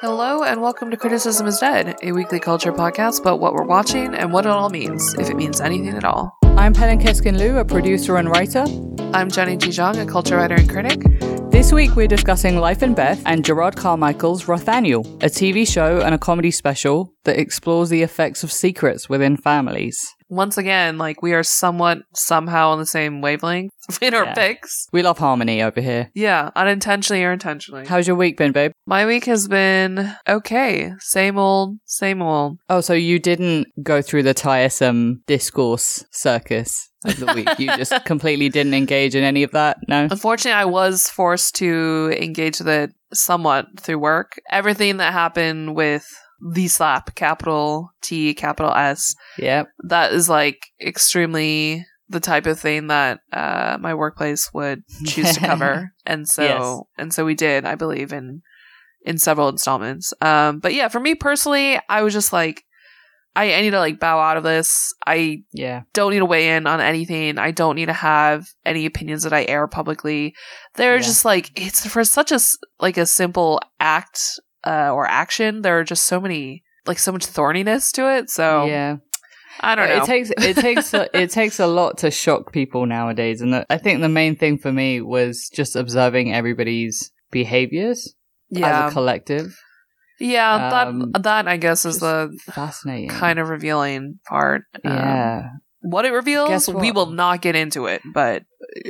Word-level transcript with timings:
Hello, 0.00 0.42
and 0.44 0.60
welcome 0.60 0.90
to 0.90 0.96
Criticism 0.96 1.46
is 1.46 1.58
Dead, 1.58 1.96
a 2.02 2.12
weekly 2.12 2.38
culture 2.38 2.72
podcast 2.72 3.20
about 3.20 3.40
what 3.40 3.54
we're 3.54 3.64
watching 3.64 4.14
and 4.14 4.32
what 4.32 4.44
it 4.44 4.50
all 4.50 4.68
means, 4.68 5.14
if 5.14 5.30
it 5.30 5.36
means 5.36 5.60
anything 5.60 5.96
at 5.96 6.04
all. 6.04 6.36
I'm 6.44 6.74
Pelin 6.74 7.00
Keskin 7.00 7.38
Liu, 7.38 7.58
a 7.58 7.64
producer 7.64 8.16
and 8.16 8.28
writer. 8.28 8.64
I'm 9.14 9.30
Jenny 9.30 9.56
Ji 9.56 9.68
Zhang, 9.70 9.98
a 9.98 10.04
culture 10.10 10.36
writer 10.36 10.54
and 10.54 10.68
critic. 10.68 11.00
This 11.50 11.72
week 11.72 11.96
we're 11.96 12.06
discussing 12.08 12.58
Life 12.58 12.82
and 12.82 12.94
Beth 12.94 13.22
and 13.24 13.42
Jerrod 13.42 13.76
Carmichael's 13.76 14.44
Rothaniel, 14.44 15.06
a 15.22 15.26
TV 15.28 15.66
show 15.66 16.00
and 16.02 16.14
a 16.14 16.18
comedy 16.18 16.50
special 16.50 17.14
that 17.24 17.38
explores 17.38 17.88
the 17.88 18.02
effects 18.02 18.44
of 18.44 18.52
secrets 18.52 19.08
within 19.08 19.36
families. 19.38 19.98
Once 20.28 20.58
again, 20.58 20.98
like 20.98 21.22
we 21.22 21.32
are 21.32 21.42
somewhat 21.44 21.98
somehow 22.14 22.68
on 22.70 22.78
the 22.78 22.84
same 22.86 23.20
wavelength 23.22 23.70
in 24.02 24.12
our 24.12 24.24
Yeah. 24.24 24.34
picks. 24.34 24.86
We 24.92 25.02
love 25.02 25.18
harmony 25.18 25.62
over 25.62 25.80
here. 25.80 26.10
Yeah, 26.14 26.50
unintentionally 26.56 27.24
or 27.24 27.32
intentionally. 27.32 27.86
How's 27.86 28.06
your 28.06 28.16
week 28.16 28.36
been, 28.36 28.52
babe? 28.52 28.72
My 28.88 29.04
week 29.04 29.24
has 29.24 29.48
been 29.48 30.14
okay. 30.28 30.92
Same 31.00 31.38
old, 31.38 31.78
same 31.86 32.22
old. 32.22 32.58
Oh, 32.70 32.80
so 32.80 32.92
you 32.92 33.18
didn't 33.18 33.66
go 33.82 34.00
through 34.00 34.22
the 34.22 34.34
tiresome 34.34 35.22
discourse 35.26 36.04
circus 36.12 36.88
of 37.04 37.18
the 37.18 37.32
week. 37.34 37.48
you 37.58 37.66
just 37.76 37.92
completely 38.04 38.48
didn't 38.48 38.74
engage 38.74 39.16
in 39.16 39.24
any 39.24 39.42
of 39.42 39.50
that? 39.52 39.78
No? 39.88 40.06
Unfortunately, 40.10 40.52
I 40.56 40.66
was 40.66 41.10
forced 41.10 41.56
to 41.56 42.16
engage 42.20 42.58
with 42.58 42.68
it 42.68 42.92
somewhat 43.12 43.66
through 43.80 43.98
work. 43.98 44.34
Everything 44.50 44.98
that 44.98 45.12
happened 45.12 45.74
with 45.74 46.06
the 46.52 46.68
slap, 46.68 47.14
capital 47.16 47.90
T, 48.02 48.34
capital 48.34 48.72
S, 48.72 49.16
Yep. 49.38 49.68
that 49.88 50.12
is 50.12 50.28
like 50.28 50.66
extremely 50.80 51.84
the 52.08 52.20
type 52.20 52.46
of 52.46 52.60
thing 52.60 52.86
that 52.86 53.18
uh, 53.32 53.78
my 53.80 53.94
workplace 53.94 54.50
would 54.54 54.84
choose 55.06 55.34
to 55.34 55.40
cover, 55.40 55.92
and 56.06 56.28
so 56.28 56.42
Yes. 56.44 56.80
and 56.98 57.12
so 57.12 57.24
we 57.24 57.34
did, 57.34 57.64
I 57.64 57.74
believe, 57.74 58.12
in 58.12 58.42
in 59.06 59.18
several 59.18 59.48
installments. 59.48 60.12
Um, 60.20 60.58
but 60.58 60.74
yeah, 60.74 60.88
for 60.88 61.00
me 61.00 61.14
personally, 61.14 61.78
I 61.88 62.02
was 62.02 62.12
just 62.12 62.32
like, 62.32 62.62
I, 63.34 63.52
I 63.54 63.60
need 63.60 63.70
to 63.70 63.78
like 63.78 64.00
bow 64.00 64.18
out 64.18 64.36
of 64.38 64.42
this. 64.44 64.92
I 65.06 65.42
Yeah. 65.52 65.82
don't 65.92 66.10
need 66.12 66.20
to 66.20 66.24
weigh 66.24 66.56
in 66.56 66.66
on 66.66 66.80
anything. 66.80 67.38
I 67.38 67.50
don't 67.50 67.76
need 67.76 67.86
to 67.86 67.92
have 67.92 68.46
any 68.64 68.86
opinions 68.86 69.22
that 69.24 69.32
I 69.32 69.44
air 69.44 69.66
publicly. 69.68 70.34
They're 70.74 70.96
Yeah. 70.96 71.02
just 71.02 71.24
like 71.24 71.50
it's 71.54 71.86
for 71.86 72.02
such 72.04 72.32
a 72.32 72.40
like 72.80 72.96
a 72.96 73.04
simple 73.06 73.60
act 73.78 74.20
uh, 74.66 74.90
or 74.92 75.06
action. 75.06 75.62
There 75.62 75.78
are 75.78 75.84
just 75.84 76.04
so 76.04 76.18
many 76.20 76.62
like 76.86 76.98
so 76.98 77.12
much 77.12 77.26
thorniness 77.26 77.92
to 77.92 78.10
it. 78.16 78.30
So 78.30 78.64
Yeah. 78.66 78.96
I 79.60 79.74
don't 79.74 79.88
know. 79.88 80.02
It 80.02 80.06
takes 80.06 80.30
it 80.30 80.56
takes 80.68 80.94
a, 80.94 81.08
it 81.18 81.30
takes 81.30 81.60
a 81.60 81.66
lot 81.66 81.98
to 81.98 82.10
shock 82.10 82.52
people 82.52 82.86
nowadays, 82.86 83.40
and 83.42 83.64
I 83.70 83.78
think 83.78 84.00
the 84.00 84.08
main 84.08 84.36
thing 84.36 84.58
for 84.58 84.70
me 84.72 85.00
was 85.00 85.48
just 85.52 85.76
observing 85.76 86.32
everybody's 86.34 87.10
behaviors 87.30 88.14
yeah, 88.50 88.86
as 88.86 88.90
a 88.92 88.94
collective. 88.94 89.56
yeah. 90.20 90.82
um, 90.82 91.10
that 91.12 91.22
that 91.24 91.48
I 91.48 91.56
guess 91.56 91.84
is 91.84 92.00
the 92.00 92.36
Fascinating. 92.52 93.08
kind 93.10 93.38
of 93.38 93.48
revealing 93.48 94.18
part. 94.28 94.62
Um, 94.84 94.92
yeah. 94.92 95.48
what 95.80 96.04
it 96.04 96.12
reveals, 96.12 96.48
Guess 96.48 96.68
we 96.68 96.90
will 96.92 97.06
not 97.10 97.42
get 97.42 97.54
into 97.56 97.86
it. 97.86 98.02
But 98.14 98.44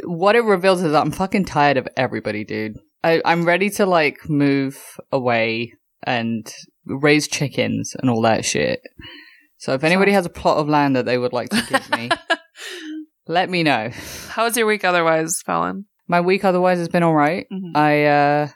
what 0.05 0.37
it 0.37 0.45
reveals 0.45 0.83
is 0.83 0.93
that 0.93 1.01
I'm 1.03 1.11
fucking 1.13 1.45
tired 1.47 1.77
of 1.77 1.89
everybody, 1.97 2.45
dude. 2.45 2.77
I, 3.05 3.21
I'm 3.25 3.45
ready 3.45 3.71
to 3.71 3.87
like 3.87 4.29
move 4.29 4.79
away 5.13 5.73
and 6.03 6.53
raise 6.85 7.27
chickens 7.29 7.95
and 7.99 8.11
all 8.11 8.23
that 8.23 8.45
shit. 8.45 8.81
So 9.59 9.73
if 9.75 9.85
anybody 9.85 10.13
has 10.13 10.27
a 10.27 10.31
plot 10.31 10.59
of 10.59 10.69
land 10.69 10.97
that 10.97 11.05
they 11.07 11.17
would 11.19 11.33
like 11.33 11.49
to 11.51 11.63
give 11.69 11.91
me, 11.91 12.09
let 13.27 13.49
me 13.51 13.63
know. 13.63 13.91
How 14.29 14.45
was 14.45 14.57
your 14.57 14.67
week 14.67 14.85
otherwise, 14.85 15.41
Fallon? 15.45 15.87
My 16.09 16.21
week 16.21 16.45
otherwise 16.45 16.79
has 16.79 16.89
been 16.89 17.03
alright. 17.03 17.47
Mhm. 17.53 17.73
I 17.75 18.05
uh 18.05 18.49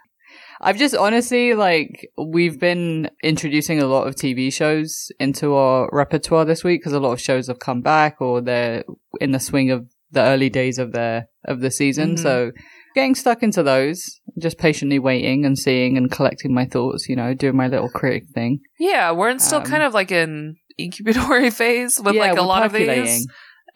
I've 0.61 0.77
just 0.77 0.95
honestly 0.95 1.55
like 1.55 2.11
we've 2.19 2.59
been 2.61 3.11
introducing 3.23 3.81
a 3.81 3.87
lot 3.87 4.07
of 4.07 4.15
TV 4.15 4.53
shows 4.53 5.11
into 5.19 5.55
our 5.55 5.89
repertoire 5.93 6.45
this 6.45 6.63
week 6.63 6.81
because 6.81 6.93
a 6.93 7.01
lot 7.01 7.13
of 7.13 7.21
shows 7.21 7.47
have 7.49 7.59
come 7.61 7.81
back 7.81 8.21
or 8.21 8.41
they're 8.41 8.85
in 9.21 9.33
the 9.33 9.41
swing 9.41 9.71
of 9.71 9.87
the 10.11 10.21
early 10.23 10.51
days 10.51 10.79
of 10.79 10.93
their 10.93 11.29
of 11.47 11.61
the 11.61 11.71
season. 11.71 12.15
Mhm. 12.17 12.19
So 12.19 12.53
getting 12.95 13.15
stuck 13.15 13.43
into 13.43 13.63
those, 13.63 14.21
just 14.39 14.59
patiently 14.59 14.99
waiting 14.99 15.45
and 15.47 15.59
seeing 15.59 15.97
and 15.97 16.11
collecting 16.11 16.53
my 16.53 16.67
thoughts, 16.67 17.09
you 17.09 17.17
know, 17.17 17.33
doing 17.35 17.57
my 17.57 17.69
little 17.69 17.89
critic 17.89 18.25
thing. 18.35 18.61
Yeah, 18.79 19.13
we're 19.13 19.31
in 19.31 19.39
still 19.39 19.61
Um, 19.61 19.65
kind 19.65 19.83
of 19.83 19.95
like 19.95 20.11
an 20.11 20.57
incubatory 20.79 21.51
phase 21.61 22.01
with 22.05 22.17
yeah, 22.17 22.21
like 22.33 22.39
a 22.39 22.43
lot 22.43 22.67
of 22.67 22.73
these. 22.73 23.27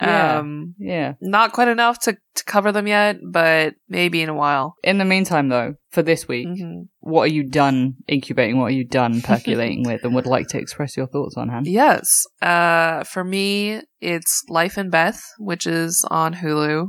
Yeah. 0.01 0.39
Um, 0.39 0.75
Yeah. 0.79 1.15
not 1.21 1.53
quite 1.53 1.69
enough 1.69 1.99
to, 2.01 2.13
to 2.35 2.45
cover 2.45 2.73
them 2.73 2.87
yet, 2.87 3.17
but 3.31 3.75
maybe 3.89 4.23
in 4.23 4.29
a 4.29 4.35
while. 4.35 4.75
In 4.83 4.99
the 4.99 5.05
meantime 5.05 5.49
though, 5.49 5.75
for 5.91 6.03
this 6.03 6.27
week, 6.27 6.49
Mhm. 6.49 6.89
what 7.01 7.23
are 7.23 7.33
you 7.33 7.45
done 7.45 7.95
incubating? 8.09 8.59
What 8.59 8.67
are 8.67 8.75
you 8.77 8.87
done 8.87 9.21
percolating 9.23 9.83
with 9.87 10.05
and 10.05 10.15
would 10.15 10.27
like 10.27 10.49
to 10.49 10.59
express 10.59 10.97
your 10.97 11.07
thoughts 11.07 11.37
on, 11.37 11.49
Han? 11.49 11.65
Yes. 11.67 12.25
Uh, 12.43 13.05
for 13.05 13.25
me, 13.25 13.83
it's 14.01 14.43
Life 14.49 14.77
and 14.77 14.91
Beth, 14.91 15.21
which 15.39 15.67
is 15.67 16.05
on 16.11 16.35
Hulu. 16.35 16.89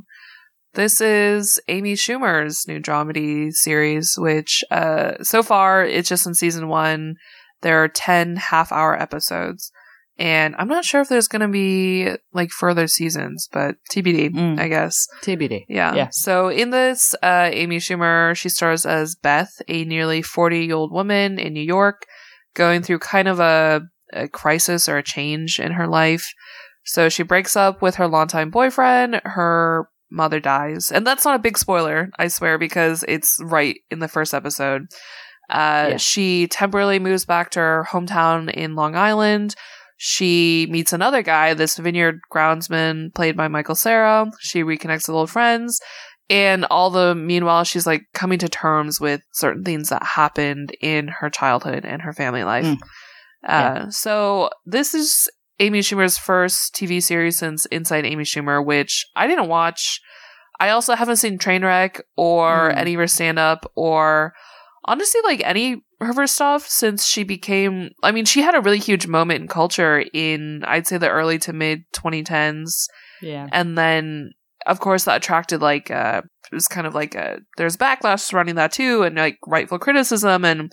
This 0.74 1.00
is 1.00 1.60
Amy 1.70 1.94
Schumer's 1.94 2.68
new 2.68 2.80
dramedy 2.82 3.52
series, 3.54 4.16
which 4.18 4.62
uh, 4.72 5.14
so 5.24 5.42
far 5.42 5.86
it's 5.86 6.10
just 6.10 6.28
in 6.28 6.34
season 6.34 6.68
one. 6.68 7.16
There 7.62 7.82
are 7.82 7.88
10 7.88 8.36
half 8.36 8.72
hour 8.74 9.00
episodes. 9.02 9.72
And 10.18 10.56
I'm 10.58 10.70
not 10.70 10.86
sure 10.86 11.02
if 11.02 11.10
there's 11.10 11.28
going 11.28 11.42
to 11.42 11.48
be 11.50 12.10
like 12.34 12.50
further 12.52 12.88
seasons, 12.88 13.50
but 13.52 13.76
TBD, 13.92 14.30
Mm. 14.34 14.60
I 14.60 14.68
guess. 14.70 15.08
TBD. 15.24 15.66
Yeah. 15.68 15.94
Yeah. 15.94 16.08
So 16.12 16.48
in 16.48 16.70
this, 16.70 17.14
uh, 17.22 17.50
Amy 17.52 17.78
Schumer, 17.78 18.34
she 18.36 18.48
stars 18.50 18.86
as 18.86 19.16
Beth, 19.16 19.52
a 19.68 19.84
nearly 19.84 20.22
40 20.22 20.66
year 20.66 20.76
old 20.76 20.92
woman 20.94 21.38
in 21.38 21.52
New 21.54 21.64
York, 21.64 22.04
going 22.54 22.82
through 22.82 23.00
kind 23.00 23.28
of 23.28 23.40
a, 23.42 23.82
a 24.14 24.28
crisis 24.30 24.88
or 24.88 24.98
a 24.98 25.04
change 25.04 25.60
in 25.60 25.74
her 25.74 25.88
life. 25.88 26.26
So 26.86 27.10
she 27.10 27.24
breaks 27.24 27.56
up 27.58 27.82
with 27.82 27.96
her 27.96 28.08
longtime 28.08 28.52
boyfriend. 28.52 29.20
Her 29.26 29.90
mother 30.10 30.40
dies. 30.40 30.92
And 30.92 31.06
that's 31.06 31.26
not 31.26 31.36
a 31.36 31.40
big 31.40 31.58
spoiler, 31.58 32.10
I 32.18 32.30
swear, 32.30 32.58
because 32.58 33.04
it's 33.08 33.38
right 33.44 33.76
in 33.92 34.00
the 34.00 34.08
first 34.08 34.34
episode. 34.34 34.84
Uh, 35.50 35.88
Yeah. 35.92 35.98
She 35.98 36.48
temporarily 36.48 37.00
moves 37.00 37.26
back 37.26 37.50
to 37.52 37.60
her 37.60 37.86
hometown 37.90 38.50
in 38.54 38.76
Long 38.76 38.96
Island. 38.96 39.56
She 39.98 40.68
meets 40.70 40.94
another 40.94 41.22
guy, 41.22 41.54
this 41.54 41.78
vineyard 41.78 42.20
groundsman 42.34 43.14
played 43.16 43.38
by 43.38 43.48
Michael 43.48 43.76
Cera. 43.76 44.30
She 44.40 44.64
reconnects 44.64 45.08
with 45.08 45.16
old 45.16 45.30
friends. 45.30 45.80
And 46.30 46.66
all 46.66 46.90
the 46.90 47.14
meanwhile, 47.16 47.64
she's 47.64 47.86
like 47.86 48.02
coming 48.14 48.40
to 48.40 48.50
terms 48.50 49.00
with 49.00 49.22
certain 49.32 49.64
things 49.64 49.90
that 49.90 50.04
happened 50.04 50.76
in 50.82 51.08
her 51.08 51.30
childhood 51.30 51.86
and 51.86 52.02
her 52.02 52.14
family 52.14 52.44
life. 52.44 52.66
Mm. 52.66 52.78
Uh, 53.48 53.90
so 53.92 54.50
this 54.66 54.96
is 54.96 55.30
Amy 55.60 55.80
Schumer's 55.82 56.18
first 56.18 56.74
TV 56.76 57.02
series 57.02 57.38
since 57.38 57.66
Inside 57.68 58.06
Amy 58.06 58.24
Schumer, 58.24 58.66
which 58.66 59.06
I 59.16 59.28
didn't 59.28 59.48
watch. 59.48 60.02
I 60.60 60.70
also 60.70 60.96
haven't 60.96 61.18
seen 61.18 61.38
Trainwreck 61.38 62.02
or 62.18 62.72
Mm. 62.72 62.78
any 62.78 62.94
of 62.96 63.00
her 63.02 63.08
stand 63.08 63.38
up 63.38 63.72
or 63.76 64.34
honestly 64.86 65.22
like 65.24 65.42
any 65.44 65.84
of 66.02 66.16
her 66.16 66.28
stuff 66.28 66.68
since 66.68 67.06
she 67.06 67.24
became 67.24 67.90
I 68.04 68.12
mean, 68.12 68.26
she 68.26 68.42
had 68.42 68.56
a 68.56 68.62
really 68.62 68.80
huge 68.80 69.08
moment 69.08 69.42
in 69.42 69.48
culture 69.48 70.04
in 70.14 70.64
I'd 70.66 70.88
say 70.88 70.98
the 70.98 71.10
early 71.10 71.38
to 71.40 71.54
mid 71.54 71.84
2010s 71.94 72.88
Yeah. 73.22 73.48
and 73.52 73.78
then 73.78 74.32
of 74.68 74.80
course 74.80 75.04
that 75.06 75.18
attracted 75.18 75.62
like 75.62 75.92
uh 75.92 76.22
it 76.52 76.56
was 76.56 76.68
kind 76.68 76.88
of 76.88 76.94
like 76.96 77.16
a 77.16 77.40
there's 77.58 77.78
backlash 77.78 78.22
surrounding 78.22 78.56
that 78.56 78.72
too 78.72 79.04
and 79.04 79.16
like 79.16 79.38
rightful 79.48 79.78
criticism 79.80 80.44
and 80.44 80.72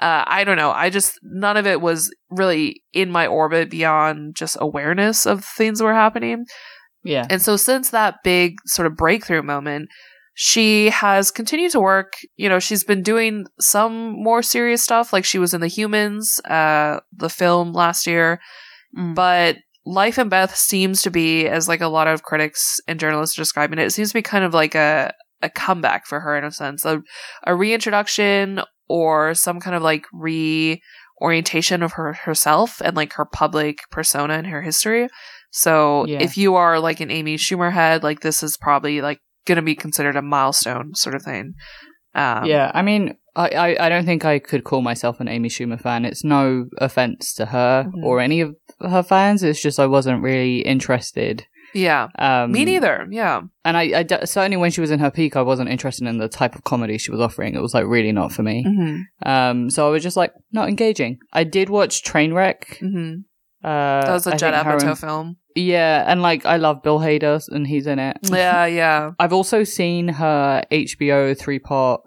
uh 0.00 0.24
i 0.26 0.44
don't 0.44 0.56
know 0.56 0.70
i 0.70 0.88
just 0.90 1.18
none 1.22 1.56
of 1.56 1.66
it 1.66 1.80
was 1.80 2.10
really 2.30 2.82
in 2.92 3.10
my 3.10 3.26
orbit 3.26 3.70
beyond 3.70 4.34
just 4.34 4.56
awareness 4.60 5.26
of 5.26 5.44
things 5.44 5.78
that 5.78 5.84
were 5.84 5.94
happening 5.94 6.44
Yeah. 7.04 7.26
and 7.30 7.40
so 7.42 7.56
since 7.56 7.90
that 7.90 8.16
big 8.24 8.54
sort 8.66 8.86
of 8.86 8.96
breakthrough 8.96 9.42
moment 9.42 9.88
she 10.40 10.88
has 10.90 11.32
continued 11.32 11.72
to 11.72 11.80
work 11.80 12.12
you 12.36 12.48
know 12.48 12.60
she's 12.60 12.84
been 12.84 13.02
doing 13.02 13.44
some 13.58 14.12
more 14.22 14.40
serious 14.40 14.84
stuff 14.84 15.12
like 15.12 15.24
she 15.24 15.38
was 15.38 15.52
in 15.52 15.60
the 15.60 15.66
humans 15.66 16.38
uh 16.44 17.00
the 17.12 17.28
film 17.28 17.72
last 17.72 18.06
year 18.06 18.38
Mm. 18.96 19.14
but 19.14 19.56
Life 19.84 20.16
and 20.18 20.30
Beth 20.30 20.54
seems 20.54 21.02
to 21.02 21.10
be, 21.10 21.46
as 21.46 21.66
like 21.68 21.80
a 21.82 21.88
lot 21.88 22.08
of 22.08 22.22
critics 22.22 22.78
and 22.86 23.00
journalists 23.00 23.38
are 23.38 23.42
describing 23.42 23.78
it, 23.78 23.86
it 23.86 23.90
seems 23.92 24.08
to 24.10 24.14
be 24.14 24.22
kind 24.22 24.44
of 24.44 24.52
like 24.54 24.74
a, 24.74 25.12
a 25.42 25.48
comeback 25.50 26.06
for 26.06 26.20
her 26.20 26.36
in 26.38 26.44
a 26.44 26.50
sense, 26.50 26.84
a, 26.84 27.00
a 27.46 27.54
reintroduction 27.54 28.60
or 28.88 29.34
some 29.34 29.60
kind 29.60 29.74
of 29.76 29.82
like 29.82 30.04
reorientation 31.20 31.82
of 31.82 31.92
her 31.92 32.12
herself 32.14 32.80
and 32.84 32.96
like 32.96 33.12
her 33.14 33.24
public 33.24 33.78
persona 33.90 34.34
and 34.34 34.46
her 34.46 34.62
history. 34.62 35.08
So 35.50 36.04
Yeah. 36.06 36.20
if 36.20 36.36
you 36.36 36.54
are 36.56 36.78
like 36.80 37.00
an 37.00 37.10
Amy 37.10 37.36
Schumer 37.36 37.72
head, 37.72 38.02
like 38.02 38.20
this 38.20 38.42
is 38.42 38.56
probably 38.56 39.00
like 39.00 39.20
going 39.46 39.56
to 39.56 39.62
be 39.62 39.74
considered 39.74 40.16
a 40.16 40.22
milestone 40.22 40.94
sort 40.94 41.14
of 41.14 41.22
thing. 41.22 41.54
Um, 42.14 42.46
yeah, 42.46 42.70
I 42.74 42.82
mean, 42.82 43.16
I, 43.36 43.48
I, 43.48 43.86
I 43.86 43.88
don't 43.88 44.04
think 44.06 44.24
I 44.24 44.38
could 44.38 44.64
call 44.64 44.80
myself 44.82 45.20
an 45.20 45.28
Amy 45.28 45.48
Schumer 45.48 45.80
fan. 45.80 46.04
It's 46.04 46.24
no 46.24 46.66
offense 46.78 47.34
to 47.34 47.46
her 47.46 47.84
Mhm. 47.86 48.02
or 48.02 48.20
any 48.20 48.40
of 48.40 48.54
her 48.80 49.02
fans. 49.02 49.42
It's 49.42 49.60
just 49.62 49.78
I 49.78 49.86
wasn't 49.86 50.22
really 50.22 50.60
interested 50.60 51.46
Yeah. 51.74 52.08
Um, 52.18 52.52
Me 52.52 52.64
neither. 52.64 53.06
Yeah. 53.10 53.42
And 53.64 53.76
I, 53.76 53.98
I 53.98 54.02
d- 54.02 54.24
certainly 54.24 54.56
when 54.56 54.70
she 54.70 54.80
was 54.80 54.90
in 54.90 54.98
her 55.00 55.10
peak, 55.10 55.36
I 55.36 55.42
wasn't 55.42 55.68
interested 55.68 56.08
in 56.08 56.16
the 56.18 56.26
type 56.28 56.54
of 56.54 56.64
comedy 56.64 56.96
she 56.98 57.10
was 57.12 57.20
offering. 57.20 57.54
It 57.54 57.60
was 57.60 57.74
like 57.74 57.84
really 57.86 58.10
not 58.10 58.32
for 58.32 58.42
me. 58.42 58.64
hmm 58.66 59.02
Um, 59.24 59.68
so 59.70 59.86
I 59.86 59.90
was 59.90 60.02
just 60.02 60.16
like 60.16 60.32
not 60.50 60.68
engaging. 60.70 61.18
I 61.32 61.44
did 61.44 61.68
watch 61.68 62.02
Trainwreck. 62.02 62.78
hmm 62.80 63.16
Uh, 63.62 64.00
That 64.06 64.12
was 64.12 64.26
a 64.26 64.32
I 64.34 64.36
Judd 64.36 64.54
think 64.54 64.66
Apatow 64.82 64.98
film. 64.98 65.36
Yeah, 65.58 66.04
and 66.06 66.22
like 66.22 66.46
I 66.46 66.56
love 66.56 66.82
Bill 66.82 66.98
Hader, 67.00 67.40
and 67.48 67.66
he's 67.66 67.86
in 67.86 67.98
it. 67.98 68.16
Yeah, 68.30 68.66
yeah. 68.66 69.10
I've 69.18 69.32
also 69.32 69.64
seen 69.64 70.08
her 70.08 70.62
HBO 70.70 71.36
three 71.38 71.58
part 71.58 72.00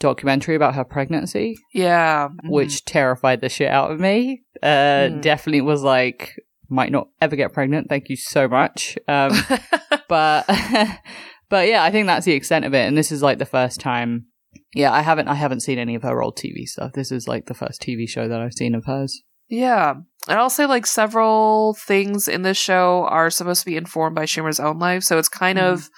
documentary 0.00 0.56
about 0.56 0.74
her 0.74 0.84
pregnancy, 0.84 1.54
Yeah. 1.72 2.28
Mhm. 2.28 2.50
which 2.50 2.84
terrified 2.84 3.40
the 3.40 3.48
shit 3.48 3.70
out 3.70 3.90
of 3.92 4.00
me. 4.00 4.42
Uh, 4.62 4.66
Mm. 5.10 5.20
definitely 5.22 5.60
was 5.60 5.82
like, 5.82 6.32
might 6.68 6.90
not 6.90 7.08
ever 7.20 7.36
get 7.36 7.52
pregnant. 7.52 7.88
Thank 7.88 8.08
you 8.08 8.16
so 8.16 8.48
much. 8.48 8.98
Um, 9.06 9.30
but, 10.08 10.44
but 11.48 11.68
yeah, 11.68 11.84
I 11.84 11.90
think 11.92 12.06
that's 12.06 12.26
the 12.26 12.32
extent 12.32 12.64
of 12.64 12.74
it. 12.74 12.86
And 12.88 12.96
this 12.96 13.12
is 13.12 13.22
like 13.22 13.38
the 13.38 13.46
first 13.46 13.78
time. 13.80 14.26
Yeah, 14.74 14.90
I 14.92 15.02
haven't, 15.02 15.28
I 15.28 15.34
haven't 15.34 15.60
seen 15.60 15.78
any 15.78 15.94
of 15.94 16.02
her 16.02 16.20
old 16.22 16.36
TV 16.36 16.64
stuff. 16.66 16.92
This 16.94 17.12
is 17.12 17.28
like 17.28 17.46
the 17.46 17.54
first 17.54 17.80
TV 17.82 18.08
show 18.08 18.26
that 18.26 18.40
I've 18.40 18.54
seen 18.54 18.74
of 18.74 18.86
hers. 18.86 19.22
Yeah. 19.48 19.94
And 20.28 20.38
I'll 20.38 20.50
say 20.50 20.66
like 20.66 20.86
several 20.86 21.74
things 21.86 22.28
in 22.28 22.42
this 22.42 22.56
show 22.56 23.06
are 23.08 23.30
supposed 23.30 23.60
to 23.60 23.66
be 23.66 23.76
informed 23.76 24.14
by 24.14 24.24
Schumer's 24.24 24.60
own 24.60 24.78
life. 24.78 25.02
So 25.02 25.18
it's 25.18 25.28
kind 25.28 25.58
Mhm. 25.58 25.72
of 25.72 25.90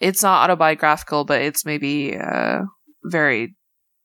it's 0.00 0.22
not 0.22 0.44
autobiographical, 0.44 1.24
but 1.24 1.42
it's 1.42 1.64
maybe 1.66 2.16
uh 2.16 2.60
very 3.04 3.54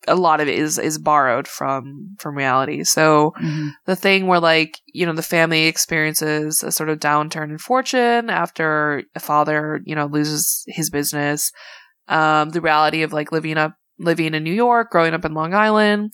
a 0.07 0.16
lot 0.16 0.40
of 0.42 0.48
it 0.48 0.56
is 0.60 0.78
is 0.78 0.98
borrowed 1.00 1.48
from 1.48 2.16
from 2.19 2.36
reality. 2.36 2.84
So 2.84 3.34
the 3.86 3.96
thing 3.96 4.28
where 4.28 4.40
like, 4.42 4.78
you 4.94 5.06
know, 5.06 5.13
the 5.13 5.24
family 5.24 5.66
experiences 5.68 6.62
a 6.63 6.72
sort 6.72 6.90
of 6.90 7.00
downturn 7.00 7.50
in 7.50 7.57
fortune 7.57 8.30
after 8.30 9.04
a 9.16 9.19
father, 9.19 9.81
you 9.86 9.96
know, 9.96 10.06
loses 10.06 10.63
his 10.68 10.90
business. 10.90 11.52
Um, 12.07 12.50
the 12.50 12.62
reality 12.62 13.02
of 13.04 13.13
like 13.13 13.31
living 13.31 13.57
up 13.57 13.74
living 13.98 14.34
in 14.34 14.44
New 14.44 14.54
York, 14.54 14.92
growing 14.92 15.13
up 15.13 15.25
in 15.25 15.34
Long 15.34 15.54
Island, 15.54 16.12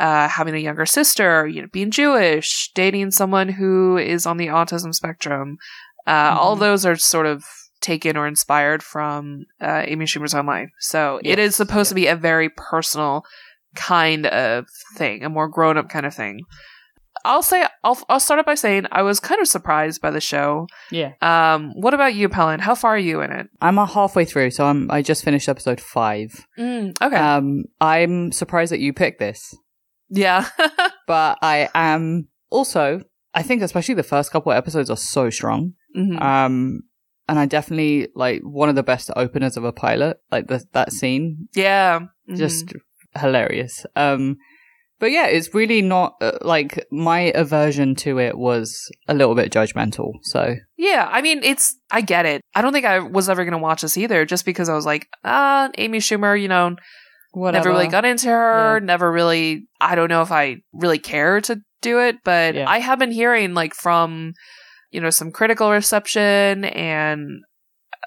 uh, 0.00 0.28
having 0.28 0.54
a 0.54 0.58
younger 0.58 0.86
sister, 0.86 1.46
you 1.46 1.60
know, 1.62 1.68
being 1.72 1.90
Jewish, 1.92 2.70
dating 2.74 3.12
someone 3.12 3.48
who 3.50 3.96
is 3.98 4.26
on 4.26 4.36
the 4.38 4.48
autism 4.48 4.92
spectrum. 4.94 5.58
Uh, 6.06 6.34
all 6.40 6.54
of 6.54 6.58
Mhm. 6.58 6.62
those 6.62 6.86
are 6.86 6.96
sort 6.96 7.26
of 7.26 7.44
taken 7.80 8.16
or 8.16 8.26
inspired 8.26 8.82
from 8.82 9.44
uh, 9.60 9.82
Amy 9.86 10.06
Schumer's 10.06 10.34
own 10.34 10.46
life. 10.46 10.70
So 10.80 11.20
it 11.24 11.38
Yes, 11.38 11.48
is 11.50 11.56
supposed 11.56 11.88
to 11.90 11.94
be 11.94 12.06
a 12.08 12.16
very 12.16 12.48
personal 12.50 13.22
kind 13.76 14.26
of 14.26 14.66
thing, 14.96 15.22
a 15.24 15.28
more 15.28 15.48
grown 15.48 15.76
up 15.78 15.88
kind 15.88 16.04
of 16.06 16.14
thing. 16.14 16.40
I'll 17.24 17.42
say 17.42 17.66
I'll 17.84 17.98
I'll 18.08 18.20
start 18.20 18.40
up 18.40 18.46
by 18.46 18.54
saying 18.54 18.86
I 18.92 19.02
was 19.02 19.20
kind 19.20 19.40
of 19.42 19.46
surprised 19.48 20.00
by 20.00 20.10
the 20.10 20.20
show. 20.22 20.66
Yeah. 20.90 21.12
Um, 21.20 21.72
what 21.74 21.92
about 21.92 22.14
you, 22.14 22.28
Pelin? 22.30 22.60
How 22.60 22.74
far 22.74 22.94
are 22.94 22.98
you 22.98 23.20
in 23.20 23.30
it? 23.30 23.46
I'm 23.60 23.78
uh, 23.78 23.84
halfway 23.86 24.24
through, 24.24 24.50
so 24.52 24.64
I'm, 24.64 24.90
I 24.90 25.02
just 25.02 25.22
finished 25.24 25.48
episode 25.48 25.80
five. 25.80 26.46
Mm, 26.58 26.94
okay, 27.02 27.16
Um, 27.16 27.64
I'm 27.80 28.32
surprised 28.32 28.72
that 28.72 28.80
you 28.80 28.94
picked 28.94 29.18
this, 29.18 29.54
yeah, 30.10 30.48
but 31.06 31.38
I 31.42 31.68
am 31.74 32.28
also. 32.50 33.00
I 33.32 33.42
think 33.42 33.62
especially 33.62 33.94
the 33.94 34.02
first 34.02 34.32
couple 34.32 34.50
of 34.52 34.58
episodes 34.58 34.90
are 34.90 34.96
so 34.96 35.30
strong. 35.30 35.74
Mhm. 35.96 36.20
Um, 36.20 36.82
and 37.28 37.38
I 37.38 37.46
definitely 37.46 38.08
like 38.16 38.40
one 38.42 38.68
of 38.68 38.74
the 38.74 38.82
best 38.82 39.08
openers 39.14 39.56
of 39.56 39.62
a 39.64 39.72
pilot. 39.72 40.16
Like 40.32 40.48
the, 40.48 40.64
that 40.72 40.92
scene, 40.92 41.48
yeah, 41.54 42.00
Mhm. 42.28 42.36
just 42.36 42.72
hilarious. 43.16 43.86
Um, 43.94 44.36
but 44.98 45.12
yeah, 45.12 45.26
it's 45.28 45.54
really 45.54 45.80
not 45.80 46.16
uh, 46.20 46.38
like 46.42 46.84
my 46.90 47.32
aversion 47.34 47.94
to 47.96 48.18
it 48.18 48.36
was 48.36 48.90
a 49.08 49.14
little 49.14 49.34
bit 49.34 49.52
judgmental. 49.52 50.10
So 50.22 50.56
Yeah, 50.76 51.08
I 51.10 51.22
mean, 51.22 51.40
it's 51.44 51.76
I 51.90 52.00
get 52.00 52.26
it. 52.26 52.42
I 52.54 52.62
don't 52.62 52.72
think 52.72 52.84
I 52.84 52.98
was 52.98 53.28
ever 53.28 53.44
going 53.44 53.52
to 53.52 53.58
watch 53.58 53.82
this 53.82 53.96
either, 53.96 54.24
just 54.26 54.44
because 54.44 54.68
I 54.68 54.74
was 54.74 54.84
like, 54.86 55.06
ah, 55.24 55.70
Amy 55.78 55.98
Schumer, 55.98 56.40
you 56.40 56.48
know, 56.48 56.76
whatever. 57.32 57.68
never 57.68 57.76
really 57.78 57.90
got 57.90 58.04
into 58.04 58.28
her. 58.28 58.78
Yeah. 58.78 58.84
Never 58.84 59.10
really. 59.10 59.66
I 59.80 59.94
don't 59.94 60.08
know 60.08 60.22
if 60.22 60.32
I 60.32 60.56
really 60.72 60.98
care 60.98 61.40
to 61.42 61.60
do 61.82 62.00
it, 62.00 62.16
but 62.24 62.54
Yeah. 62.54 62.68
I 62.68 62.78
have 62.78 62.98
been 62.98 63.10
hearing 63.12 63.54
like 63.54 63.74
from 63.74 64.32
you 64.90 65.00
know 65.00 65.10
some 65.10 65.30
critical 65.30 65.70
reception 65.70 66.64
and 66.64 67.40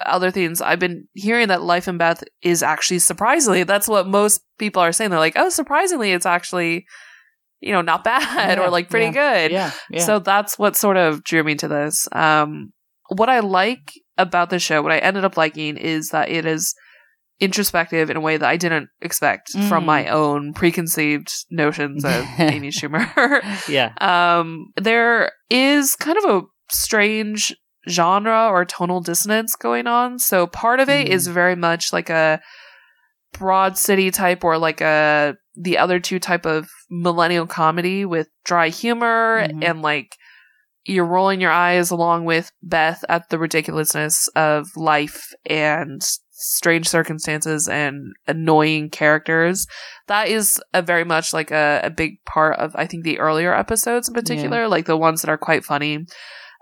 other 0.06 0.32
things. 0.32 0.62
I've 0.62 0.80
been 0.80 1.08
hearing 1.14 1.48
that 1.50 1.62
Life 1.62 1.88
and 1.88 2.00
Beth 2.00 2.24
is 2.42 2.64
actually 2.64 3.00
surprisingly. 3.00 3.64
That's 3.64 3.88
what 3.88 4.08
most 4.08 4.42
people 4.58 4.82
are 4.82 4.92
saying. 4.92 5.12
They're 5.12 5.20
like, 5.20 5.38
oh, 5.38 5.50
surprisingly, 5.50 6.12
it's 6.12 6.26
actually 6.26 6.86
you 7.62 7.72
know 7.72 7.82
not 7.82 8.04
bad 8.04 8.58
Yeah, 8.58 8.66
or 8.66 8.70
like 8.70 8.90
pretty 8.90 9.12
good. 9.12 9.52
yeah. 9.52 9.72
So 10.00 10.20
that's 10.20 10.60
what 10.60 10.76
sort 10.76 10.98
of 10.98 11.24
drew 11.24 11.44
me 11.44 11.56
to 11.56 11.68
this. 11.68 12.08
Um, 12.12 12.74
what 13.10 13.30
I 13.30 13.40
like 13.40 13.92
about 14.18 14.50
the 14.50 14.60
show, 14.60 14.82
what 14.82 14.92
I 14.92 14.98
ended 14.98 15.24
up 15.24 15.38
liking, 15.38 15.78
is 15.78 16.10
that 16.10 16.30
it 16.30 16.46
is 16.46 16.74
introspective 17.44 18.10
in 18.10 18.18
a 18.18 18.22
way 18.22 18.38
that 18.38 18.48
I 18.48 18.58
didn't 18.58 18.90
expect 19.02 19.52
from 19.52 19.84
Mm. 19.84 19.86
my 19.86 20.08
own 20.08 20.54
preconceived 20.54 21.32
notions 21.52 22.04
of 22.06 22.26
Amy 22.40 22.70
Schumer. 22.70 23.08
yeah, 23.68 23.94
um, 24.02 24.68
there 24.76 25.32
is 25.50 25.96
kind 25.96 26.18
of 26.18 26.26
a 26.26 26.42
strange 26.72 27.56
genre 27.90 28.48
or 28.50 28.64
tonal 28.66 29.02
dissonance 29.02 29.56
going 29.56 29.88
on. 29.88 30.18
So 30.18 30.48
part 30.48 30.80
of 30.80 30.88
it 30.90 31.08
Mhm. 31.08 31.12
is 31.12 31.28
very 31.28 31.56
much 31.56 31.92
like 31.92 32.10
a 32.10 32.40
broad 33.38 33.78
city 33.78 34.10
type 34.12 34.44
or 34.44 34.58
like 34.58 34.80
a 34.82 35.36
the 35.56 35.78
other 35.78 36.00
two 36.00 36.20
type 36.20 36.46
of 36.46 36.68
millennial 36.90 37.46
comedy 37.46 38.06
with 38.06 38.28
dry 38.46 38.70
humor 38.70 39.46
Mhm. 39.48 39.64
and 39.64 39.82
like 39.82 40.16
you're 40.86 41.06
rolling 41.06 41.40
your 41.42 41.52
eyes 41.52 41.92
along 41.92 42.26
with 42.26 42.52
Beth 42.62 43.04
at 43.08 43.30
the 43.30 43.40
ridiculousness 43.40 44.28
of 44.36 44.68
life 44.76 45.28
and 45.46 46.02
strange 46.44 46.88
circumstances 46.88 47.68
and 47.68 48.14
annoying 48.28 48.90
characters. 48.90 49.66
That 50.08 50.28
is 50.28 50.62
a 50.74 50.82
very 50.82 51.06
much 51.06 51.34
like 51.34 51.52
a, 51.52 51.82
a 51.84 51.90
big 51.90 52.24
part 52.26 52.60
of 52.60 52.76
I 52.76 52.86
think 52.86 53.04
the 53.04 53.20
earlier 53.20 53.54
episodes 53.54 54.08
in 54.08 54.14
particular, 54.14 54.68
like 54.68 54.86
the 54.86 54.98
ones 54.98 55.22
that 55.22 55.30
are 55.30 55.38
quite 55.38 55.64
funny. 55.64 56.06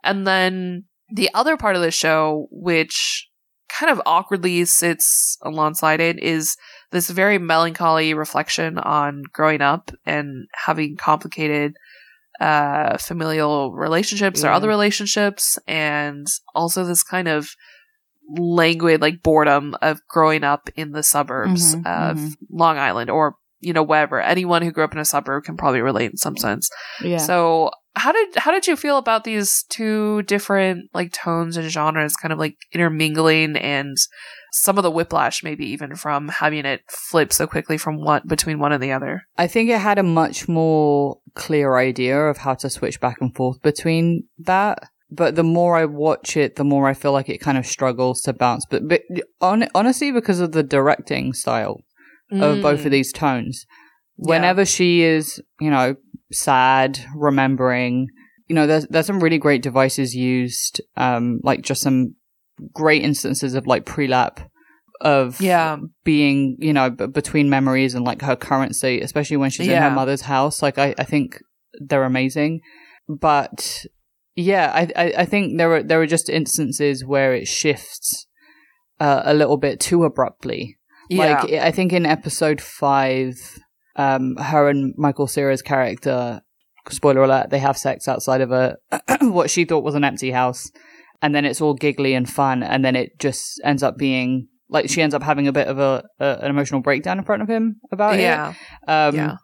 And 0.03 0.27
then 0.27 0.85
the 1.11 1.29
other 1.33 1.57
part 1.57 1.75
of 1.75 1.81
the 1.81 1.91
show, 1.91 2.47
which 2.51 3.27
kind 3.69 3.91
of 3.91 4.01
awkwardly 4.05 4.65
sits 4.65 5.37
alongside 5.41 5.99
it, 5.99 6.21
is 6.21 6.55
this 6.91 7.09
very 7.09 7.37
melancholy 7.37 8.13
reflection 8.13 8.77
on 8.77 9.23
growing 9.33 9.61
up 9.61 9.91
and 10.05 10.47
having 10.65 10.97
complicated 10.97 11.73
uh, 12.39 12.97
familial 12.97 13.71
relationships 13.73 14.43
or 14.43 14.49
other 14.49 14.67
relationships, 14.67 15.59
and 15.67 16.27
also 16.55 16.83
this 16.83 17.03
kind 17.03 17.27
of 17.27 17.49
languid 18.37 19.01
like 19.01 19.21
boredom 19.23 19.75
of 19.81 19.99
growing 20.07 20.43
up 20.43 20.69
in 20.75 20.91
the 20.91 21.03
suburbs 21.03 21.75
Mhm, 21.75 21.85
of 21.85 22.17
mhm. 22.17 22.33
Long 22.51 22.77
Island 22.77 23.09
or 23.09 23.35
you 23.59 23.73
know 23.73 23.83
wherever. 23.83 24.19
Anyone 24.21 24.61
who 24.63 24.71
grew 24.71 24.83
up 24.83 24.93
in 24.93 24.99
a 24.99 25.05
suburb 25.05 25.43
can 25.43 25.57
probably 25.57 25.81
relate 25.81 26.11
in 26.11 26.17
some 26.17 26.37
sense. 26.37 26.69
yeah. 27.03 27.17
So 27.17 27.71
how 27.95 28.11
did 28.13 28.35
how 28.37 28.51
did 28.51 28.67
you 28.67 28.75
feel 28.77 28.97
about 28.97 29.23
these 29.25 29.63
two 29.69 30.21
different 30.23 30.89
like 30.93 31.11
tones 31.11 31.57
and 31.57 31.69
genres 31.69 32.15
kind 32.15 32.31
of 32.31 32.39
like 32.39 32.55
intermingling 32.71 33.57
and 33.57 33.97
some 34.53 34.77
of 34.77 34.83
the 34.83 34.91
whiplash 34.91 35.43
maybe 35.43 35.65
even 35.65 35.95
from 35.95 36.27
having 36.29 36.65
it 36.65 36.81
flip 36.89 37.31
so 37.31 37.45
quickly 37.47 37.77
from 37.77 38.03
one 38.03 38.21
between 38.25 38.59
one 38.59 38.71
and 38.71 38.81
the 38.81 38.91
other? 38.93 39.23
I 39.37 39.47
think 39.47 39.69
it 39.69 39.79
had 39.79 39.99
a 39.99 40.03
much 40.03 40.47
more 40.47 41.19
clear 41.35 41.77
idea 41.77 42.17
of 42.17 42.37
how 42.37 42.53
to 42.55 42.69
switch 42.69 42.99
back 42.99 43.17
and 43.21 43.35
forth 43.35 43.61
between 43.61 44.23
that. 44.39 44.79
But 45.13 45.35
the 45.35 45.43
more 45.43 45.75
I 45.75 45.85
watch 45.85 46.37
it, 46.37 46.55
the 46.55 46.63
more 46.63 46.87
I 46.87 46.93
feel 46.93 47.11
like 47.11 47.27
it 47.27 47.39
kind 47.39 47.57
of 47.57 47.65
struggles 47.65 48.21
to 48.21 48.33
bounce. 48.33 48.65
But, 48.69 48.87
but 48.87 49.01
on, 49.41 49.67
honestly, 49.75 50.11
because 50.11 50.39
of 50.39 50.53
the 50.53 50.63
directing 50.63 51.33
style 51.33 51.81
of 52.31 52.61
both 52.61 52.85
of 52.85 52.91
these 52.91 53.11
tones, 53.11 53.65
whenever 54.15 54.65
she 54.65 55.01
is, 55.01 55.41
you 55.59 55.69
know, 55.69 55.95
sad, 56.31 56.99
remembering, 57.13 58.07
you 58.47 58.55
know, 58.55 58.65
there's 58.67 58.87
there's 58.87 59.05
some 59.05 59.19
really 59.19 59.37
great 59.37 59.61
devices 59.61 60.15
used, 60.15 60.81
um, 60.95 61.39
like 61.43 61.61
just 61.61 61.81
some 61.81 62.15
great 62.73 63.03
instances 63.03 63.53
of 63.53 63.67
like 63.67 63.83
prelap 63.85 64.47
of 65.01 65.41
Yeah. 65.41 65.77
being, 66.05 66.55
you 66.59 66.71
know, 66.71 66.89
b- 66.89 67.07
between 67.07 67.49
memories 67.49 67.95
and 67.95 68.05
like 68.05 68.21
her 68.21 68.35
currency, 68.37 69.01
especially 69.01 69.37
when 69.37 69.49
she's 69.49 69.67
in 69.67 69.81
her 69.81 69.91
mother's 69.91 70.21
house. 70.21 70.61
Like, 70.61 70.77
I, 70.77 70.93
I 70.97 71.03
think 71.03 71.41
they're 71.81 72.03
amazing. 72.05 72.61
But 73.09 73.85
yeah, 74.35 74.71
I, 74.73 74.87
I, 74.95 75.13
I 75.19 75.25
think 75.25 75.57
there 75.57 75.73
are, 75.75 75.83
there 75.83 76.01
are 76.01 76.07
just 76.07 76.29
instances 76.29 77.05
where 77.05 77.33
it 77.33 77.47
shifts 77.47 78.27
uh, 78.99 79.21
a 79.25 79.33
little 79.33 79.57
bit 79.57 79.79
too 79.79 80.03
abruptly. 80.03 80.77
Yeah. 81.09 81.41
Like, 81.41 81.53
I 81.53 81.71
think 81.71 81.91
in 81.91 82.05
episode 82.05 82.61
five, 82.61 83.33
um, 83.95 84.37
her 84.37 84.69
and 84.69 84.93
Michael 84.97 85.27
Cera's 85.27 85.61
character, 85.61 86.41
spoiler 86.89 87.23
alert, 87.23 87.49
they 87.49 87.59
have 87.59 87.77
sex 87.77 88.07
outside 88.07 88.41
of 88.41 88.51
a, 88.51 88.77
what 89.21 89.49
she 89.49 89.65
thought 89.65 89.83
was 89.83 89.95
an 89.95 90.03
empty 90.03 90.31
house. 90.31 90.71
And 91.21 91.35
then 91.35 91.45
it's 91.45 91.61
all 91.61 91.73
giggly 91.73 92.13
and 92.13 92.29
fun. 92.29 92.63
And 92.63 92.83
then 92.83 92.95
it 92.95 93.19
just 93.19 93.61
ends 93.63 93.83
up 93.83 93.97
being, 93.97 94.47
like, 94.69 94.89
she 94.89 95.01
ends 95.01 95.13
up 95.13 95.21
having 95.21 95.47
a 95.47 95.51
bit 95.51 95.67
of 95.67 95.77
a, 95.77 96.03
a 96.19 96.39
an 96.41 96.49
emotional 96.49 96.81
breakdown 96.81 97.19
in 97.19 97.25
front 97.25 97.41
of 97.41 97.49
him 97.49 97.75
about 97.91 98.17
yeah. 98.17 98.53
it. 98.87 98.89
Um, 98.89 99.15
yeah. 99.15 99.35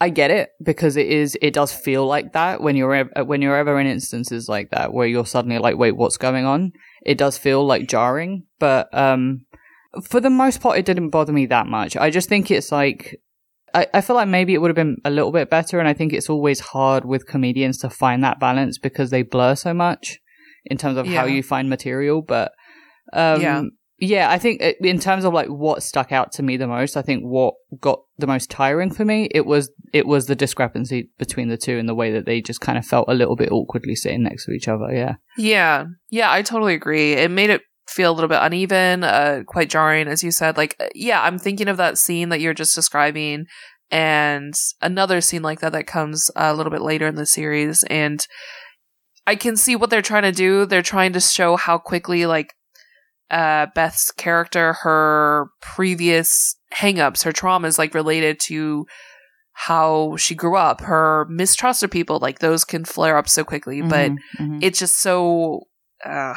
I 0.00 0.10
get 0.10 0.30
it 0.30 0.50
because 0.62 0.96
it 0.96 1.06
is, 1.08 1.36
it 1.42 1.52
does 1.54 1.72
feel 1.72 2.06
like 2.06 2.32
that 2.32 2.60
when 2.60 2.76
you're, 2.76 2.94
ev- 2.94 3.26
when 3.26 3.42
you're 3.42 3.56
ever 3.56 3.80
in 3.80 3.86
instances 3.86 4.48
like 4.48 4.70
that 4.70 4.92
where 4.92 5.06
you're 5.06 5.26
suddenly 5.26 5.58
like, 5.58 5.76
wait, 5.76 5.96
what's 5.96 6.16
going 6.16 6.44
on? 6.44 6.72
it 7.06 7.16
does 7.16 7.38
feel 7.38 7.64
like 7.64 7.88
jarring. 7.88 8.42
But 8.58 8.92
um, 8.92 9.46
for 10.04 10.20
the 10.20 10.30
most 10.30 10.60
part, 10.60 10.78
it 10.78 10.84
didn't 10.84 11.10
bother 11.10 11.32
me 11.32 11.46
that 11.46 11.66
much. 11.66 11.96
I 11.96 12.10
just 12.10 12.28
think 12.28 12.50
it's 12.50 12.70
like 12.72 13.20
I, 13.72 13.86
I 13.94 14.00
feel 14.00 14.16
like 14.16 14.28
maybe 14.28 14.52
it 14.52 14.60
would 14.60 14.68
have 14.68 14.76
been 14.76 14.96
a 15.04 15.10
little 15.10 15.32
bit 15.32 15.48
better, 15.48 15.78
and 15.78 15.88
I 15.88 15.94
think 15.94 16.12
it's 16.12 16.28
always 16.28 16.60
hard 16.60 17.04
with 17.04 17.26
comedians 17.26 17.78
to 17.78 17.90
find 17.90 18.22
that 18.24 18.40
balance 18.40 18.78
because 18.78 19.10
they 19.10 19.22
blur 19.22 19.54
so 19.54 19.72
much 19.72 20.18
in 20.66 20.76
terms 20.76 20.98
of 20.98 21.06
how 21.06 21.24
you 21.36 21.42
find 21.42 21.70
material. 21.70 22.20
But 22.20 22.52
um, 23.12 23.40
Yeah. 23.40 23.62
Yeah, 24.00 24.30
I 24.30 24.38
think 24.38 24.62
in 24.80 25.00
terms 25.00 25.24
of 25.24 25.34
like 25.34 25.48
what 25.48 25.82
stuck 25.82 26.12
out 26.12 26.32
to 26.32 26.42
me 26.42 26.56
the 26.56 26.68
most, 26.68 26.96
I 26.96 27.02
think 27.02 27.24
what 27.24 27.54
got 27.80 28.00
the 28.16 28.26
most 28.26 28.50
tiring 28.50 28.92
for 28.92 29.04
me 29.04 29.28
it 29.32 29.44
was 29.44 29.70
it 29.92 30.06
was 30.06 30.26
the 30.26 30.36
discrepancy 30.36 31.10
between 31.18 31.48
the 31.48 31.56
two 31.56 31.78
and 31.78 31.88
the 31.88 31.94
way 31.94 32.12
that 32.12 32.24
they 32.24 32.40
just 32.40 32.60
kind 32.60 32.78
of 32.78 32.86
felt 32.86 33.08
a 33.08 33.14
little 33.14 33.36
bit 33.36 33.50
awkwardly 33.50 33.96
sitting 33.96 34.22
next 34.22 34.46
to 34.46 34.52
each 34.52 34.68
other. 34.68 34.92
Yeah, 34.92 35.16
Yeah. 35.36 35.86
Yeah, 36.10 36.30
I 36.30 36.42
totally 36.42 36.74
agree. 36.74 37.14
It 37.14 37.30
made 37.30 37.50
it 37.50 37.62
feel 37.88 38.12
a 38.12 38.14
little 38.14 38.28
bit 38.28 38.40
uneven, 38.40 39.02
uh, 39.02 39.42
quite 39.46 39.70
jarring, 39.70 40.08
as 40.08 40.22
you 40.22 40.30
said. 40.30 40.56
Like, 40.56 40.76
uh, 40.78 40.88
yeah, 40.94 41.22
I'm 41.22 41.38
thinking 41.38 41.68
of 41.68 41.78
that 41.78 41.98
scene 41.98 42.28
that 42.28 42.40
you're 42.40 42.54
just 42.54 42.74
describing 42.74 43.46
and 43.90 44.54
another 44.82 45.20
scene 45.20 45.42
like 45.42 45.60
that 45.60 45.72
that 45.72 45.86
comes 45.86 46.30
a 46.36 46.54
little 46.54 46.70
bit 46.70 46.82
later 46.82 47.06
in 47.06 47.14
the 47.14 47.26
series. 47.26 47.82
And 47.84 48.24
I 49.26 49.34
can 49.34 49.56
see 49.56 49.76
what 49.76 49.90
they're 49.90 50.02
trying 50.02 50.22
to 50.22 50.32
do. 50.32 50.66
They're 50.66 50.82
trying 50.82 51.12
to 51.14 51.20
show 51.20 51.56
how 51.56 51.78
quickly, 51.78 52.26
like, 52.26 52.54
uh, 53.30 53.66
Beth's 53.74 54.10
character, 54.12 54.74
her 54.82 55.48
previous 55.60 56.56
hangups, 56.74 57.24
her 57.24 57.32
traumas, 57.32 57.78
like, 57.78 57.94
related 57.94 58.38
to 58.46 58.86
how 59.52 60.16
she 60.16 60.34
grew 60.34 60.56
up, 60.56 60.80
her 60.82 61.26
mistrust 61.28 61.82
of 61.82 61.90
people, 61.90 62.18
like, 62.20 62.38
those 62.38 62.64
can 62.64 62.84
flare 62.84 63.16
up 63.16 63.28
so 63.28 63.44
quickly. 63.44 63.82
But 63.82 64.12
Mhm, 64.12 64.18
mhm. 64.40 64.58
it's 64.62 64.78
just 64.78 65.00
so 65.00 65.62
uh, 66.04 66.34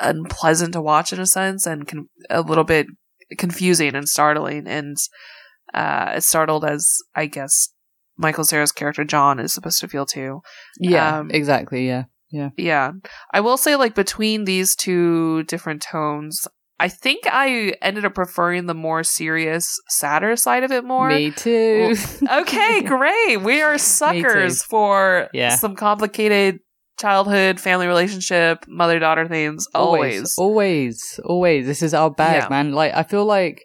unpleasant 0.00 0.72
to 0.72 0.80
watch 0.82 1.12
in 1.12 1.20
a 1.20 1.26
sense 1.26 1.66
and 1.66 1.86
con- 1.86 2.08
a 2.28 2.40
little 2.42 2.64
bit 2.64 2.86
confusing 3.38 3.94
and 3.94 4.08
startling 4.08 4.66
and 4.66 4.96
uh, 5.74 6.10
as 6.14 6.26
startled 6.26 6.64
as 6.64 6.96
i 7.14 7.26
guess 7.26 7.68
michael 8.16 8.42
Cera's 8.44 8.72
character 8.72 9.04
john 9.04 9.38
is 9.38 9.54
supposed 9.54 9.78
to 9.80 9.88
feel 9.88 10.06
too 10.06 10.40
yeah, 10.80 11.18
um, 11.18 11.30
exactly. 11.30 11.86
Yeah, 11.86 12.04
yeah 12.30 12.50
Yeah. 12.56 12.92
i 13.32 13.40
will 13.40 13.56
say 13.56 13.76
like 13.76 13.94
between 13.94 14.44
these 14.44 14.74
two 14.76 15.42
different 15.44 15.82
tones 15.82 16.46
i 16.78 16.88
think 16.88 17.24
i 17.26 17.74
ended 17.82 18.04
up 18.04 18.14
preferring 18.14 18.66
the 18.66 18.74
more 18.74 19.02
serious 19.04 19.78
sadder 19.88 20.36
side 20.36 20.64
of 20.64 20.72
it 20.72 20.84
more 20.84 21.08
me 21.08 21.30
too. 21.30 21.94
okay, 22.30 22.80
great. 22.94 23.36
We 23.42 23.60
are 23.62 23.76
suckers 23.78 24.62
for 24.64 25.28
Yeah. 25.32 25.56
some 25.56 25.74
complicated 25.76 26.60
childhood 26.98 27.58
family 27.58 27.86
relationship, 27.86 28.64
mother 28.68 28.98
daughter 28.98 29.26
themes. 29.26 29.66
Always. 29.74 30.34
always, 30.38 31.18
always. 31.24 31.66
This 31.66 31.82
is 31.82 31.94
our 31.94 32.10
bag, 32.10 32.42
Yeah. 32.42 32.48
man. 32.50 32.72
Like 32.72 32.92
I 32.94 33.02
feel 33.04 33.24
like 33.24 33.64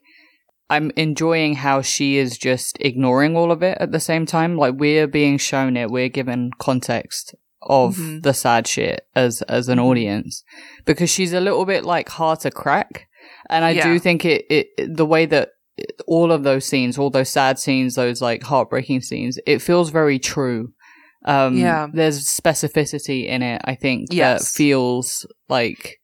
I'm 0.69 0.91
enjoying 0.95 1.55
how 1.55 1.81
she 1.81 2.17
is 2.17 2.37
just 2.37 2.77
ignoring 2.79 3.35
all 3.35 3.51
of 3.51 3.61
it 3.61 3.77
at 3.81 3.91
the 3.91 3.99
same 3.99 4.25
time. 4.25 4.55
Like 4.57 4.75
we're 4.77 5.07
being 5.07 5.37
shown 5.37 5.75
it, 5.77 5.89
we're 5.91 6.09
given 6.09 6.51
context 6.59 7.35
of 7.65 7.95
Mhm. 7.97 8.23
the 8.23 8.33
sad 8.33 8.67
shit 8.67 9.01
as 9.15 9.41
as 9.43 9.67
an 9.69 9.79
Mhm. 9.79 9.85
audience 9.85 10.43
because 10.85 11.09
she's 11.09 11.33
a 11.33 11.39
little 11.39 11.65
bit 11.65 11.83
like 11.85 12.09
hard 12.09 12.39
to 12.41 12.51
crack, 12.51 13.07
and 13.49 13.65
I 13.65 13.71
Yeah. 13.71 13.83
do 13.87 13.99
think 13.99 14.25
it, 14.25 14.45
it 14.49 14.67
the 14.95 15.05
way 15.05 15.25
that 15.25 15.49
all 16.07 16.31
of 16.31 16.43
those 16.43 16.65
scenes, 16.65 16.97
all 16.97 17.09
those 17.09 17.29
sad 17.29 17.59
scenes, 17.59 17.95
those 17.95 18.21
like 18.21 18.43
heartbreaking 18.43 19.01
scenes, 19.01 19.37
it 19.45 19.61
feels 19.61 19.89
very 19.89 20.19
true. 20.19 20.69
Um, 21.25 21.57
Yeah. 21.57 21.87
there's 21.91 22.23
specificity 22.25 23.27
in 23.27 23.41
it. 23.41 23.61
I 23.65 23.75
think 23.75 24.09
that 24.11 24.41
feels 24.43 25.25
like 25.49 25.97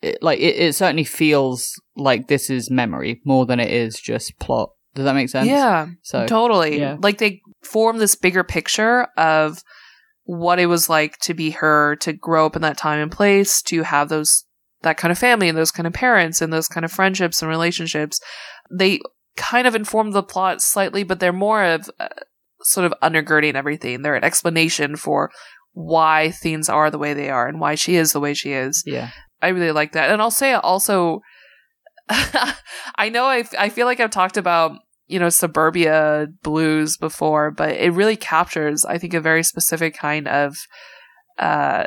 it, 0.00 0.22
like 0.22 0.38
it, 0.38 0.56
it 0.56 0.74
certainly 0.74 1.04
feels 1.04 1.72
like 1.96 2.28
this 2.28 2.48
is 2.50 2.70
memory 2.70 3.20
more 3.24 3.44
than 3.46 3.60
it 3.60 3.70
is 3.70 4.00
just 4.00 4.38
plot. 4.38 4.70
Does 4.94 5.04
that 5.04 5.14
make 5.14 5.28
sense? 5.28 5.48
Yeah, 5.48 5.88
So 6.02 6.26
totally. 6.26 6.78
yeah. 6.80 6.96
Like 7.00 7.18
they 7.18 7.40
form 7.62 7.98
this 7.98 8.14
bigger 8.14 8.42
picture 8.44 9.08
of 9.16 9.62
what 10.28 10.58
it 10.58 10.66
was 10.66 10.90
like 10.90 11.16
to 11.20 11.32
be 11.32 11.52
her, 11.52 11.96
to 11.96 12.12
grow 12.12 12.44
up 12.44 12.54
in 12.54 12.60
that 12.60 12.76
time 12.76 13.00
and 13.00 13.10
place, 13.10 13.62
to 13.62 13.82
have 13.82 14.10
those 14.10 14.44
that 14.82 14.98
kind 14.98 15.10
of 15.10 15.16
family 15.16 15.48
and 15.48 15.56
those 15.56 15.70
kind 15.70 15.86
of 15.86 15.94
parents 15.94 16.42
and 16.42 16.52
those 16.52 16.68
kind 16.68 16.84
of 16.84 16.92
friendships 16.92 17.40
and 17.40 17.48
relationships. 17.48 18.20
They 18.70 19.00
kind 19.38 19.66
of 19.66 19.74
inform 19.74 20.10
the 20.10 20.22
plot 20.22 20.60
slightly, 20.60 21.02
but 21.02 21.18
they're 21.18 21.32
more 21.32 21.64
of 21.64 21.88
uh, 21.98 22.08
sort 22.60 22.84
of 22.84 22.92
undergirding 23.02 23.54
everything. 23.54 24.02
They're 24.02 24.16
an 24.16 24.22
explanation 24.22 24.96
for 24.96 25.30
why 25.72 26.30
things 26.30 26.68
are 26.68 26.90
the 26.90 26.98
way 26.98 27.14
they 27.14 27.30
are 27.30 27.48
and 27.48 27.58
why 27.58 27.74
she 27.74 27.96
is 27.96 28.12
the 28.12 28.20
way 28.20 28.34
she 28.34 28.52
is. 28.52 28.82
yeah, 28.84 29.08
I 29.40 29.48
really 29.48 29.72
like 29.72 29.92
that. 29.92 30.10
And 30.10 30.20
I'll 30.20 30.30
say 30.30 30.52
also, 30.52 31.22
I 32.10 33.08
know 33.10 33.24
I, 33.24 33.44
I 33.58 33.70
feel 33.70 33.86
like 33.86 33.98
I've 33.98 34.10
talked 34.10 34.36
about, 34.36 34.72
you 35.08 35.18
know, 35.18 35.28
suburbia 35.30 36.28
blues 36.42 36.96
before, 36.96 37.50
but 37.50 37.70
it 37.70 37.92
really 37.92 38.16
captures, 38.16 38.84
I 38.84 38.98
think, 38.98 39.14
a 39.14 39.20
very 39.20 39.42
specific 39.42 39.96
kind 39.96 40.28
of, 40.28 40.56
uh, 41.38 41.86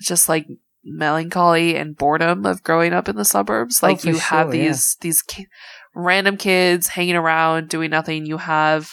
just 0.00 0.28
like 0.28 0.46
melancholy 0.84 1.76
and 1.76 1.96
boredom 1.96 2.46
of 2.46 2.62
growing 2.62 2.92
up 2.92 3.08
in 3.08 3.16
the 3.16 3.24
suburbs. 3.24 3.80
Oh, 3.82 3.88
Like 3.88 4.00
for 4.00 4.08
you 4.08 4.16
have 4.18 4.46
sure, 4.48 4.54
yeah. 4.54 4.68
these, 4.68 4.96
these 5.00 5.22
ki- 5.22 5.46
random 5.94 6.36
kids 6.36 6.88
hanging 6.88 7.16
around 7.16 7.68
doing 7.68 7.90
nothing. 7.90 8.24
You 8.26 8.38
have, 8.38 8.90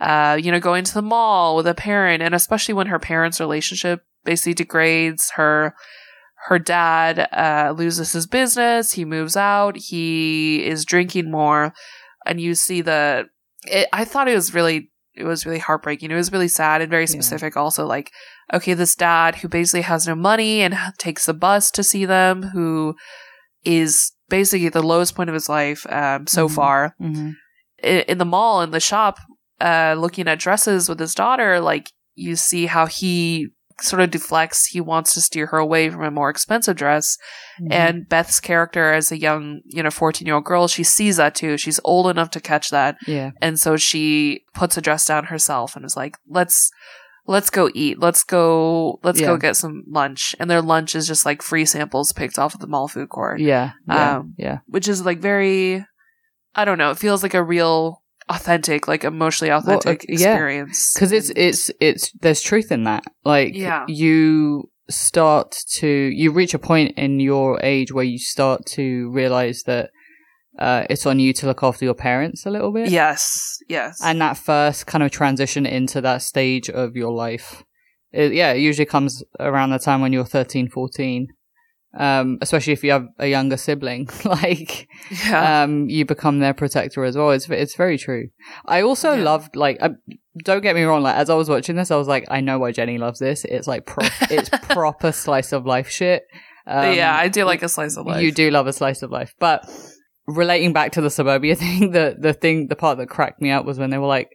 uh, 0.00 0.38
you 0.40 0.52
know, 0.52 0.60
going 0.60 0.84
to 0.84 0.94
the 0.94 1.02
mall 1.02 1.56
with 1.56 1.66
a 1.66 1.74
parent, 1.74 2.22
and 2.22 2.34
especially 2.34 2.74
when 2.74 2.86
her 2.86 2.98
parents' 2.98 3.40
relationship 3.40 4.02
basically 4.24 4.54
degrades 4.54 5.30
her 5.32 5.74
her 6.46 6.58
dad 6.58 7.28
uh, 7.32 7.72
loses 7.76 8.12
his 8.12 8.26
business 8.26 8.92
he 8.92 9.04
moves 9.04 9.36
out 9.36 9.76
he 9.76 10.64
is 10.64 10.84
drinking 10.84 11.30
more 11.30 11.72
and 12.26 12.40
you 12.40 12.54
see 12.54 12.80
the 12.82 13.26
it, 13.66 13.88
i 13.92 14.04
thought 14.04 14.28
it 14.28 14.34
was 14.34 14.52
really 14.54 14.90
it 15.16 15.22
was 15.24 15.46
really 15.46 15.60
heartbreaking. 15.60 16.10
It 16.10 16.16
was 16.16 16.32
really 16.32 16.48
sad 16.48 16.80
and 16.82 16.90
very 16.90 17.06
specific 17.06 17.56
also 17.56 17.86
like 17.86 18.10
okay 18.52 18.74
this 18.74 18.96
dad 18.96 19.36
who 19.36 19.48
basically 19.48 19.82
has 19.82 20.08
no 20.08 20.16
money 20.16 20.60
and 20.60 20.74
takes 20.98 21.26
the 21.26 21.34
bus 21.34 21.70
to 21.70 21.84
see 21.84 22.04
them 22.04 22.42
who 22.42 22.96
is 23.64 24.10
basically 24.28 24.66
at 24.66 24.72
the 24.72 24.82
lowest 24.82 25.14
point 25.14 25.30
of 25.30 25.34
his 25.34 25.48
life 25.48 25.86
um, 25.90 26.26
so 26.26 26.48
Mhm. 26.48 26.54
far. 26.54 26.94
Hmm 26.98 27.30
i- 27.82 28.04
in 28.08 28.18
the 28.18 28.24
mall 28.24 28.62
in 28.62 28.70
the 28.70 28.80
shop 28.80 29.18
uh 29.60 29.94
looking 29.98 30.26
at 30.28 30.38
dresses 30.38 30.88
with 30.88 30.98
his 30.98 31.14
daughter 31.14 31.60
like 31.60 31.92
you 32.16 32.34
see 32.34 32.66
how 32.66 32.86
he 32.86 33.48
sort 33.80 34.00
of 34.02 34.10
deflects 34.10 34.66
he 34.66 34.80
wants 34.80 35.14
to 35.14 35.20
steer 35.20 35.46
her 35.46 35.58
away 35.58 35.90
from 35.90 36.02
a 36.04 36.10
more 36.10 36.30
expensive 36.30 36.76
dress. 36.76 37.16
Mm-hmm. 37.60 37.72
and 37.72 38.08
beth's 38.08 38.40
character 38.40 38.92
as 38.92 39.12
a 39.12 39.18
young 39.18 39.60
you 39.66 39.80
know 39.82 39.90
14 39.90 40.26
year 40.26 40.34
old 40.34 40.44
girl 40.44 40.66
she 40.68 40.82
sees 40.82 41.16
that 41.18 41.34
too. 41.36 41.56
She's 41.56 41.78
old 41.84 42.08
enough 42.08 42.30
to 42.30 42.40
catch 42.40 42.70
that. 42.70 42.96
Yeah, 43.06 43.30
and 43.40 43.58
so 43.58 43.76
she 43.76 44.42
puts 44.54 44.76
a 44.76 44.80
dress 44.80 45.06
down 45.06 45.24
herself 45.26 45.76
and 45.76 45.84
is 45.84 45.96
like 45.96 46.16
let's 46.28 46.70
let's 47.26 47.48
go 47.50 47.70
eat. 47.74 47.98
Let's 48.00 48.22
go 48.24 48.98
let's 49.02 49.20
Yeah. 49.20 49.28
go 49.28 49.36
get 49.36 49.56
some 49.56 49.84
lunch. 49.88 50.34
And 50.38 50.50
their 50.50 50.60
lunch 50.62 50.94
is 50.94 51.06
just 51.06 51.24
like 51.24 51.42
free 51.42 51.64
samples 51.64 52.12
picked 52.12 52.38
off 52.38 52.54
of 52.54 52.60
the 52.60 52.66
mall 52.66 52.86
food 52.88 53.08
court. 53.08 53.40
Yeah, 53.40 53.72
yeah, 53.88 54.16
Um, 54.18 54.34
yeah. 54.36 54.58
which 54.66 54.88
is 54.88 55.04
like 55.06 55.20
very 55.20 55.84
i 56.56 56.64
don't 56.64 56.78
know 56.78 56.90
it 56.92 56.98
feels 56.98 57.22
like 57.24 57.34
a 57.34 57.42
real 57.42 58.02
authentic 58.28 58.88
like 58.88 59.04
emotionally 59.04 59.52
authentic 59.52 60.02
uh, 60.02 60.06
yeah. 60.08 60.14
experience 60.14 60.94
because 60.94 61.12
it's 61.12 61.30
it's 61.36 61.70
it's 61.80 62.10
there's 62.20 62.40
truth 62.40 62.72
in 62.72 62.84
that 62.84 63.04
like 63.24 63.54
Yeah. 63.54 63.84
you 63.86 64.70
start 64.88 65.54
to 65.76 65.86
you 65.86 66.30
reach 66.30 66.54
a 66.54 66.58
point 66.58 66.96
in 66.96 67.20
your 67.20 67.60
age 67.62 67.92
where 67.92 68.04
you 68.04 68.18
start 68.18 68.64
to 68.66 69.10
realize 69.10 69.62
that 69.66 69.90
uh, 70.58 70.86
it's 70.88 71.04
on 71.04 71.18
you 71.18 71.32
to 71.32 71.46
look 71.46 71.62
after 71.62 71.84
your 71.84 71.94
parents 71.94 72.46
a 72.46 72.50
little 72.50 72.72
bit 72.72 72.88
yes 72.88 73.58
yes 73.68 73.98
and 74.02 74.20
that 74.20 74.36
first 74.36 74.86
kind 74.86 75.02
of 75.02 75.10
transition 75.10 75.66
into 75.66 76.00
that 76.00 76.22
stage 76.22 76.70
of 76.70 76.94
your 76.96 77.12
life 77.12 77.64
it, 78.12 78.32
yeah 78.32 78.52
it 78.52 78.60
usually 78.60 78.86
comes 78.86 79.22
around 79.40 79.70
the 79.70 79.78
time 79.78 80.00
when 80.00 80.12
you're 80.12 80.24
13 80.24 80.68
14 80.68 81.28
um, 81.96 82.38
especially 82.40 82.72
if 82.72 82.82
you 82.82 82.90
have 82.90 83.06
a 83.18 83.26
younger 83.28 83.56
sibling 83.56 84.08
like 84.24 84.88
yeah 85.24 85.62
um, 85.62 85.88
you 85.88 86.04
become 86.04 86.40
their 86.40 86.54
protector 86.54 87.04
as 87.04 87.16
well. 87.16 87.30
It's 87.30 87.48
it's 87.48 87.76
very 87.76 87.98
true. 87.98 88.28
I 88.66 88.82
also 88.82 89.12
Yeah. 89.14 89.22
loved 89.22 89.56
like 89.56 89.78
uh, 89.80 89.90
don't 90.44 90.62
get 90.62 90.74
me 90.74 90.82
wrong. 90.82 91.02
Like 91.02 91.16
as 91.16 91.30
I 91.30 91.34
was 91.34 91.48
watching 91.48 91.76
this, 91.76 91.90
I 91.90 91.96
was 91.96 92.08
like, 92.08 92.24
I 92.28 92.40
know 92.40 92.58
why 92.58 92.72
Jenny 92.72 92.98
loves 92.98 93.20
this. 93.20 93.44
It's 93.44 93.68
like 93.68 93.86
pro- 93.86 94.08
it's 94.30 94.48
proper 94.70 95.12
slice 95.12 95.52
of 95.52 95.66
life 95.66 95.88
shit. 95.88 96.24
Um, 96.66 96.94
yeah 96.94 97.14
i 97.14 97.28
do 97.28 97.44
like 97.44 97.62
a 97.62 97.68
slice 97.68 97.98
of 97.98 98.06
life 98.06 98.22
you 98.22 98.32
do 98.32 98.50
love 98.50 98.66
a 98.66 98.72
slice 98.72 99.02
of 99.02 99.10
life, 99.10 99.34
but 99.38 99.68
relating 100.26 100.72
back 100.72 100.92
to 100.92 101.00
the 101.02 101.10
suburbia 101.10 101.54
thing, 101.62 101.90
the 101.92 102.16
the 102.18 102.32
thing, 102.32 102.68
the 102.68 102.76
part 102.76 102.98
that 102.98 103.08
cracked 103.08 103.40
me 103.42 103.50
up 103.50 103.64
was 103.66 103.78
when 103.78 103.90
they 103.90 103.98
were 103.98 104.06
like. 104.06 104.30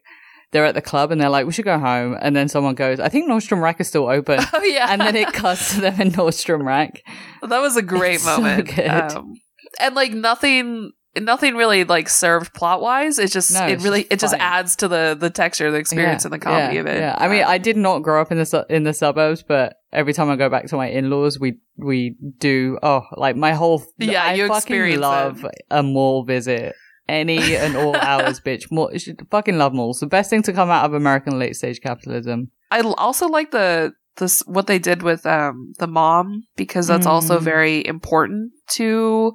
They're 0.51 0.65
at 0.65 0.73
the 0.75 0.81
club 0.81 1.11
and 1.11 1.21
they're 1.21 1.29
like, 1.29 1.45
we 1.45 1.51
should 1.51 1.65
go 1.65 1.77
home. 1.77 2.17
And 2.19 2.35
then 2.35 2.49
someone 2.49 2.75
goes, 2.75 2.99
I 2.99 3.09
think 3.09 3.29
Nordstrom 3.29 3.61
Rack 3.61 3.79
is 3.79 3.87
still 3.87 4.07
open. 4.09 4.39
oh 4.53 4.63
yeah 4.63 4.87
and 4.89 4.99
then 5.01 5.15
it 5.15 5.31
cuts 5.33 5.75
to 5.75 5.81
them 5.81 5.99
in 6.01 6.11
Nordstrom 6.11 6.65
Rack. 6.65 7.03
that 7.41 7.59
was 7.59 7.77
a 7.77 7.81
great 7.81 8.15
It's 8.15 8.23
so 8.23 8.41
moment 8.41 8.75
good. 8.75 8.87
Um, 8.87 9.35
and 9.79 9.95
like 9.95 10.11
nothing 10.11 10.91
nothing 11.19 11.55
really 11.55 11.83
like 11.83 12.07
served 12.07 12.53
plot 12.53 12.81
wise 12.81 13.17
it 13.19 13.31
just 13.31 13.51
No, 13.51 13.65
it 13.67 13.81
really 13.81 14.01
just 14.03 14.13
it 14.13 14.19
just 14.19 14.35
adds 14.35 14.75
to 14.77 14.87
the 14.87 15.17
the 15.19 15.29
texture 15.29 15.69
the 15.71 15.77
experience 15.77 16.23
and 16.23 16.33
the 16.33 16.39
comedy 16.39 16.75
yeah, 16.75 16.81
of 16.81 16.87
it 16.87 16.99
Yeah, 16.99 17.15
I 17.17 17.27
mean, 17.27 17.43
Um, 17.43 17.49
I 17.49 17.57
did 17.57 17.77
not 17.77 17.99
grow 17.99 18.21
up 18.21 18.31
in 18.31 18.37
the 18.37 18.45
su- 18.45 18.63
in 18.69 18.83
the 18.83 18.93
suburbs, 18.93 19.43
but 19.43 19.75
every 19.91 20.13
time 20.13 20.29
I 20.29 20.35
go 20.35 20.49
back 20.49 20.65
to 20.67 20.75
my 20.75 20.87
in-laws, 20.87 21.39
we 21.39 21.57
we 21.77 22.15
do 22.37 22.77
oh 22.83 23.01
like 23.17 23.35
my 23.35 23.53
whole 23.53 23.83
Yeah, 23.97 24.23
I 24.23 24.33
you 24.33 24.47
fucking 24.47 24.57
experience 24.57 25.01
love 25.01 25.45
a 25.71 25.83
mall 25.83 26.23
visit. 26.23 26.75
Any 27.09 27.55
and 27.55 27.75
all 27.75 27.95
hours, 27.95 28.39
bitch. 28.45 28.69
More, 28.71 28.91
fucking 29.31 29.57
love 29.57 29.73
malls. 29.73 29.99
The 29.99 30.07
best 30.07 30.29
thing 30.29 30.43
to 30.43 30.53
come 30.53 30.69
out 30.69 30.85
of 30.85 30.93
American 30.93 31.39
late 31.39 31.55
stage 31.55 31.81
capitalism. 31.81 32.51
I 32.71 32.81
also 32.81 33.27
like 33.27 33.49
the 33.51 33.93
this 34.17 34.41
what 34.45 34.67
they 34.67 34.79
did 34.79 35.01
with 35.01 35.25
um 35.25 35.73
the 35.79 35.87
mom 35.87 36.43
because 36.55 36.87
that's 36.87 37.07
also 37.07 37.39
Mm. 37.39 37.43
very 37.43 37.87
important 37.87 38.51
to 38.77 39.33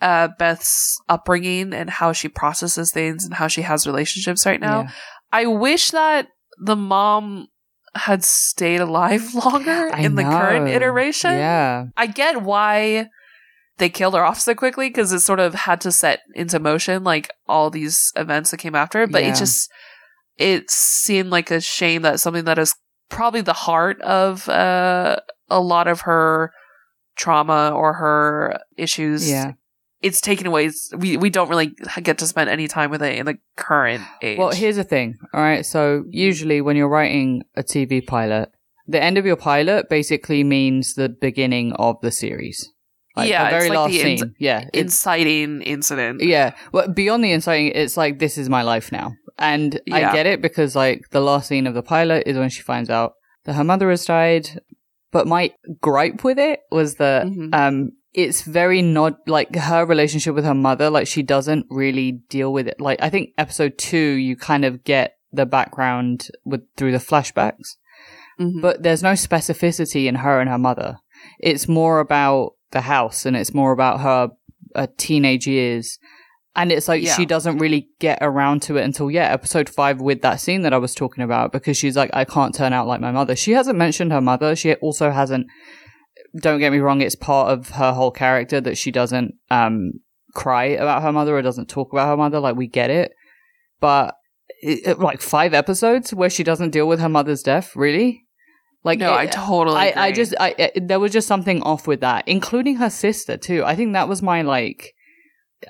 uh 0.00 0.28
Beth's 0.38 0.98
upbringing 1.08 1.74
and 1.74 1.90
how 1.90 2.12
she 2.12 2.28
processes 2.28 2.90
things 2.92 3.24
and 3.24 3.34
how 3.34 3.48
she 3.48 3.62
has 3.62 3.86
relationships 3.86 4.46
right 4.46 4.60
now. 4.60 4.82
Yeah. 4.82 4.90
I 5.32 5.46
wish 5.46 5.90
that 5.90 6.28
the 6.58 6.76
mom 6.76 7.48
had 7.96 8.24
stayed 8.24 8.80
alive 8.80 9.34
longer 9.44 9.90
I 9.92 10.00
in 10.00 10.14
the 10.14 10.22
current 10.22 10.68
iteration. 10.68 11.32
Yeah. 11.32 11.86
I 11.96 12.06
get 12.06 12.42
why 12.42 13.08
they 13.78 13.88
killed 13.88 14.14
her 14.14 14.24
off 14.24 14.40
so 14.40 14.54
quickly 14.54 14.88
because 14.88 15.12
it 15.12 15.20
sort 15.20 15.40
of 15.40 15.54
had 15.54 15.80
to 15.82 15.90
set 15.92 16.20
into 16.34 16.58
motion 16.58 17.02
like 17.04 17.30
all 17.48 17.70
these 17.70 18.12
events 18.16 18.50
that 18.50 18.58
came 18.58 18.74
after 18.74 19.02
it. 19.02 19.10
But 19.12 19.22
Yeah. 19.22 19.32
it 19.32 19.36
just 19.36 19.70
it 20.36 20.70
seemed 20.70 21.30
like 21.30 21.50
a 21.50 21.60
shame 21.60 22.02
that 22.02 22.20
something 22.20 22.44
that 22.44 22.58
is 22.58 22.74
probably 23.08 23.40
the 23.40 23.52
heart 23.52 24.00
of 24.02 24.48
uh, 24.48 25.16
a 25.48 25.60
lot 25.60 25.86
of 25.88 26.02
her 26.02 26.52
trauma 27.16 27.70
or 27.74 27.94
her 27.94 28.58
issues. 28.76 29.28
Yeah. 29.30 29.52
It's 30.02 30.20
taken 30.20 30.46
away. 30.46 30.70
We 30.96 31.16
we 31.16 31.30
don't 31.30 31.48
really 31.48 31.72
get 32.02 32.18
to 32.18 32.26
spend 32.26 32.50
any 32.50 32.68
time 32.68 32.90
with 32.90 33.02
it 33.02 33.16
in 33.18 33.24
the 33.26 33.38
current 33.56 34.02
age. 34.20 34.38
Well, 34.38 34.50
here's 34.50 34.76
the 34.76 34.84
thing. 34.84 35.16
All 35.32 35.40
right. 35.40 35.64
So 35.64 36.04
usually 36.10 36.60
when 36.60 36.76
you're 36.76 36.88
writing 36.90 37.42
a 37.56 37.62
TV 37.62 38.06
pilot, 38.06 38.50
the 38.86 39.02
end 39.02 39.16
of 39.16 39.24
your 39.24 39.36
pilot 39.36 39.88
basically 39.88 40.44
means 40.44 40.94
the 40.94 41.08
beginning 41.08 41.72
of 41.74 41.96
the 42.02 42.10
series. 42.10 42.70
Like 43.16 43.28
Yeah, 43.30 43.44
the 43.44 43.50
very 43.50 43.68
like 43.68 43.76
last 43.78 43.90
the 43.92 44.00
ins- 44.02 44.20
scene. 44.20 44.34
yeah. 44.38 44.68
Inciting 44.72 45.62
incident. 45.62 46.22
yeah. 46.22 46.54
Well, 46.72 46.88
beyond 46.88 47.22
the 47.24 47.32
inciting, 47.32 47.68
it's 47.74 47.96
like 47.96 48.18
this 48.18 48.36
is 48.38 48.48
my 48.48 48.62
life 48.62 48.90
now, 48.92 49.12
and 49.38 49.80
I 49.92 50.00
get 50.12 50.26
it 50.26 50.42
because 50.42 50.74
like 50.74 51.02
the 51.10 51.20
last 51.20 51.48
scene 51.48 51.66
of 51.66 51.74
the 51.74 51.82
pilot 51.82 52.24
is 52.26 52.36
when 52.36 52.48
she 52.50 52.62
finds 52.62 52.90
out 52.90 53.12
that 53.44 53.54
her 53.54 53.64
mother 53.64 53.90
has 53.90 54.04
died. 54.04 54.60
But 55.12 55.28
my 55.28 55.52
gripe 55.80 56.24
with 56.24 56.38
it 56.40 56.60
was 56.72 56.96
that 56.96 57.26
Mhm. 57.26 57.54
um 57.54 57.92
it's 58.12 58.42
very 58.42 58.82
not 58.82 59.18
like 59.28 59.54
her 59.56 59.84
relationship 59.84 60.34
with 60.34 60.44
her 60.44 60.54
mother 60.54 60.88
like 60.90 61.06
she 61.06 61.22
doesn't 61.22 61.66
really 61.68 62.12
deal 62.28 62.52
with 62.52 62.68
it 62.68 62.80
like 62.80 62.96
i 63.02 63.10
think 63.10 63.30
episode 63.38 63.76
2 63.76 63.96
you 63.96 64.36
kind 64.36 64.64
of 64.64 64.84
get 64.84 65.16
the 65.32 65.44
background 65.44 66.28
with 66.44 66.60
through 66.76 66.92
the 66.92 66.98
flashbacks 66.98 67.74
Mhm. 68.40 68.60
but 68.62 68.82
there's 68.84 69.02
no 69.02 69.12
specificity 69.14 70.06
in 70.06 70.16
her 70.16 70.40
and 70.40 70.48
her 70.48 70.58
mother 70.58 70.98
it's 71.40 71.66
more 71.68 71.98
about 72.00 72.52
the 72.74 72.82
house 72.82 73.24
and 73.24 73.34
it's 73.36 73.54
more 73.54 73.72
about 73.72 74.00
her 74.00 74.28
uh, 74.74 74.86
teenage 74.98 75.46
years. 75.46 75.98
And 76.56 76.70
it's 76.70 76.86
like 76.86 77.02
Yeah. 77.02 77.14
she 77.16 77.24
doesn't 77.26 77.58
really 77.58 77.88
get 77.98 78.18
around 78.20 78.62
to 78.62 78.76
it 78.76 78.84
until 78.84 79.10
yeah 79.10 79.32
episode 79.32 79.68
5 79.68 80.00
with 80.00 80.20
that 80.22 80.40
scene 80.40 80.62
that 80.62 80.72
i 80.72 80.78
was 80.78 80.94
talking 80.94 81.24
about 81.24 81.50
because 81.50 81.76
she's 81.76 81.96
like 81.96 82.10
i 82.12 82.24
can't 82.24 82.54
turn 82.54 82.72
out 82.72 82.86
like 82.86 83.00
my 83.00 83.10
mother. 83.10 83.34
She 83.34 83.52
hasn't 83.52 83.76
mentioned 83.78 84.12
her 84.12 84.20
mother. 84.20 84.54
She 84.54 84.74
also 84.74 85.10
hasn't 85.10 85.46
don't 86.40 86.60
get 86.60 86.70
me 86.72 86.78
wrong 86.78 87.00
it's 87.00 87.16
part 87.16 87.50
of 87.52 87.70
her 87.70 87.92
whole 87.92 88.10
character 88.10 88.60
that 88.60 88.76
she 88.76 88.90
doesn't 88.90 89.34
um 89.50 89.92
cry 90.34 90.64
about 90.64 91.02
her 91.02 91.12
mother 91.12 91.36
or 91.36 91.42
doesn't 91.42 91.68
talk 91.68 91.92
about 91.92 92.08
her 92.08 92.16
mother. 92.16 92.38
Like 92.40 92.56
we 92.56 92.66
get 92.68 92.90
it. 92.90 93.12
But 93.80 94.14
it, 94.62 94.86
it- 94.86 94.98
like 95.00 95.20
five 95.22 95.54
episodes 95.54 96.12
where 96.14 96.30
she 96.30 96.42
doesn't 96.44 96.70
deal 96.70 96.86
with 96.88 97.00
her 97.00 97.08
mother's 97.08 97.42
death 97.42 97.74
really 97.76 98.23
like 98.84 98.98
no, 98.98 99.12
it- 99.14 99.16
I 99.16 99.26
totally. 99.26 99.76
I, 99.76 100.06
I 100.06 100.12
just 100.12 100.34
I 100.38 100.54
it, 100.58 100.88
there 100.88 101.00
was 101.00 101.12
just 101.12 101.26
something 101.26 101.62
off 101.62 101.86
with 101.86 102.00
that, 102.00 102.28
including 102.28 102.76
her 102.76 102.90
sister 102.90 103.36
too. 103.36 103.64
I 103.64 103.74
think 103.74 103.92
that 103.94 104.08
was 104.08 104.22
my 104.22 104.42
like 104.42 104.94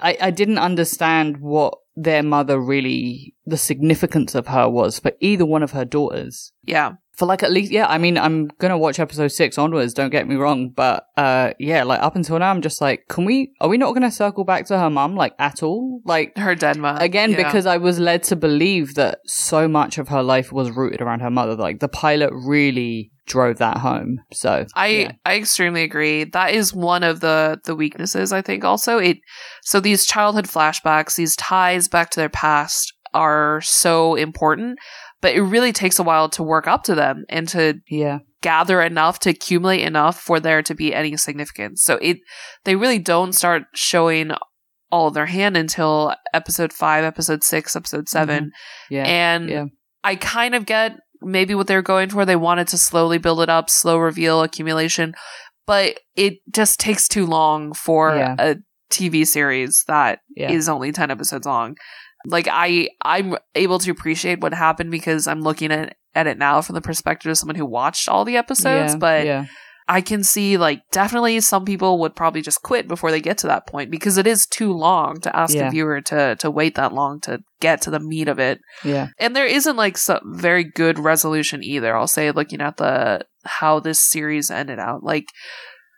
I 0.03 0.17
I 0.21 0.31
didn't 0.31 0.59
understand 0.59 1.39
what 1.39 1.79
their 1.97 2.25
mother 2.25 2.59
really 2.61 3.35
the 3.47 3.57
significance 3.57 4.35
of 4.35 4.49
her 4.49 4.69
was 4.69 4.99
for 4.99 5.13
either 5.21 5.47
one 5.47 5.63
of 5.63 5.71
her 5.73 5.85
daughters. 5.85 6.53
yeah. 6.65 6.95
For 7.17 7.27
like 7.27 7.45
at 7.45 7.53
least 7.53 7.71
yeah, 7.71 7.87
I 7.87 7.97
mean 7.99 8.19
I'm 8.19 8.49
gonna 8.59 8.77
watch 8.77 8.99
episode 8.99 9.29
six 9.29 9.57
onwards, 9.57 9.95
don't 9.95 10.11
get 10.11 10.27
me 10.27 10.35
wrong, 10.35 10.71
but 10.71 11.07
uh 11.17 11.53
yeah, 11.61 11.85
like 11.85 12.01
up 12.03 12.17
until 12.17 12.41
now 12.41 12.51
I'm 12.51 12.61
just 12.61 12.81
like, 12.81 13.05
can 13.09 13.25
we 13.25 13.53
are 13.61 13.69
we 13.69 13.79
not 13.79 13.93
gonna 13.95 14.11
circle 14.11 14.43
back 14.43 14.67
to 14.67 14.79
her 14.81 14.91
mom, 14.91 15.15
like 15.15 15.33
at 15.39 15.63
all? 15.63 16.01
Like 16.05 16.37
Her 16.37 16.57
dead 16.57 16.77
mom 16.77 16.97
again 16.97 17.31
yeah. 17.31 17.37
because 17.37 17.67
i 17.67 17.77
was 17.77 18.01
led 18.01 18.25
to 18.25 18.35
believe 18.35 18.97
that 18.97 19.21
so 19.27 19.69
much 19.69 19.97
of 19.97 20.09
her 20.09 20.25
life 20.25 20.51
was 20.51 20.73
rooted 20.73 21.01
around 21.01 21.21
her 21.21 21.31
mother 21.31 21.55
like 21.55 21.79
the 21.79 21.87
pilot 21.87 22.31
really 22.33 23.13
drove 23.27 23.57
that 23.59 23.79
home 23.79 24.19
so 24.33 24.67
I 24.75 24.87
yeah. 24.87 25.13
I 25.25 25.37
extremely 25.37 25.83
agree. 25.83 26.25
That 26.25 26.53
is 26.53 26.75
one 26.75 27.03
of 27.03 27.21
the 27.21 27.59
the 27.65 27.75
weaknesses 27.75 28.33
I 28.33 28.43
think 28.43 28.65
also. 28.65 28.99
It 28.99 29.19
so 29.63 29.81
these 29.81 30.07
childhood 30.07 30.47
flashbacks, 30.47 31.17
these 31.17 31.37
ties 31.37 31.89
back 31.89 32.11
to 32.11 32.21
their 32.21 32.29
past 32.29 32.93
are 33.15 33.61
so 33.63 34.15
important, 34.15 34.79
but 35.23 35.35
it 35.35 35.43
really 35.43 35.73
takes 35.73 35.99
a 35.99 36.03
while 36.03 36.29
to 36.31 36.43
work 36.43 36.67
up 36.67 36.83
to 36.85 36.95
them 36.95 37.25
and 37.29 37.49
to 37.49 37.81
yeah 37.89 38.19
gather 38.43 38.83
enough 38.83 39.21
to 39.21 39.31
accumulate 39.31 39.81
enough 39.81 40.21
for 40.21 40.39
there 40.39 40.63
to 40.63 40.75
be 40.75 40.95
any 40.95 41.17
significance. 41.17 41.83
So 41.83 41.99
it 42.03 42.19
they 42.65 42.77
really 42.77 42.99
don't 42.99 43.33
start 43.33 43.63
showing 43.75 44.33
all 44.91 45.09
of 45.09 45.15
their 45.15 45.27
hand 45.27 45.57
until 45.57 46.15
episode 46.33 46.73
5, 46.73 47.05
episode 47.05 47.43
6, 47.43 47.75
episode 47.75 48.09
7. 48.09 48.45
Mm-hmm. 48.45 48.95
yeah 48.95 49.05
And 49.05 49.49
yeah. 49.49 49.65
I 50.05 50.15
kind 50.15 50.55
of 50.55 50.67
get 50.67 50.93
maybe 51.25 51.55
what 51.55 51.67
they're 51.67 51.83
going 51.83 52.11
for. 52.11 52.25
They 52.25 52.37
wanted 52.37 52.69
to 52.69 52.79
slowly 52.79 53.19
build 53.19 53.41
it 53.41 53.49
up, 53.49 53.71
slow 53.71 53.99
reveal, 53.99 54.43
accumulation, 54.43 55.15
but 55.67 55.99
it 56.17 56.35
just 56.53 56.79
takes 56.81 57.09
too 57.09 57.27
long 57.27 57.73
for 57.73 58.15
Yeah. 58.17 58.35
a 58.39 58.57
TV 58.91 59.27
series 59.27 59.83
that 59.89 60.21
is 60.37 60.69
yeah 60.69 60.73
only 60.75 60.93
10 60.93 61.11
episodes 61.11 61.47
long. 61.47 61.77
Like 62.27 62.49
I 62.51 62.89
I'm 63.03 63.37
able 63.55 63.79
to 63.81 63.91
appreciate 63.91 64.41
what 64.41 64.55
happened 64.55 64.91
because 64.91 65.27
I'm 65.27 65.41
looking 65.41 65.73
at 65.73 65.97
at 66.15 66.27
it 66.29 66.39
now 66.39 66.61
from 66.61 66.75
the 66.75 66.81
perspective 66.81 67.29
of 67.31 67.37
someone 67.39 67.57
who 67.57 67.67
watched 67.67 68.09
all 68.09 68.25
the 68.25 68.37
episodes, 68.37 68.93
yeah, 68.95 68.99
but 68.99 69.27
yeah 69.27 69.45
I 69.87 70.01
can 70.01 70.25
see 70.25 70.57
like 70.57 70.81
definitely 70.93 71.39
some 71.41 71.65
people 71.67 71.99
would 72.01 72.17
probably 72.17 72.41
just 72.41 72.63
quit 72.63 72.89
before 72.89 73.11
they 73.11 73.21
get 73.21 73.37
to 73.39 73.47
that 73.49 73.67
point 73.67 73.91
because 73.91 74.17
it 74.17 74.27
is 74.27 74.47
too 74.47 74.73
long 74.73 75.21
to 75.21 75.37
ask 75.37 75.55
Yeah. 75.55 75.69
a 75.69 75.71
viewer 75.71 76.01
to 76.03 76.37
to 76.37 76.51
wait 76.51 76.75
that 76.77 76.93
long 76.95 77.21
to 77.23 77.41
get 77.61 77.83
to 77.83 77.91
the 77.91 78.01
meat 78.01 78.29
of 78.29 78.39
it. 78.39 78.61
yeah 78.83 79.09
And 79.19 79.37
there 79.37 79.47
isn't 79.47 79.77
like 79.77 79.99
some 79.99 80.21
very 80.25 80.65
good 80.65 80.99
resolution 80.99 81.63
either. 81.63 81.95
I'll 81.95 82.07
say 82.07 82.31
looking 82.31 82.63
at 82.63 82.79
the 82.79 83.27
how 83.45 83.79
this 83.79 84.01
series 84.01 84.51
ended 84.51 84.79
out. 84.79 85.03
Like 85.05 85.27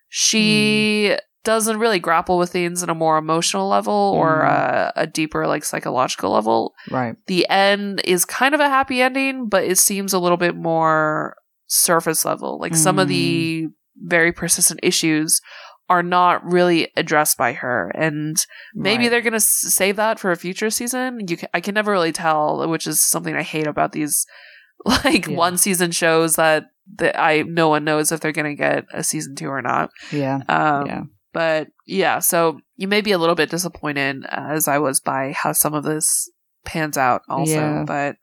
she 0.09 1.11
Hmm. 1.11 1.17
doesn't 1.45 1.79
really 1.79 2.01
grapple 2.01 2.39
with 2.39 2.51
things 2.51 2.83
in 2.83 2.91
a 2.91 2.95
more 2.95 3.19
emotional 3.19 3.69
level 3.69 3.95
or 4.17 4.43
Mm. 4.43 4.51
uh, 4.51 4.93
a 4.97 5.07
deeper 5.07 5.47
like 5.47 5.65
psychological 5.65 6.33
level. 6.33 6.75
right 6.91 7.15
The 7.29 7.49
end 7.49 8.01
is 8.05 8.25
kind 8.25 8.53
of 8.55 8.61
a 8.61 8.69
happy 8.69 9.01
ending, 9.01 9.49
but 9.49 9.63
it 9.65 9.79
seems 9.79 10.13
a 10.13 10.19
little 10.19 10.37
bit 10.39 10.57
more 10.57 11.37
surface 11.67 12.25
level. 12.25 12.59
Like 12.61 12.75
some 12.77 12.99
of 12.99 13.09
the 13.09 13.67
very 14.03 14.33
persistent 14.33 14.81
issues 14.83 15.41
are 15.89 16.03
not 16.03 16.45
really 16.45 16.91
addressed 16.97 17.39
by 17.39 17.53
her 17.53 17.91
and 17.95 18.37
maybe 18.75 19.05
Right. 19.05 19.09
they're 19.11 19.21
going 19.21 19.33
to 19.35 19.41
save 19.41 19.97
that 19.97 20.19
for 20.19 20.33
a 20.33 20.37
future 20.37 20.69
season 20.69 21.21
you 21.29 21.37
can, 21.37 21.49
i 21.55 21.61
can 21.61 21.75
never 21.75 21.93
really 21.93 22.11
tell 22.11 22.69
which 22.69 22.89
is 22.89 23.05
something 23.09 23.37
i 23.37 23.43
hate 23.43 23.69
about 23.69 23.93
these 23.93 24.27
like 24.85 25.29
Yeah. 25.29 25.37
one 25.37 25.57
season 25.57 25.93
shows 25.93 26.35
that 26.37 26.65
that 26.97 27.17
i 27.19 27.43
no 27.43 27.69
one 27.69 27.85
knows 27.85 28.11
if 28.11 28.19
they're 28.19 28.33
going 28.33 28.51
to 28.57 28.61
get 28.61 28.85
a 28.93 29.05
season 29.05 29.37
two 29.37 29.47
or 29.49 29.63
not 29.63 29.91
yeah 30.13 30.41
um 30.49 30.87
Yeah. 30.87 31.03
but 31.33 31.69
yeah 31.87 32.19
so 32.19 32.59
you 32.75 32.89
may 32.89 33.01
be 33.01 33.13
a 33.13 33.19
little 33.19 33.37
bit 33.37 33.49
disappointed 33.51 34.25
uh, 34.27 34.49
as 34.51 34.67
i 34.67 34.79
was 34.79 34.99
by 35.01 35.33
how 35.37 35.53
some 35.53 35.73
of 35.73 35.85
this 35.85 36.29
pans 36.65 36.99
out 36.99 37.23
also 37.29 37.53
Yeah. 37.53 37.85
but 37.87 38.17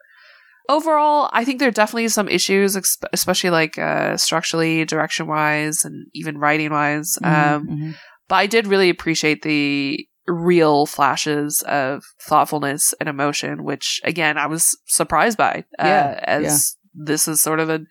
overall 0.70 1.30
i 1.34 1.44
think 1.44 1.60
there 1.60 1.68
are 1.68 1.72
definitely 1.72 2.08
some 2.08 2.30
issues 2.30 2.76
especially 3.12 3.50
like 3.50 3.78
uh 3.78 4.16
structurally 4.18 4.86
direction 4.86 5.28
wise 5.28 5.84
and 5.84 6.08
even 6.14 6.38
writing 6.38 6.72
wise 6.72 7.18
um 7.24 7.68
Mhm, 7.68 7.68
mhm. 7.68 7.96
but 8.30 8.36
I 8.36 8.48
did 8.48 8.68
really 8.68 8.90
appreciate 8.90 9.42
the 9.42 10.08
real 10.28 10.86
flashes 10.86 11.62
of 11.68 12.02
thoughtfulness 12.22 12.94
and 13.00 13.10
emotion, 13.10 13.66
which 13.66 14.00
again 14.06 14.38
I 14.38 14.48
was 14.48 14.78
surprised 14.88 15.38
by. 15.38 15.66
Uh, 15.78 15.88
Yeah, 15.88 16.20
as 16.24 16.78
this 16.94 17.28
is 17.28 17.44
sort 17.44 17.60
of 17.60 17.70
a 17.70 17.82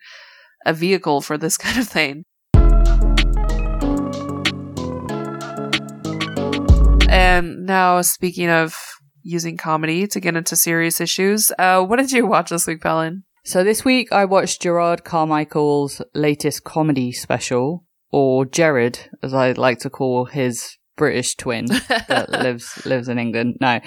a 0.65 0.73
vehicle 0.73 1.21
for 1.21 1.37
this 1.37 1.57
kind 1.63 1.77
of 1.77 1.87
thing. 1.87 2.25
And 7.09 7.65
now, 7.65 8.01
speaking 8.01 8.49
of 8.49 8.75
using 9.23 9.57
comedy 9.57 10.05
to 10.07 10.19
get 10.19 10.35
into 10.35 10.55
serious 10.55 11.01
issues, 11.01 11.51
uh, 11.57 11.83
what 11.83 11.97
did 11.97 12.11
you 12.11 12.27
watch 12.27 12.49
this 12.49 12.67
week, 12.67 12.81
Pelin? 12.81 13.23
so 13.45 13.61
this 13.61 13.83
week 13.83 14.09
i 14.11 14.23
watched 14.23 14.61
jerrod 14.61 15.03
carmichael's 15.03 16.01
latest 16.13 16.63
comedy 16.63 17.11
special 17.11 17.83
or 18.09 18.45
jared 18.45 18.97
as 19.21 19.33
i 19.33 19.51
like 19.51 19.79
to 19.79 19.89
call 19.89 20.25
his 20.25 20.77
british 20.95 21.35
twin 21.35 21.65
that 22.07 22.29
lives 22.43 22.85
lives 22.85 23.09
in 23.09 23.19
england. 23.19 23.57
No. 23.59 23.79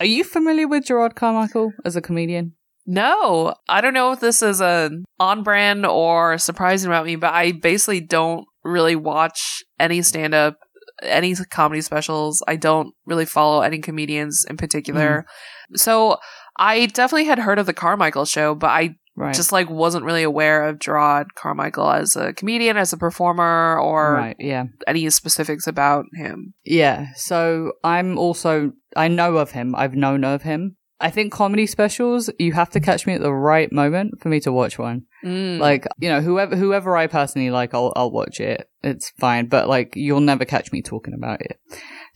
Are 0.00 0.06
you 0.06 0.24
familiar 0.24 0.66
with 0.66 0.86
gerard 0.86 1.14
carmichael 1.14 1.72
as 1.84 1.94
a 1.94 2.00
comedian? 2.00 2.54
No, 2.86 3.54
I 3.66 3.80
don't 3.80 3.94
know 3.94 4.12
if 4.12 4.20
this 4.20 4.42
is 4.42 4.60
a 4.60 4.90
on 5.18 5.42
brand 5.42 5.86
or 5.86 6.36
surprising 6.36 6.90
about 6.90 7.06
me, 7.06 7.16
but 7.16 7.32
I 7.32 7.52
basically 7.52 8.00
don't 8.00 8.44
really 8.62 8.96
watch 8.96 9.62
any 9.78 10.02
stand 10.02 10.34
up, 10.34 10.58
any 11.04 11.34
comedy 11.34 11.80
specials. 11.80 12.42
I 12.48 12.56
don't 12.56 12.94
really 13.06 13.24
follow 13.26 13.62
any 13.62 13.78
comedians 13.78 14.44
in 14.48 14.56
particular. 14.56 15.20
Mm-hmm. 15.20 15.76
So 15.76 16.18
I 16.56 16.86
definitely 16.86 17.24
had 17.26 17.38
heard 17.38 17.58
of 17.58 17.66
the 17.66 17.72
Carmichael 17.74 18.24
show, 18.24 18.54
but 18.54 18.68
I 18.68 18.96
Right. 19.16 19.32
just 19.32 19.52
like 19.52 19.70
wasn't 19.70 20.04
really 20.04 20.24
aware 20.24 20.66
of 20.66 20.80
Jerrod 20.80 21.26
Carmichael 21.36 21.88
as 21.88 22.16
a 22.16 22.32
comedian, 22.32 22.76
as 22.76 22.92
a 22.92 22.96
performer, 22.96 23.78
or 23.78 24.14
right. 24.14 24.36
Yeah. 24.40 24.64
any 24.88 25.08
specifics 25.10 25.68
about 25.68 26.06
him. 26.14 26.52
Yeah. 26.64 27.12
So 27.14 27.74
I'm 27.84 28.18
also 28.18 28.72
I 28.96 29.06
know 29.06 29.36
of 29.36 29.52
him. 29.52 29.72
I've 29.76 29.94
known 29.94 30.24
of 30.24 30.42
him. 30.42 30.76
I 31.00 31.10
think 31.10 31.32
comedy 31.32 31.66
specials, 31.66 32.28
you 32.40 32.54
have 32.54 32.70
to 32.70 32.80
catch 32.80 33.06
me 33.06 33.14
at 33.14 33.20
the 33.20 33.32
right 33.32 33.70
moment 33.72 34.20
for 34.20 34.30
me 34.30 34.40
to 34.40 34.52
watch 34.52 34.80
one. 34.80 35.02
Mm. 35.24 35.58
Like, 35.58 35.86
you 35.98 36.08
know, 36.10 36.20
whoever 36.20 36.54
whoever 36.54 36.96
I 36.96 37.06
personally 37.06 37.50
like, 37.50 37.72
I'll 37.74 37.92
I'll 37.96 38.10
watch 38.10 38.40
it. 38.40 38.68
It's 38.82 39.10
fine, 39.18 39.46
but 39.46 39.68
like 39.68 39.96
you'll 39.96 40.20
never 40.20 40.44
catch 40.44 40.70
me 40.70 40.82
talking 40.82 41.14
about 41.14 41.40
it. 41.40 41.58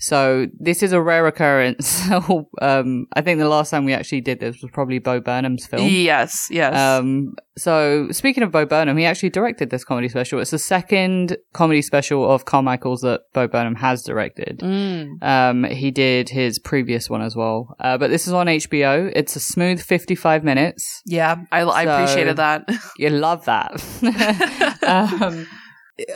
So 0.00 0.46
this 0.58 0.82
is 0.82 0.92
a 0.92 1.00
rare 1.02 1.26
occurrence. 1.26 2.08
um, 2.60 3.06
I 3.14 3.20
think 3.20 3.38
the 3.40 3.48
last 3.48 3.70
time 3.70 3.84
we 3.84 3.92
actually 3.92 4.20
did 4.20 4.38
this 4.38 4.62
was 4.62 4.70
probably 4.72 4.98
Bo 5.00 5.20
Burnham's 5.20 5.66
film. 5.66 5.88
yes, 5.88 6.46
yes. 6.50 6.76
Um, 6.76 7.34
so 7.56 8.06
speaking 8.12 8.44
of 8.44 8.52
Bo 8.52 8.64
Burnham, 8.64 8.96
he 8.96 9.04
actually 9.04 9.30
directed 9.30 9.70
this 9.70 9.84
comedy 9.84 10.08
special. 10.08 10.38
It's 10.38 10.52
the 10.52 10.58
second 10.60 11.36
comedy 11.52 11.82
special 11.82 12.30
of 12.30 12.44
Carmichael's 12.44 13.00
that 13.00 13.22
Bo 13.34 13.48
Burnham 13.48 13.74
has 13.74 14.04
directed. 14.04 14.60
Mm. 14.60 15.20
Um, 15.22 15.64
he 15.64 15.90
did 15.90 16.28
his 16.28 16.60
previous 16.60 17.10
one 17.10 17.20
as 17.20 17.34
well. 17.34 17.74
Uh, 17.80 17.98
but 17.98 18.10
this 18.10 18.28
is 18.28 18.32
on 18.32 18.46
HBO. 18.46 19.10
It's 19.16 19.34
a 19.34 19.40
smooth 19.40 19.82
55 19.82 20.44
minutes. 20.44 21.02
Yeah, 21.06 21.38
I, 21.50 21.62
I 21.64 21.84
So- 21.84 21.94
appreciated 21.94 22.36
that. 22.36 22.70
You 22.98 23.10
love 23.10 23.44
that. 23.46 23.72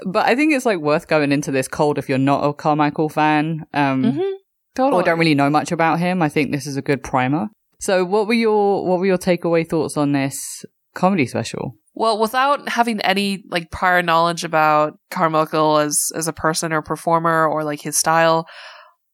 but 0.07 0.27
I 0.27 0.35
think 0.37 0.53
it's 0.53 0.66
like 0.66 0.79
worth 0.79 1.09
going 1.09 1.33
into 1.33 1.51
this 1.51 1.68
cold 1.68 1.99
if 1.99 2.09
you're 2.09 2.18
not 2.18 2.45
a 2.45 2.53
Carmichael 2.53 3.09
fan. 3.09 3.66
Um, 3.75 4.03
Mhm. 4.05 4.33
Totally. 4.75 5.03
or 5.03 5.05
don't 5.05 5.18
really 5.18 5.35
know 5.35 5.51
much 5.51 5.71
about 5.71 5.99
him. 5.99 6.23
I 6.23 6.29
think 6.31 6.51
this 6.51 6.66
is 6.66 6.77
a 6.79 6.83
good 6.83 7.03
primer. 7.03 7.49
So 7.79 8.05
what 8.07 8.27
were 8.27 8.33
your, 8.33 8.87
what 8.87 8.99
were 9.01 9.07
your 9.07 9.18
takeaway 9.18 9.68
thoughts 9.68 9.97
on 9.99 10.12
this 10.12 10.64
comedy 10.95 11.27
special? 11.27 11.77
Well, 11.95 12.18
without 12.18 12.71
having 12.71 12.99
any 13.03 13.45
like 13.51 13.71
prior 13.71 14.01
knowledge 14.01 14.45
about 14.45 14.95
Carmichael 15.11 15.77
as 15.77 16.11
as 16.16 16.27
a 16.27 16.33
person 16.33 16.73
or 16.73 16.81
performer 16.81 17.47
or 17.47 17.64
like 17.64 17.83
his 17.83 17.99
style, 17.99 18.47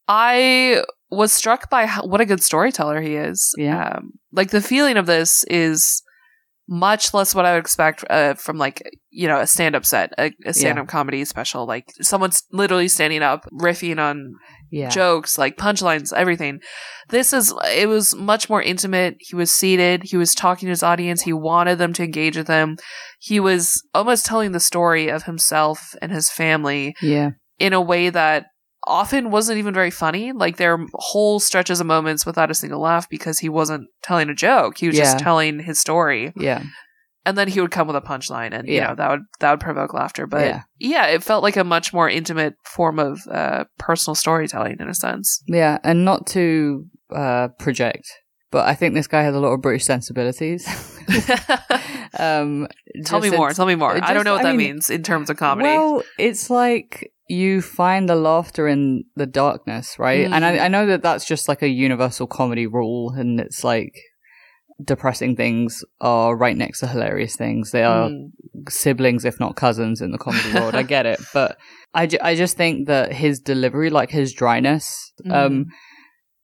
I 0.07 0.85
was 1.11 1.33
struck 1.33 1.70
by 1.70 1.87
how, 1.87 2.02
what 2.07 2.20
a 2.20 2.26
good 2.26 2.42
storyteller 2.42 3.00
he 3.00 3.14
is. 3.16 3.52
Yeah. 3.57 3.94
Um, 3.96 4.12
like 4.33 4.50
the 4.50 4.61
feeling 4.61 4.96
of 4.96 5.07
this 5.07 5.42
is 5.50 6.02
much 6.68 7.14
less 7.14 7.35
what 7.35 7.46
I 7.46 7.54
would 7.54 7.61
expect 7.61 8.04
uh, 8.11 8.35
from 8.35 8.59
like 8.59 8.83
you 9.11 9.26
know 9.26 9.40
a 9.40 9.46
stand 9.46 9.74
up 9.74 9.87
set, 9.87 10.12
a, 10.18 10.33
a 10.44 10.52
stand 10.52 10.78
up 10.78 10.87
comedy 10.87 11.24
special. 11.24 11.66
Like 11.66 11.87
someone's 12.02 12.42
literally 12.52 12.88
standing 12.88 13.22
up 13.22 13.46
riffing 13.52 13.98
on 13.98 14.35
Yeah. 14.70 14.90
jokes, 14.90 15.38
like 15.38 15.57
punchlines, 15.57 16.12
everything. 16.12 16.61
This 17.09 17.33
is, 17.33 17.54
it 17.72 17.88
was 17.88 18.14
much 18.14 18.50
more 18.50 18.61
intimate. 18.62 19.16
He 19.18 19.35
was 19.35 19.50
seated. 19.50 20.02
He 20.04 20.18
was 20.18 20.35
talking 20.35 20.66
to 20.66 20.70
his 20.70 20.83
audience. 20.83 21.22
He 21.22 21.33
wanted 21.33 21.78
them 21.78 21.94
to 21.94 22.04
engage 22.04 22.37
with 22.37 22.48
him. 22.48 22.76
He 23.18 23.40
was 23.40 23.83
almost 23.94 24.26
telling 24.26 24.52
the 24.52 24.61
story 24.61 25.09
of 25.09 25.22
himself 25.22 25.94
and 26.02 26.12
his 26.12 26.28
family 26.31 26.94
yeah. 27.00 27.31
in 27.59 27.72
a 27.72 27.81
way 27.81 28.11
that 28.11 28.46
often 28.86 29.30
wasn't 29.30 29.58
even 29.58 29.74
very 29.74 29.90
funny. 29.90 30.32
Like 30.32 30.56
there 30.56 30.74
are 30.74 30.86
whole 30.94 31.40
stretches 31.40 31.80
of 31.80 31.86
moments 31.86 32.24
without 32.24 32.50
a 32.50 32.54
single 32.54 32.80
laugh 32.80 33.08
because 33.08 33.38
he 33.38 33.48
wasn't 33.48 33.88
telling 34.02 34.28
a 34.30 34.34
joke. 34.34 34.78
He 34.78 34.86
was 34.86 34.96
just 34.96 35.18
telling 35.18 35.58
his 35.60 35.78
story. 35.78 36.32
Yeah. 36.36 36.62
And 37.26 37.36
then 37.36 37.48
he 37.48 37.60
would 37.60 37.70
come 37.70 37.86
with 37.86 37.96
a 37.96 38.00
punchline 38.00 38.52
and, 38.58 38.66
you 38.66 38.80
know, 38.80 38.94
that 38.94 39.10
would, 39.10 39.20
that 39.40 39.50
would 39.50 39.60
provoke 39.60 39.92
laughter. 39.92 40.26
But 40.26 40.46
Yeah. 40.46 40.62
yeah, 40.78 41.06
it 41.08 41.22
felt 41.22 41.42
like 41.42 41.56
a 41.58 41.64
much 41.64 41.92
more 41.92 42.08
intimate 42.08 42.54
form 42.64 42.98
of, 42.98 43.20
uh, 43.30 43.64
personal 43.78 44.14
storytelling 44.14 44.76
in 44.80 44.88
a 44.88 44.94
sense. 44.94 45.42
Yeah. 45.46 45.76
And 45.84 46.06
not 46.06 46.26
to, 46.28 46.86
uh, 47.14 47.48
project, 47.58 48.08
but 48.50 48.66
I 48.66 48.74
think 48.74 48.94
this 48.94 49.06
guy 49.08 49.22
has 49.24 49.34
a 49.34 49.40
lot 49.40 49.52
of 49.52 49.60
British 49.60 49.84
sensibilities. 49.84 50.66
um, 52.18 52.66
Tell 53.04 53.20
me 53.20 53.30
more. 53.30 53.52
Tell 53.52 53.66
me 53.66 53.74
more. 53.74 53.96
it 53.96 54.02
I 54.02 54.14
don't 54.14 54.24
know 54.24 54.32
what 54.32 54.40
I 54.46 54.50
that 54.52 54.56
mean- 54.56 54.68
means 54.76 54.88
in 54.90 55.02
terms 55.02 55.28
of 55.30 55.36
comedy. 55.36 55.68
Well, 55.68 56.02
it's 56.18 56.48
like 56.48 57.12
you 57.28 57.60
find 57.62 58.08
the 58.08 58.14
laughter 58.16 58.66
in 58.68 59.04
the 59.16 59.26
darkness, 59.26 59.98
right? 59.98 60.24
And 60.24 60.34
Mm. 60.44 60.46
I, 60.46 60.58
I 60.64 60.68
know 60.68 60.86
that 60.86 61.02
that's 61.02 61.26
just 61.26 61.48
like 61.48 61.62
a 61.62 61.68
universal 61.68 62.26
comedy 62.26 62.66
rule, 62.66 63.10
and 63.10 63.38
it's 63.40 63.62
like 63.64 63.92
depressing 64.82 65.34
things 65.36 65.84
are 66.00 66.36
right 66.36 66.56
next 66.56 66.80
to 66.80 66.86
hilarious 66.86 67.36
things. 67.36 67.70
They 67.72 67.82
are 67.82 68.08
Mm. 68.08 68.30
siblings, 68.68 69.24
if 69.24 69.40
not 69.40 69.56
cousins, 69.56 70.00
in 70.00 70.10
the 70.12 70.18
comedy 70.18 70.52
world. 70.54 70.74
I 70.74 70.82
get 70.84 71.04
it, 71.06 71.20
but 71.34 71.56
I, 71.94 72.06
ju- 72.06 72.18
I 72.22 72.34
just 72.34 72.56
think 72.56 72.86
that 72.86 73.12
his 73.12 73.40
delivery, 73.40 73.90
like 73.90 74.10
his 74.10 74.32
dryness, 74.32 75.12
Mm. 75.26 75.32
um, 75.34 75.66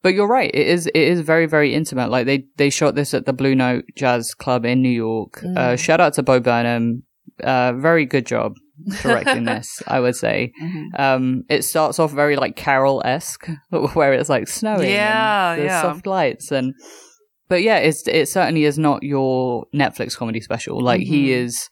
but 0.02 0.12
you're 0.14 0.28
right. 0.28 0.50
It 0.52 0.66
is 0.66 0.86
it 0.88 0.96
is 0.96 1.20
very 1.20 1.46
very 1.46 1.72
intimate. 1.74 2.10
Like 2.10 2.26
they 2.26 2.44
they 2.56 2.68
shot 2.70 2.94
this 2.94 3.14
at 3.14 3.24
the 3.24 3.32
Blue 3.32 3.54
Note 3.54 3.84
Jazz 3.96 4.34
Club 4.34 4.66
in 4.66 4.82
New 4.82 4.90
York. 4.90 5.42
Uh, 5.42 5.72
Mm. 5.74 5.78
shout 5.78 6.00
out 6.00 6.12
to 6.14 6.22
Bo 6.22 6.40
Burnham. 6.40 7.04
Uh, 7.42 7.72
very 7.72 8.04
good 8.04 8.26
job 8.26 8.54
directing 9.02 9.44
this. 9.44 9.82
I 9.88 10.00
would 10.00 10.16
say. 10.16 10.52
Mhm. 10.62 10.98
Um, 10.98 11.44
it 11.48 11.62
starts 11.64 11.98
off 11.98 12.12
very 12.12 12.36
like 12.36 12.56
Carol 12.56 13.02
esque, 13.04 13.48
where 13.94 14.12
it's 14.12 14.28
like 14.28 14.48
snowing. 14.48 14.90
Yeah, 14.90 15.54
yeah. 15.56 15.82
soft 15.82 16.06
lights 16.06 16.50
and. 16.50 16.74
But 17.46 17.62
yeah, 17.62 17.76
it's 17.76 18.08
it 18.08 18.28
certainly 18.28 18.64
is 18.64 18.78
not 18.78 19.02
your 19.02 19.66
Netflix 19.74 20.16
comedy 20.16 20.40
special. 20.40 20.82
Like 20.82 21.02
he 21.02 21.26
Mhm. 21.28 21.44
is 21.44 21.68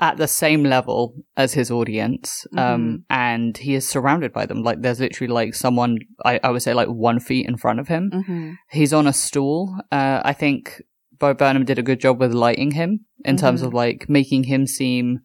at 0.00 0.16
the 0.16 0.26
same 0.26 0.64
level 0.64 1.14
as 1.36 1.52
his 1.52 1.70
audience, 1.70 2.46
Mm-hmm. 2.54 2.58
um, 2.58 3.04
and 3.10 3.56
he 3.58 3.74
is 3.74 3.86
surrounded 3.86 4.32
by 4.32 4.46
them. 4.46 4.62
Like 4.62 4.80
there's 4.80 4.98
literally 5.00 5.30
like 5.32 5.54
someone 5.54 5.98
I, 6.24 6.40
I 6.42 6.50
would 6.50 6.62
say 6.62 6.72
like 6.72 6.88
one 6.88 7.20
feet 7.20 7.46
in 7.46 7.58
front 7.58 7.78
of 7.80 7.88
him. 7.88 8.10
Mhm. 8.14 8.54
He's 8.70 8.94
on 8.94 9.06
a 9.06 9.12
stool. 9.12 9.76
Uh, 9.92 10.22
I 10.24 10.32
think 10.32 10.80
Bo 11.18 11.34
Burnham 11.34 11.66
did 11.66 11.78
a 11.78 11.82
good 11.82 12.00
job 12.00 12.18
with 12.18 12.32
lighting 12.32 12.70
him 12.70 13.00
in 13.26 13.36
terms 13.36 13.60
Mhm. 13.62 13.66
of 13.66 13.74
like 13.74 14.08
making 14.08 14.44
him 14.44 14.66
seem. 14.66 15.20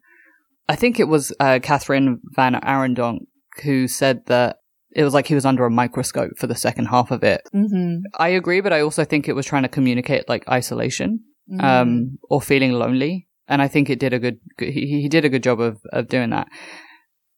I 0.67 0.75
think 0.75 0.99
it 0.99 1.08
was 1.08 1.34
uh, 1.39 1.60
Catherine 1.62 2.19
Van 2.36 2.54
Arendonk 2.56 3.19
who 3.63 3.88
said 3.88 4.25
that 4.25 4.58
it 4.91 5.04
was 5.04 5.13
like 5.13 5.28
he 5.28 5.36
was 5.36 5.45
under 5.45 5.65
a 5.65 5.71
microscope 5.71 6.32
for 6.38 6.47
the 6.47 6.56
second 6.56 6.86
half 6.88 7.12
of 7.12 7.23
it. 7.23 7.41
Mhm. 7.54 7.99
I 8.17 8.30
agree, 8.30 8.62
but 8.62 8.73
I 8.73 8.82
also 8.82 9.04
think 9.06 9.28
it 9.28 9.34
was 9.34 9.45
trying 9.45 9.63
to 9.63 9.69
communicate 9.69 10.28
like 10.30 10.47
isolation 10.49 11.19
Mhm. 11.51 11.63
um, 11.63 12.17
or 12.30 12.41
feeling 12.41 12.71
lonely. 12.71 13.28
And 13.47 13.62
I 13.62 13.67
think 13.67 13.89
it 13.89 13.99
did 13.99 14.13
a 14.13 14.19
good, 14.19 14.39
he, 14.58 15.01
he 15.01 15.08
did 15.10 15.23
a 15.25 15.30
good 15.30 15.43
job 15.43 15.60
of, 15.60 15.80
of 15.93 16.08
doing 16.08 16.32
that. 16.32 16.47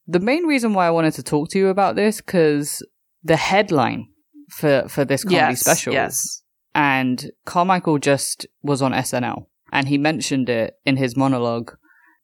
The 0.08 0.20
main 0.22 0.46
reason 0.46 0.74
why 0.74 0.88
I 0.88 0.92
wanted 0.92 1.14
to 1.16 1.24
talk 1.24 1.50
to 1.50 1.60
you 1.60 1.68
about 1.68 1.96
this, 1.98 2.22
because 2.22 2.82
the 3.24 3.36
headline 3.36 4.08
for, 4.50 4.86
for 4.88 5.04
this 5.04 5.24
comedy 5.26 5.36
yes, 5.52 5.62
special, 5.62 5.94
Yes. 5.94 6.44
and 6.74 7.30
Carmichael 7.46 7.98
just 8.00 8.48
was 8.64 8.82
on 8.82 8.94
SNL 8.94 9.48
and 9.74 9.90
he 9.90 9.98
mentioned 9.98 10.48
it 10.48 10.76
in 10.86 10.96
his 10.96 11.18
monologue. 11.18 11.76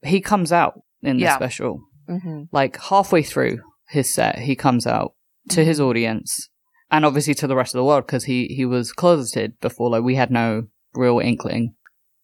He 0.04 0.22
comes 0.22 0.54
out 0.54 0.82
in 1.04 1.18
the 1.18 1.24
Yeah. 1.24 1.36
special, 1.36 1.82
Mhm. 2.10 2.48
like 2.52 2.80
halfway 2.82 3.24
through 3.24 3.60
his 3.90 4.14
set, 4.14 4.40
he 4.40 4.56
comes 4.56 4.88
out 4.88 5.14
to 5.50 5.64
his 5.64 5.80
audience 5.80 6.50
and 6.90 7.06
obviously 7.06 7.34
to 7.36 7.48
the 7.48 7.56
rest 7.56 7.74
of 7.76 7.80
the 7.80 7.84
world 7.86 8.06
because 8.06 8.26
he, 8.26 8.48
he 8.48 8.66
was 8.66 8.92
closeted 8.92 9.60
before, 9.60 9.90
like 9.90 10.04
we 10.04 10.16
had 10.16 10.32
no 10.32 10.64
real 10.94 11.20
inkling. 11.20 11.76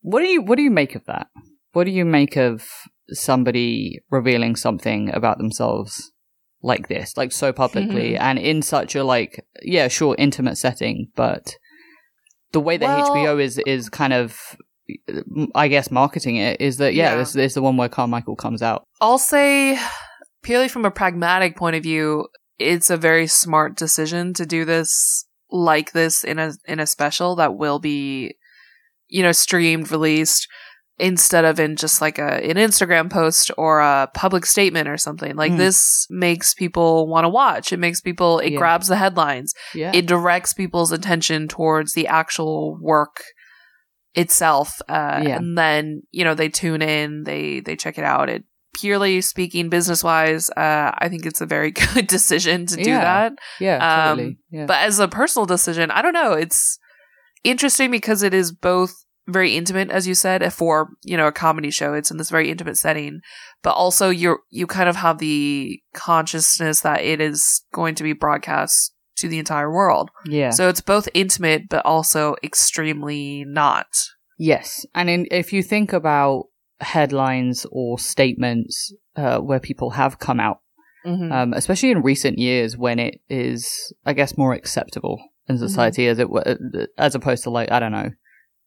What 0.01 0.21
do 0.21 0.27
you, 0.27 0.41
what 0.41 0.55
do 0.55 0.63
you 0.63 0.71
make 0.71 0.95
of 0.95 1.05
that? 1.05 1.27
What 1.73 1.83
do 1.85 1.91
you 1.91 2.05
make 2.05 2.35
of 2.37 2.65
somebody 3.09 3.99
revealing 4.09 4.55
something 4.55 5.13
about 5.13 5.37
themselves 5.37 6.11
like 6.61 6.87
this, 6.87 7.15
like 7.17 7.31
so 7.31 7.51
publicly 7.53 8.11
Mhm. 8.13 8.19
and 8.19 8.39
in 8.39 8.61
such 8.61 8.95
a 8.95 9.03
like, 9.03 9.45
yeah, 9.63 9.87
sure, 9.87 10.15
intimate 10.17 10.57
setting, 10.57 11.07
but 11.15 11.55
the 12.51 12.59
way 12.59 12.77
that 12.77 12.85
Well- 12.97 13.15
HBO 13.15 13.37
is, 13.39 13.59
is 13.65 13.89
kind 13.89 14.13
of, 14.13 14.37
I 15.55 15.67
guess, 15.67 15.91
marketing 15.91 16.37
it 16.37 16.59
is 16.61 16.77
that, 16.77 16.93
yeah, 16.93 17.11
Yeah. 17.11 17.15
this, 17.17 17.33
this 17.33 17.51
is 17.51 17.55
the 17.55 17.61
one 17.61 17.77
where 17.77 17.89
Carmichael 17.89 18.35
comes 18.35 18.61
out. 18.61 18.83
I'll 19.01 19.17
say, 19.17 19.77
purely 20.43 20.67
from 20.67 20.85
a 20.85 20.91
pragmatic 20.91 21.55
point 21.57 21.75
of 21.75 21.83
view, 21.83 22.27
it's 22.57 22.89
a 22.89 22.97
very 22.97 23.27
smart 23.27 23.75
decision 23.77 24.33
to 24.35 24.45
do 24.45 24.65
this 24.65 25.25
like 25.51 25.93
this 25.93 26.23
in 26.23 26.37
a 26.39 26.53
in 26.67 26.79
a 26.79 26.85
special 26.85 27.35
that 27.37 27.55
will 27.57 27.79
be, 27.79 28.35
you 29.07 29.23
know, 29.23 29.31
streamed, 29.31 29.91
released 29.91 30.47
instead 30.99 31.45
of 31.45 31.59
in 31.59 31.75
just 31.77 32.01
like 32.01 32.19
a 32.19 32.43
an 32.43 32.57
Instagram 32.57 33.09
post 33.09 33.49
or 33.57 33.79
a 33.79 34.09
public 34.13 34.45
statement 34.45 34.87
or 34.89 34.97
something. 34.97 35.35
Like 35.35 35.53
Mm. 35.53 35.57
this 35.57 36.05
makes 36.09 36.53
people 36.53 37.07
want 37.07 37.23
to 37.23 37.29
watch. 37.29 37.71
It 37.71 37.77
makes 37.79 38.01
people. 38.01 38.39
It 38.39 38.51
Yeah. 38.51 38.57
grabs 38.59 38.87
the 38.89 38.97
headlines. 38.97 39.53
Yeah. 39.73 39.91
It 39.93 40.05
directs 40.05 40.53
people's 40.53 40.91
attention 40.91 41.47
towards 41.47 41.93
the 41.93 42.05
actual 42.07 42.77
work 42.81 43.23
itself 44.15 44.81
uh, 44.89 45.21
Yeah. 45.23 45.37
and 45.37 45.57
then 45.57 46.03
you 46.11 46.23
know 46.23 46.33
they 46.33 46.49
tune 46.49 46.81
in 46.81 47.23
they 47.23 47.59
they 47.59 47.75
check 47.75 47.97
it 47.97 48.03
out 48.03 48.29
it 48.29 48.43
purely 48.79 49.19
speaking 49.21 49.69
business 49.69 50.03
wise 50.03 50.49
uh 50.51 50.91
i 50.97 51.07
think 51.09 51.25
it's 51.25 51.41
a 51.41 51.45
very 51.45 51.71
good 51.93 52.07
decision 52.07 52.65
to 52.67 52.75
do 52.75 52.89
Yeah. 52.89 53.01
that 53.03 53.33
yeah, 53.59 54.09
um, 54.09 54.17
totally. 54.17 54.37
Yeah. 54.51 54.65
but 54.65 54.77
as 54.77 54.99
a 54.99 55.07
personal 55.07 55.45
decision 55.45 55.91
i 55.91 56.01
don't 56.01 56.13
know 56.13 56.33
it's 56.33 56.79
interesting 57.43 57.91
because 57.91 58.23
it 58.23 58.33
is 58.33 58.51
both 58.51 58.93
very 59.27 59.55
intimate, 59.55 59.91
as 59.91 60.07
you 60.07 60.15
said, 60.15 60.51
for 60.51 60.89
you 61.03 61.15
know 61.15 61.27
a 61.27 61.31
comedy 61.31 61.69
show. 61.69 61.93
It's 61.93 62.09
in 62.09 62.17
this 62.17 62.31
very 62.31 62.49
intimate 62.49 62.77
setting, 62.77 63.19
but 63.61 63.73
also 63.73 64.09
you're 64.09 64.39
you 64.49 64.65
kind 64.65 64.89
of 64.89 64.95
have 64.95 65.19
the 65.19 65.79
consciousness 65.93 66.79
that 66.81 67.01
it 67.03 67.21
is 67.21 67.61
going 67.71 67.93
to 67.95 68.03
be 68.03 68.13
broadcast 68.13 68.91
to 69.19 69.27
the 69.27 69.39
entire 69.39 69.71
world. 69.71 70.09
Yeah. 70.25 70.49
So 70.51 70.67
it's 70.69 70.81
both 70.81 71.07
intimate, 71.13 71.69
but 71.69 71.85
also 71.85 72.35
extremely 72.43 73.43
not. 73.47 73.87
Yes, 74.37 74.85
and 74.95 75.09
in, 75.09 75.27
if 75.31 75.51
you 75.53 75.61
think 75.63 75.91
about 75.93 76.45
headlines 76.81 77.65
or 77.71 77.99
statements 77.99 78.93
uh, 79.15 79.39
where 79.39 79.59
people 79.59 79.89
have 79.91 80.19
come 80.19 80.39
out, 80.39 80.59
Mhm. 81.05 81.31
um, 81.31 81.53
especially 81.53 81.91
in 81.91 82.01
recent 82.01 82.37
years 82.39 82.77
when 82.77 82.99
it 82.99 83.21
is, 83.29 83.93
I 84.05 84.13
guess, 84.13 84.37
more 84.37 84.53
acceptable 84.53 85.21
in 85.47 85.57
society 85.57 86.07
as 86.07 86.19
it 86.19 86.29
wa- 86.29 86.43
as 86.97 87.15
opposed 87.15 87.43
to 87.43 87.49
like 87.49 87.71
I 87.71 87.79
don't 87.79 87.91
know, 87.91 88.11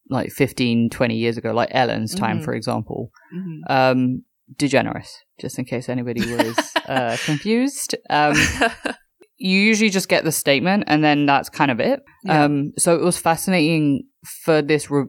like 0.09 0.31
15, 0.31 0.89
20 0.89 1.15
years 1.15 1.37
ago, 1.37 1.53
like 1.53 1.69
Ellen's 1.71 2.13
time, 2.13 2.39
Mhm. 2.39 2.43
for 2.43 2.53
example. 2.53 3.11
Mhm. 3.33 3.59
Um, 3.69 4.23
DeGeneres, 4.57 5.09
just 5.39 5.57
in 5.57 5.65
case 5.65 5.89
anybody 5.89 6.21
was 6.35 6.57
uh, 6.87 7.17
confused. 7.25 7.95
Um, 8.09 8.35
you 9.37 9.59
usually 9.59 9.89
just 9.89 10.09
get 10.09 10.23
the 10.23 10.31
statement 10.31 10.83
and 10.87 11.03
then 11.03 11.25
that's 11.25 11.49
kind 11.49 11.71
of 11.71 11.79
it. 11.79 12.01
Yeah. 12.23 12.45
Um, 12.45 12.73
so 12.77 12.95
it 12.95 13.01
was 13.01 13.17
fascinating 13.17 14.03
for 14.43 14.61
this, 14.61 14.89
re- 14.89 15.05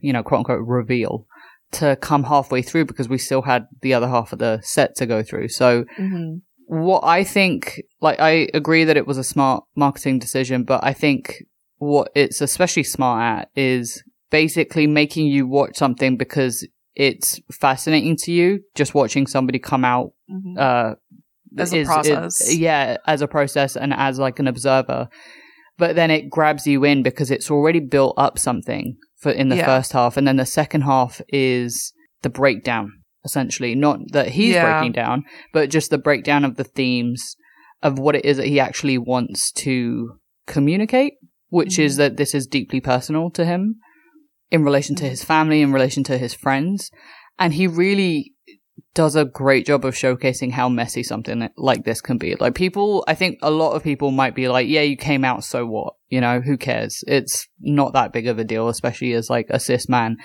you 0.00 0.12
know, 0.12 0.22
quote 0.22 0.38
unquote 0.38 0.66
reveal 0.66 1.26
to 1.72 1.96
come 1.96 2.24
halfway 2.24 2.60
through 2.62 2.84
because 2.84 3.08
we 3.08 3.18
still 3.18 3.42
had 3.42 3.66
the 3.80 3.94
other 3.94 4.08
half 4.08 4.32
of 4.32 4.38
the 4.38 4.60
set 4.62 4.94
to 4.96 5.06
go 5.06 5.22
through. 5.22 5.48
So 5.48 5.84
Mhm. 5.98 6.42
what 6.66 7.02
I 7.04 7.24
think, 7.24 7.80
like, 8.00 8.20
I 8.20 8.48
agree 8.54 8.84
that 8.84 8.96
it 8.96 9.06
was 9.06 9.18
a 9.18 9.24
smart 9.24 9.64
marketing 9.74 10.18
decision, 10.18 10.64
but 10.64 10.84
I 10.84 10.92
think 10.92 11.42
what 11.78 12.10
it's 12.14 12.40
especially 12.40 12.84
smart 12.84 13.22
at 13.22 13.48
is 13.56 14.04
basically 14.30 14.86
making 14.86 15.26
you 15.26 15.46
watch 15.46 15.76
something 15.76 16.16
because 16.16 16.66
it's 16.94 17.40
fascinating 17.50 18.16
to 18.16 18.32
you. 18.32 18.60
Just 18.74 18.94
watching 18.94 19.26
somebody 19.26 19.58
come 19.58 19.84
out, 19.84 20.12
Mhm. 20.30 20.58
uh, 20.58 20.94
As 21.58 21.72
a 21.72 21.78
is- 21.78 21.88
process. 21.88 22.40
is- 22.40 22.58
yeah, 22.58 22.96
as 23.06 23.20
a 23.22 23.28
process 23.28 23.76
and 23.76 23.92
as 23.92 24.18
like 24.18 24.38
an 24.38 24.48
observer. 24.48 25.08
But 25.78 25.96
then 25.96 26.10
it 26.10 26.28
grabs 26.30 26.66
you 26.66 26.84
in 26.84 27.02
because 27.02 27.30
it's 27.30 27.50
already 27.50 27.80
built 27.80 28.14
up 28.16 28.38
something 28.38 28.96
for 29.20 29.30
in 29.32 29.48
the 29.48 29.56
Yeah. 29.56 29.66
first 29.66 29.92
half, 29.92 30.16
and 30.16 30.26
then 30.26 30.36
the 30.36 30.46
second 30.46 30.82
half 30.82 31.20
is 31.28 31.92
the 32.22 32.30
breakdown. 32.30 32.92
Essentially, 33.24 33.74
not 33.74 34.00
that 34.12 34.30
he's 34.30 34.54
Yeah. 34.54 34.78
breaking 34.78 34.92
down, 34.92 35.24
but 35.52 35.70
just 35.70 35.90
the 35.90 35.98
breakdown 35.98 36.44
of 36.44 36.56
the 36.56 36.64
themes 36.64 37.36
of 37.82 37.98
what 37.98 38.16
it 38.16 38.24
is 38.24 38.36
that 38.36 38.46
he 38.48 38.58
actually 38.60 38.98
wants 38.98 39.52
to 39.52 40.18
communicate, 40.46 41.14
which 41.48 41.78
is 41.78 41.94
Mhm. 41.94 41.98
that 41.98 42.16
this 42.16 42.34
is 42.34 42.46
deeply 42.46 42.80
personal 42.80 43.30
to 43.30 43.44
him 43.44 43.76
in 44.50 44.64
relation 44.64 44.96
to 44.96 45.04
Mhm. 45.04 45.08
his 45.10 45.24
family, 45.24 45.62
in 45.62 45.72
relation 45.72 46.02
to 46.04 46.18
his 46.18 46.34
friends. 46.34 46.90
And 47.38 47.54
he 47.54 47.66
really 47.66 48.31
does 48.94 49.16
a 49.16 49.24
great 49.24 49.66
job 49.66 49.84
of 49.84 49.94
showcasing 49.94 50.52
how 50.52 50.68
messy 50.68 51.02
something 51.02 51.48
like 51.56 51.84
this 51.84 52.00
can 52.00 52.18
be. 52.18 52.34
Like 52.34 52.54
people, 52.54 53.04
I 53.08 53.14
think 53.14 53.38
a 53.40 53.50
lot 53.50 53.72
of 53.72 53.82
people 53.82 54.10
might 54.10 54.34
be 54.34 54.48
like, 54.48 54.68
yeah, 54.68 54.82
you 54.82 54.96
came 54.96 55.24
out, 55.24 55.44
so 55.44 55.66
what? 55.66 55.94
You 56.08 56.20
know, 56.20 56.40
who 56.40 56.58
cares? 56.58 57.02
It's 57.06 57.48
not 57.58 57.94
that 57.94 58.12
big 58.12 58.26
of 58.26 58.38
a 58.38 58.44
deal, 58.44 58.68
especially 58.68 59.14
as 59.14 59.30
like 59.30 59.46
a 59.48 59.58
cis 59.58 59.88
man. 59.88 60.18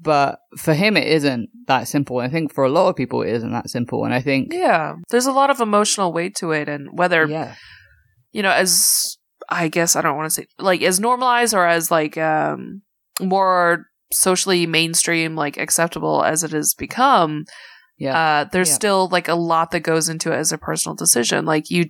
But 0.00 0.38
for 0.58 0.74
him, 0.74 0.96
it 0.96 1.06
isn't 1.08 1.48
that 1.66 1.88
simple. 1.88 2.18
I 2.18 2.28
think 2.28 2.52
for 2.52 2.64
a 2.64 2.70
lot 2.70 2.88
of 2.88 2.96
people, 2.96 3.22
it 3.22 3.32
isn't 3.32 3.52
that 3.52 3.70
simple. 3.70 4.04
And 4.04 4.12
I 4.12 4.20
think, 4.20 4.52
Yeah, 4.52 4.94
there's 5.10 5.26
a 5.26 5.32
lot 5.32 5.50
of 5.50 5.60
emotional 5.60 6.12
weight 6.12 6.34
to 6.36 6.52
it, 6.52 6.68
and 6.68 6.88
whether 6.98 7.26
yeah, 7.26 7.54
you 8.32 8.42
know, 8.42 8.50
as 8.50 9.16
I 9.48 9.68
guess 9.68 9.96
I 9.96 10.02
don't 10.02 10.16
want 10.16 10.26
to 10.30 10.42
say 10.42 10.46
like 10.58 10.82
as 10.82 11.00
normalized 11.00 11.54
or 11.54 11.66
as 11.66 11.90
like 11.90 12.18
um 12.18 12.82
more 13.20 13.86
socially 14.12 14.66
mainstream, 14.66 15.34
like 15.34 15.56
acceptable 15.56 16.22
as 16.24 16.44
it 16.44 16.52
has 16.52 16.74
become, 16.74 17.44
yeah, 17.98 18.18
uh, 18.18 18.44
there's 18.52 18.68
Yeah. 18.68 18.74
still 18.74 19.08
like 19.08 19.28
a 19.28 19.34
lot 19.34 19.70
that 19.70 19.80
goes 19.80 20.08
into 20.08 20.32
it 20.32 20.36
as 20.36 20.52
a 20.52 20.58
personal 20.58 20.94
decision. 20.94 21.44
Like 21.44 21.70
you, 21.70 21.84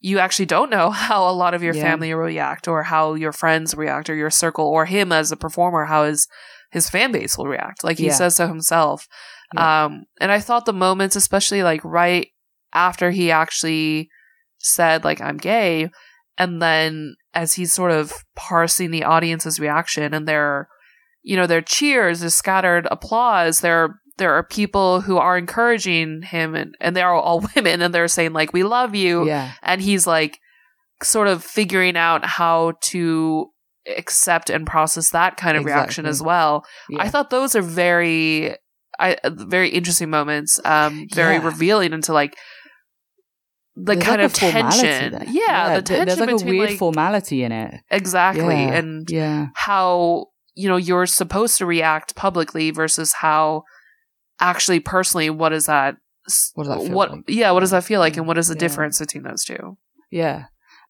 you 0.00 0.18
actually 0.18 0.46
don't 0.46 0.70
know 0.70 0.90
how 1.08 1.28
a 1.28 1.32
lot 1.32 1.54
of 1.54 1.62
your 1.62 1.74
Yeah. 1.74 1.82
family 1.82 2.12
will 2.14 2.22
react, 2.22 2.68
or 2.68 2.82
how 2.84 3.14
your 3.14 3.32
friends 3.32 3.74
react, 3.74 4.08
or 4.10 4.14
your 4.14 4.30
circle, 4.30 4.66
or 4.66 4.86
him 4.86 5.12
as 5.12 5.32
a 5.32 5.36
performer, 5.36 5.84
how 5.86 6.04
his 6.04 6.26
his 6.72 6.88
fan 6.88 7.10
base 7.12 7.36
will 7.36 7.46
react. 7.48 7.82
Like 7.82 7.98
he 7.98 8.06
Yeah. 8.06 8.12
says 8.14 8.36
so 8.36 8.46
himself. 8.46 9.06
Um, 9.56 10.04
and 10.20 10.30
I 10.30 10.38
thought 10.38 10.64
the 10.66 10.72
moments, 10.72 11.16
especially 11.16 11.64
like 11.64 11.84
right 11.84 12.28
after 12.72 13.10
he 13.10 13.32
actually 13.32 14.08
said 14.58 15.02
like 15.02 15.20
I'm 15.20 15.36
gay, 15.38 15.90
and 16.38 16.62
then 16.62 17.16
as 17.34 17.54
he's 17.54 17.72
sort 17.72 17.90
of 17.90 18.12
parsing 18.36 18.90
the 18.92 19.02
audience's 19.04 19.58
reaction 19.60 20.14
and 20.14 20.26
their, 20.28 20.68
you 21.22 21.36
know, 21.36 21.46
their 21.46 21.60
cheers, 21.62 22.20
their 22.20 22.30
scattered 22.30 22.86
applause, 22.90 23.60
there 23.60 23.99
there 24.20 24.32
are 24.34 24.44
people 24.44 25.00
who 25.00 25.16
are 25.18 25.36
encouraging 25.36 26.22
him, 26.22 26.54
and 26.54 26.74
and 26.80 26.94
they 26.94 27.02
are 27.02 27.14
all 27.14 27.40
women, 27.56 27.82
and 27.82 27.92
they're 27.92 28.06
saying 28.06 28.32
like 28.32 28.52
we 28.52 28.62
love 28.62 28.94
you, 28.94 29.26
yeah, 29.26 29.52
and 29.62 29.80
he's 29.82 30.06
like 30.06 30.38
sort 31.02 31.26
of 31.26 31.42
figuring 31.42 31.96
out 31.96 32.24
how 32.24 32.74
to 32.82 33.46
accept 33.96 34.50
and 34.50 34.66
process 34.66 35.10
that 35.10 35.36
kind 35.38 35.56
of 35.56 35.64
reaction 35.64 36.04
as 36.06 36.22
well. 36.22 36.62
yeah. 36.90 37.02
I 37.02 37.08
thought 37.08 37.30
those 37.30 37.56
are 37.56 37.62
very, 37.62 38.54
I 38.98 39.16
very 39.26 39.70
interesting 39.70 40.10
moments. 40.10 40.60
Um, 40.64 41.06
very 41.14 41.36
Yeah. 41.36 41.46
revealing 41.46 41.92
into 41.94 42.12
like 42.12 42.36
the 43.76 43.94
There's 43.94 44.04
kind 44.04 44.20
like 44.20 44.26
of 44.30 44.34
tension. 44.34 45.12
there. 45.12 45.24
Yeah, 45.28 45.76
the 45.76 45.82
tension 45.82 46.06
There's 46.06 46.20
like 46.20 46.30
a 46.30 46.34
between 46.34 46.58
weird 46.58 46.70
like 46.70 46.78
formality 46.78 47.42
in 47.44 47.52
it. 47.52 47.80
exactly, 47.90 48.44
Yeah. 48.64 48.74
and 48.74 49.08
Yeah, 49.10 49.46
how 49.54 50.26
you 50.54 50.68
know 50.68 50.76
you're 50.76 51.06
supposed 51.06 51.56
to 51.58 51.66
react 51.66 52.14
publicly 52.16 52.70
versus 52.70 53.14
how 53.20 53.62
actually 54.40 54.80
personally 54.80 55.30
what 55.30 55.52
is 55.52 55.66
that 55.66 55.96
What 56.54 56.64
does 56.64 56.74
that 56.76 56.82
feel 56.86 56.94
what 56.96 57.10
like? 57.10 57.24
yeah 57.28 57.50
what 57.50 57.60
does 57.60 57.70
that 57.72 57.84
feel 57.84 58.00
like 58.00 58.16
and 58.16 58.26
what 58.26 58.38
is 58.38 58.48
the 58.48 58.54
Yeah. 58.54 58.60
difference 58.60 58.98
between 58.98 59.24
those 59.24 59.44
two 59.44 59.76
yeah. 60.10 60.46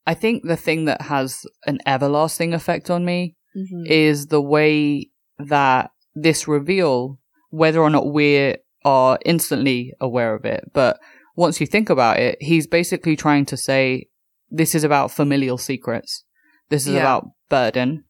I 0.07 0.15
think 0.15 0.45
the 0.45 0.57
thing 0.57 0.87
that 0.87 1.03
has 1.03 1.45
an 1.67 1.79
everlasting 1.87 2.55
effect 2.55 2.89
on 2.91 3.05
me 3.05 3.37
Mm-hmm. 3.57 3.85
is 3.87 4.27
the 4.29 4.41
way 4.41 5.11
that 5.39 5.91
this 6.15 6.47
reveal, 6.47 7.19
whether 7.51 7.81
or 7.81 7.91
not 7.91 8.13
we 8.13 8.55
are 8.85 9.19
instantly 9.25 9.93
aware 10.01 10.35
of 10.37 10.45
it, 10.45 10.71
but 10.73 11.01
once 11.35 11.61
you 11.61 11.67
think 11.67 11.91
about 11.91 12.19
it, 12.21 12.39
he's 12.41 12.69
basically 12.69 13.17
trying 13.17 13.45
to 13.47 13.57
say 13.57 14.07
this 14.51 14.75
is 14.77 14.85
about 14.85 15.11
familial 15.11 15.59
secrets. 15.59 16.25
This 16.69 16.87
is 16.87 16.95
Yeah. 16.95 17.01
about 17.01 17.27
burden. 17.49 18.05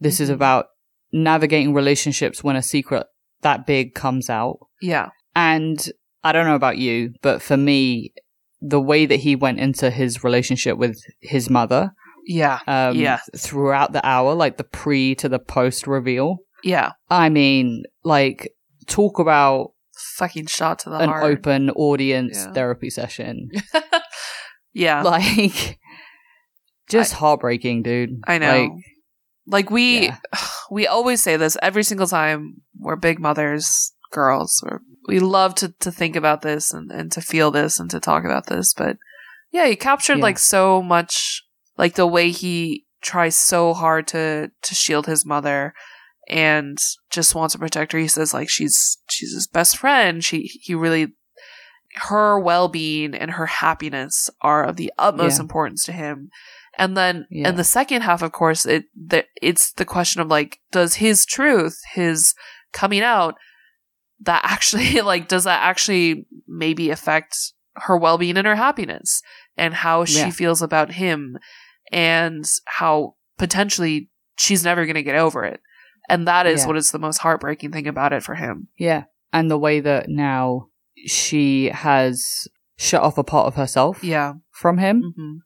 This 0.00 0.20
is 0.20 0.30
Mhm. 0.30 0.34
about 0.34 0.66
navigating 1.12 1.74
relationships 1.74 2.42
when 2.44 2.56
a 2.56 2.62
secret 2.62 3.06
that 3.44 3.66
big 3.66 3.94
comes 3.94 4.28
out. 4.28 4.58
yeah 4.82 5.08
And 5.36 5.78
I 6.22 6.32
don't 6.32 6.46
know 6.46 6.54
about 6.56 6.78
you, 6.78 7.12
but 7.22 7.40
for 7.40 7.56
me, 7.56 8.12
the 8.60 8.80
way 8.80 9.06
that 9.06 9.20
he 9.20 9.36
went 9.36 9.60
into 9.60 9.90
his 9.90 10.24
relationship 10.24 10.76
with 10.78 10.96
his 11.20 11.48
mother, 11.50 11.92
yeah 12.26 12.58
um, 12.66 12.96
Yeah. 12.96 13.20
throughout 13.36 13.92
the 13.92 14.04
hour, 14.04 14.34
like 14.34 14.56
the 14.56 14.64
pre 14.64 15.14
to 15.16 15.28
the 15.28 15.38
post 15.38 15.86
reveal. 15.86 16.38
yeah 16.62 16.92
I 17.10 17.28
mean, 17.28 17.84
like, 18.04 18.40
talk 18.86 19.18
about 19.18 19.72
fucking 20.16 20.46
shot 20.46 20.78
to 20.80 20.90
the 20.90 20.96
an 20.98 21.08
heart 21.10 21.24
open 21.24 21.70
audience 21.70 22.36
Yeah. 22.38 22.52
therapy 22.52 22.90
session. 22.90 23.50
yeah 24.72 25.02
Like, 25.14 25.78
just 26.88 27.12
heartbreaking, 27.14 27.82
dude. 27.82 28.10
I 28.26 28.38
know. 28.38 28.62
Like, 28.62 28.70
Like, 29.46 29.70
we 29.70 30.06
Yeah. 30.06 30.16
we 30.70 30.86
always 30.86 31.20
say 31.22 31.36
this 31.36 31.56
every 31.62 31.82
single 31.84 32.06
time 32.06 32.62
we're 32.78 32.96
big 32.96 33.18
mothers, 33.18 33.92
girls. 34.10 34.62
We're, 34.64 34.80
we 35.06 35.18
love 35.20 35.54
to 35.56 35.74
to 35.80 35.90
think 35.92 36.16
about 36.16 36.42
this 36.42 36.72
and 36.72 36.90
and 36.90 37.12
to 37.12 37.20
feel 37.20 37.50
this 37.50 37.78
and 37.80 37.90
to 37.90 38.00
talk 38.00 38.24
about 38.24 38.46
this. 38.46 38.72
But 38.74 38.96
yeah, 39.52 39.66
he 39.66 39.76
captured 39.76 40.18
Yeah. 40.18 40.22
like 40.24 40.38
so 40.38 40.82
much, 40.82 41.42
like 41.76 41.94
the 41.94 42.06
way 42.06 42.30
he 42.30 42.84
tries 43.02 43.36
so 43.36 43.74
hard 43.74 44.06
to 44.08 44.50
to 44.62 44.74
shield 44.74 45.06
his 45.06 45.26
mother 45.26 45.74
and 46.28 46.78
just 47.10 47.34
wants 47.34 47.52
to 47.52 47.58
protect 47.58 47.92
her. 47.92 47.98
He 47.98 48.08
says 48.08 48.32
like 48.32 48.48
she's 48.48 48.96
she's 49.10 49.34
his 49.34 49.46
best 49.46 49.76
friend. 49.76 50.24
She 50.24 50.50
he 50.62 50.74
really 50.74 51.08
her 52.08 52.38
well 52.40 52.68
being 52.68 53.14
and 53.14 53.32
her 53.32 53.46
happiness 53.46 54.28
are 54.40 54.64
of 54.64 54.76
the 54.76 54.92
utmost 54.98 55.38
Yeah. 55.38 55.42
importance 55.42 55.84
to 55.84 55.92
him. 55.92 56.30
And 56.78 56.96
then 56.96 57.26
Yeah. 57.30 57.48
in 57.50 57.56
the 57.56 57.64
second 57.64 58.02
half, 58.02 58.22
of 58.22 58.32
course, 58.32 58.66
it 58.66 58.84
the, 58.96 59.24
it's 59.40 59.72
the 59.72 59.84
question 59.84 60.20
of 60.20 60.28
like, 60.28 60.58
does 60.72 60.96
his 60.96 61.24
truth, 61.24 61.78
his 61.94 62.34
coming 62.72 63.02
out, 63.02 63.36
that 64.20 64.40
actually 64.44 65.00
like 65.12 65.28
does 65.28 65.44
that 65.44 65.62
actually 65.62 66.26
maybe 66.48 66.90
affect 66.90 67.36
her 67.76 67.96
well 67.96 68.18
being 68.18 68.36
and 68.36 68.46
her 68.46 68.56
happiness 68.56 69.20
and 69.56 69.74
how 69.74 70.04
she 70.04 70.18
Yeah. 70.18 70.30
feels 70.30 70.62
about 70.62 70.92
him 70.92 71.38
and 71.92 72.44
how 72.66 73.14
potentially 73.38 74.10
she's 74.36 74.64
never 74.64 74.84
going 74.86 74.94
to 74.94 75.02
get 75.02 75.16
over 75.16 75.44
it. 75.44 75.60
And 76.08 76.26
that 76.28 76.46
is 76.46 76.62
Yeah. 76.62 76.66
what 76.68 76.76
is 76.76 76.90
the 76.90 76.98
most 76.98 77.18
heartbreaking 77.18 77.72
thing 77.72 77.86
about 77.86 78.12
it 78.12 78.22
for 78.22 78.34
him. 78.34 78.68
yeah. 78.78 79.04
And 79.32 79.50
the 79.50 79.58
way 79.58 79.80
that 79.80 80.08
now 80.08 80.68
she 81.06 81.66
has 81.70 82.46
shut 82.76 83.02
off 83.02 83.18
a 83.18 83.24
part 83.24 83.46
of 83.48 83.56
herself 83.56 84.02
Yeah. 84.04 84.34
from 84.52 84.78
him. 84.78 85.12
hmm 85.16 85.36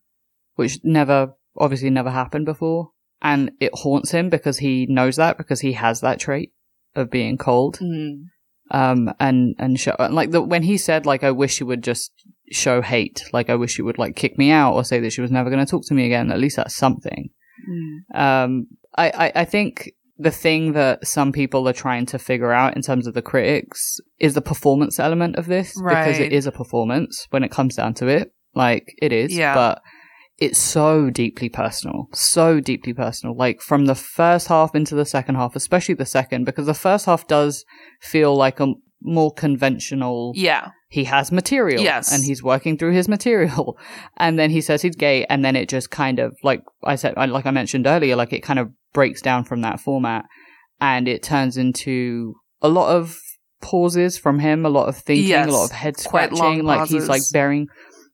which 0.59 0.79
never 0.83 1.35
obviously 1.57 1.91
never 1.91 2.11
happened 2.11 2.45
before 2.45 2.91
and 3.23 3.51
it 3.61 3.73
haunts 3.75 4.11
him 4.11 4.29
because 4.31 4.59
he 4.59 4.87
knows 4.87 5.17
that 5.17 5.39
because 5.39 5.61
he 5.61 5.73
has 5.73 6.01
that 6.01 6.21
trait 6.21 6.53
of 6.95 7.11
being 7.11 7.37
cold. 7.37 7.79
Mm. 7.81 8.25
Um, 8.71 9.11
and 9.19 9.55
and 9.59 9.81
show 9.81 9.97
and 9.99 10.15
like 10.15 10.31
the 10.31 10.43
when 10.43 10.63
he 10.63 10.77
said 10.77 11.07
like 11.07 11.25
I 11.25 11.31
wish 11.31 11.59
you 11.59 11.65
would 11.65 11.83
just 11.83 12.13
show 12.51 12.83
hate, 12.83 13.25
like 13.33 13.49
I 13.49 13.55
wish 13.55 13.79
you 13.79 13.85
would 13.87 13.97
like 13.97 14.15
kick 14.15 14.37
me 14.37 14.51
out 14.51 14.75
or 14.75 14.85
say 14.85 15.01
that 15.01 15.11
she 15.11 15.23
was 15.23 15.31
never 15.31 15.49
going 15.49 15.65
to 15.65 15.71
talk 15.71 15.87
to 15.87 15.95
me 15.95 16.05
again. 16.05 16.31
At 16.31 16.39
least 16.39 16.57
that's 16.57 16.77
something. 16.77 17.31
Mm. 17.67 18.21
Um, 18.21 18.67
I, 18.95 19.09
I 19.11 19.33
I 19.37 19.45
think 19.47 19.93
the 20.19 20.31
thing 20.31 20.73
that 20.75 21.07
some 21.07 21.33
people 21.33 21.67
are 21.67 21.73
trying 21.73 22.05
to 22.07 22.19
figure 22.19 22.53
out 22.53 22.77
in 22.77 22.83
terms 22.83 23.07
of 23.07 23.15
the 23.15 23.23
critics 23.23 24.01
is 24.19 24.35
the 24.35 24.43
performance 24.43 25.01
element 25.01 25.37
of 25.37 25.47
this 25.47 25.73
because 25.81 26.19
it 26.19 26.33
is 26.33 26.47
a 26.47 26.53
performance 26.53 27.27
when 27.31 27.45
it 27.45 27.51
comes 27.51 27.75
down 27.75 27.95
to 27.95 28.07
it. 28.07 28.33
Like 28.55 28.93
it 29.01 29.13
is, 29.13 29.35
Yeah. 29.35 29.55
but 29.55 29.83
it's 30.39 30.59
so 30.59 31.11
deeply 31.11 31.49
personal, 31.49 32.09
so 32.13 32.61
deeply 32.61 32.95
personal. 32.95 33.37
Like 33.37 33.61
from 33.61 33.87
the 33.87 33.95
first 33.95 34.47
half 34.49 34.75
into 34.75 34.95
the 34.95 35.05
second 35.05 35.35
half, 35.35 35.57
especially 35.57 35.95
the 35.97 36.07
second, 36.07 36.45
because 36.45 36.67
the 36.67 36.75
first 36.75 37.07
half 37.07 37.27
does 37.27 37.65
feel 38.01 38.37
like 38.37 38.61
a 38.61 38.73
more 39.03 39.33
conventional 39.33 40.33
Yeah. 40.35 40.71
he 40.89 41.05
has 41.05 41.31
material 41.31 41.83
Yes. 41.83 42.13
and 42.13 42.25
he's 42.25 42.43
working 42.43 42.77
through 42.77 42.93
his 42.93 43.09
material 43.09 43.79
and 44.17 44.39
then 44.39 44.51
he 44.51 44.61
says 44.61 44.83
he's 44.83 44.97
gay 44.97 45.25
and 45.27 45.45
then 45.45 45.55
it 45.55 45.69
just 45.69 45.91
kind 45.93 46.19
of 46.19 46.37
like 46.43 46.63
i 46.83 46.97
said 46.97 47.15
like 47.17 47.47
i 47.47 47.53
mentioned 47.53 47.87
earlier 47.87 48.17
like 48.17 48.33
it 48.33 48.43
kind 48.43 48.59
of 48.59 48.71
breaks 48.93 49.23
down 49.23 49.45
from 49.45 49.61
that 49.61 49.79
format 49.79 50.25
and 50.81 51.07
it 51.07 51.23
turns 51.23 51.57
into 51.57 52.35
a 52.61 52.69
lot 52.69 52.89
of 52.93 53.17
pauses 53.61 54.19
from 54.19 54.41
him 54.41 54.67
a 54.67 54.69
lot 54.69 54.89
of 54.89 54.97
thinking 54.97 55.29
Yes. 55.29 55.47
a 55.49 55.51
lot 55.53 55.65
of 55.67 55.71
head 55.73 55.97
scratching 55.99 56.65
like 56.65 56.89
he's 56.89 57.09
like 57.09 57.23
bearing 57.33 57.69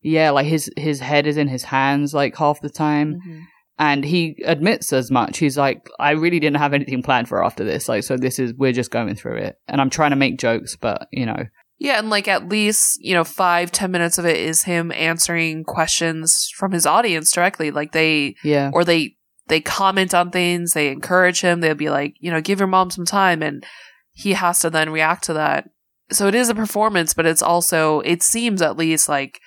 yeah 0.04 0.30
like 0.30 0.46
his 0.46 0.70
his 0.76 1.00
head 1.00 1.26
is 1.26 1.36
in 1.36 1.48
his 1.48 1.64
hands 1.64 2.14
like 2.14 2.36
half 2.36 2.60
the 2.60 2.70
time 2.70 3.20
Mhm. 3.26 3.40
and 3.78 4.04
he 4.04 4.36
admits 4.44 4.92
as 4.92 5.10
much. 5.10 5.38
He's 5.38 5.58
like, 5.58 5.88
I 5.98 6.10
really 6.12 6.38
didn't 6.38 6.58
have 6.58 6.74
anything 6.74 7.02
planned 7.02 7.28
for 7.28 7.42
after 7.44 7.64
this. 7.64 7.88
Like, 7.88 8.04
so 8.04 8.16
this 8.16 8.38
is, 8.38 8.54
we're 8.56 8.72
just 8.80 8.92
going 8.92 9.16
through 9.16 9.38
it. 9.38 9.56
And 9.66 9.80
I'm 9.80 9.90
trying 9.90 10.10
to 10.10 10.16
make 10.24 10.38
jokes, 10.38 10.76
but, 10.76 11.08
you 11.10 11.26
know, 11.26 11.42
Yeah, 11.78 11.98
and 11.98 12.08
like 12.08 12.28
at 12.28 12.48
least, 12.48 12.98
you 13.00 13.14
know, 13.14 13.24
five, 13.24 13.72
ten 13.72 13.90
minutes 13.90 14.16
of 14.18 14.26
it 14.26 14.36
is 14.36 14.62
him 14.62 14.92
answering 14.92 15.64
questions 15.64 16.48
from 16.56 16.70
his 16.70 16.86
audience 16.86 17.32
directly. 17.32 17.70
Like 17.72 17.90
they 17.92 18.36
yeah. 18.44 18.70
or 18.72 18.84
they 18.84 19.16
they 19.48 19.60
comment 19.60 20.14
on 20.14 20.30
things, 20.30 20.72
they 20.72 20.88
encourage 20.88 21.40
him, 21.40 21.60
they'll 21.60 21.74
be 21.74 21.90
like, 21.90 22.14
you 22.20 22.30
know, 22.30 22.40
give 22.40 22.60
your 22.60 22.68
mom 22.68 22.90
some 22.90 23.04
time 23.06 23.42
and 23.42 23.64
he 24.12 24.34
has 24.34 24.60
to 24.60 24.70
then 24.70 24.90
react 24.90 25.24
to 25.24 25.34
that. 25.34 25.68
So 26.12 26.28
it 26.28 26.34
is 26.34 26.48
a 26.48 26.54
performance, 26.54 27.12
but 27.12 27.26
it's 27.26 27.42
also 27.42 28.00
it 28.00 28.22
seems 28.22 28.62
at 28.62 28.76
least 28.76 29.08
like 29.08 29.40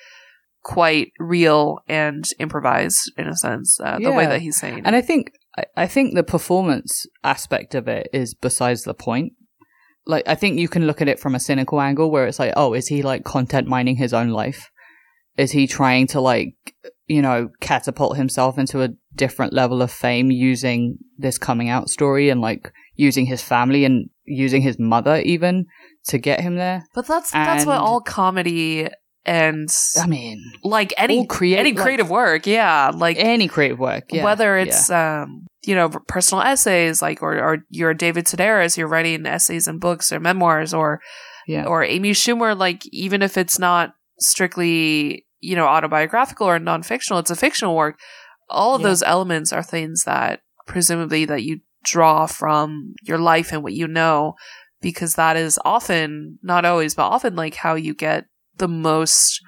quite 0.62 1.12
real 1.18 1.78
and 1.88 2.24
improvised 2.38 3.12
in 3.16 3.26
a 3.26 3.36
sense, 3.36 3.78
uh, 3.80 3.98
the 3.98 4.12
way 4.12 4.26
that 4.26 4.40
he's 4.40 4.58
saying. 4.58 4.82
And 4.84 4.94
I 4.94 5.00
think, 5.00 5.32
I, 5.56 5.64
I 5.76 5.86
think 5.86 6.14
the 6.14 6.22
performance 6.22 7.06
aspect 7.24 7.74
of 7.74 7.88
it 7.88 8.08
is 8.12 8.34
besides 8.34 8.82
the 8.82 8.94
point. 8.94 9.32
Like, 10.06 10.26
I 10.26 10.34
think 10.34 10.58
you 10.58 10.68
can 10.68 10.86
look 10.86 11.02
at 11.02 11.08
it 11.08 11.20
from 11.20 11.34
a 11.34 11.40
cynical 11.40 11.80
angle 11.80 12.10
where 12.10 12.26
it's 12.26 12.38
like, 12.38 12.54
oh, 12.56 12.72
is 12.74 12.88
he 12.88 13.02
like 13.02 13.24
content 13.24 13.66
mining 13.68 13.96
his 13.96 14.14
own 14.14 14.28
life? 14.28 14.70
Is 15.36 15.52
he 15.52 15.66
trying 15.66 16.06
to 16.08 16.20
like, 16.20 16.54
you 17.06 17.22
know, 17.22 17.50
catapult 17.60 18.16
himself 18.16 18.58
into 18.58 18.82
a 18.82 18.90
different 19.14 19.52
level 19.52 19.82
of 19.82 19.90
fame 19.90 20.30
using 20.30 20.98
this 21.16 21.38
coming 21.38 21.68
out 21.68 21.90
story 21.90 22.30
and 22.30 22.40
like 22.40 22.72
using 22.94 23.26
his 23.26 23.42
family 23.42 23.84
and 23.84 24.10
using 24.24 24.62
his 24.62 24.78
mother 24.78 25.18
even 25.18 25.66
to 26.06 26.18
get 26.18 26.40
him 26.40 26.56
there? 26.56 26.84
but 26.94 27.06
that's 27.06 27.30
that's 27.30 27.64
what 27.64 27.78
all 27.78 28.00
comedy 28.00 28.88
and 29.24 29.68
I 30.00 30.06
mean, 30.06 30.42
like 30.62 30.94
any 30.96 31.26
create- 31.26 31.58
any 31.58 31.72
like- 31.72 31.82
creative 31.82 32.08
work, 32.10 32.46
yeah, 32.46 32.90
like 32.94 33.16
any 33.18 33.48
creative 33.48 33.78
work, 33.78 34.04
yeah, 34.12 34.24
whether 34.24 34.56
it's 34.56 34.88
um 34.90 35.46
you 35.66 35.74
know 35.74 35.88
personal 36.06 36.42
essays 36.42 37.02
like 37.02 37.22
or 37.22 37.38
or 37.38 37.58
you're 37.70 37.94
David 37.94 38.24
Sedaris, 38.26 38.76
you're 38.76 38.88
writing 38.88 39.26
essays 39.26 39.66
and 39.68 39.80
books 39.80 40.12
or 40.12 40.20
memoirs 40.20 40.72
or 40.72 41.00
yeah, 41.46 41.64
or 41.64 41.82
Amy 41.82 42.12
Schumer, 42.12 42.56
like 42.56 42.82
even 42.86 43.22
if 43.22 43.36
it's 43.36 43.58
not 43.58 43.92
strictly 44.20 45.26
you 45.40 45.56
know 45.56 45.66
autobiographical 45.66 46.46
or 46.46 46.58
non-fictional, 46.58 47.18
it's 47.20 47.30
a 47.30 47.36
fictional 47.36 47.74
work. 47.76 47.98
All 48.50 48.74
of 48.74 48.80
Yeah. 48.80 48.88
those 48.88 49.02
elements 49.02 49.52
are 49.52 49.62
things 49.62 50.04
that 50.04 50.40
presumably 50.66 51.24
that 51.26 51.42
you 51.42 51.60
draw 51.84 52.26
from 52.26 52.94
your 53.02 53.18
life 53.18 53.52
and 53.52 53.62
what 53.62 53.72
you 53.72 53.86
know, 53.86 54.34
because 54.80 55.14
that 55.14 55.36
is 55.36 55.58
often 55.64 56.38
not 56.42 56.64
always, 56.64 56.94
but 56.94 57.08
often 57.08 57.36
like 57.36 57.54
how 57.56 57.74
you 57.74 57.94
get 57.94 58.24
the 58.58 58.68
most 58.68 59.40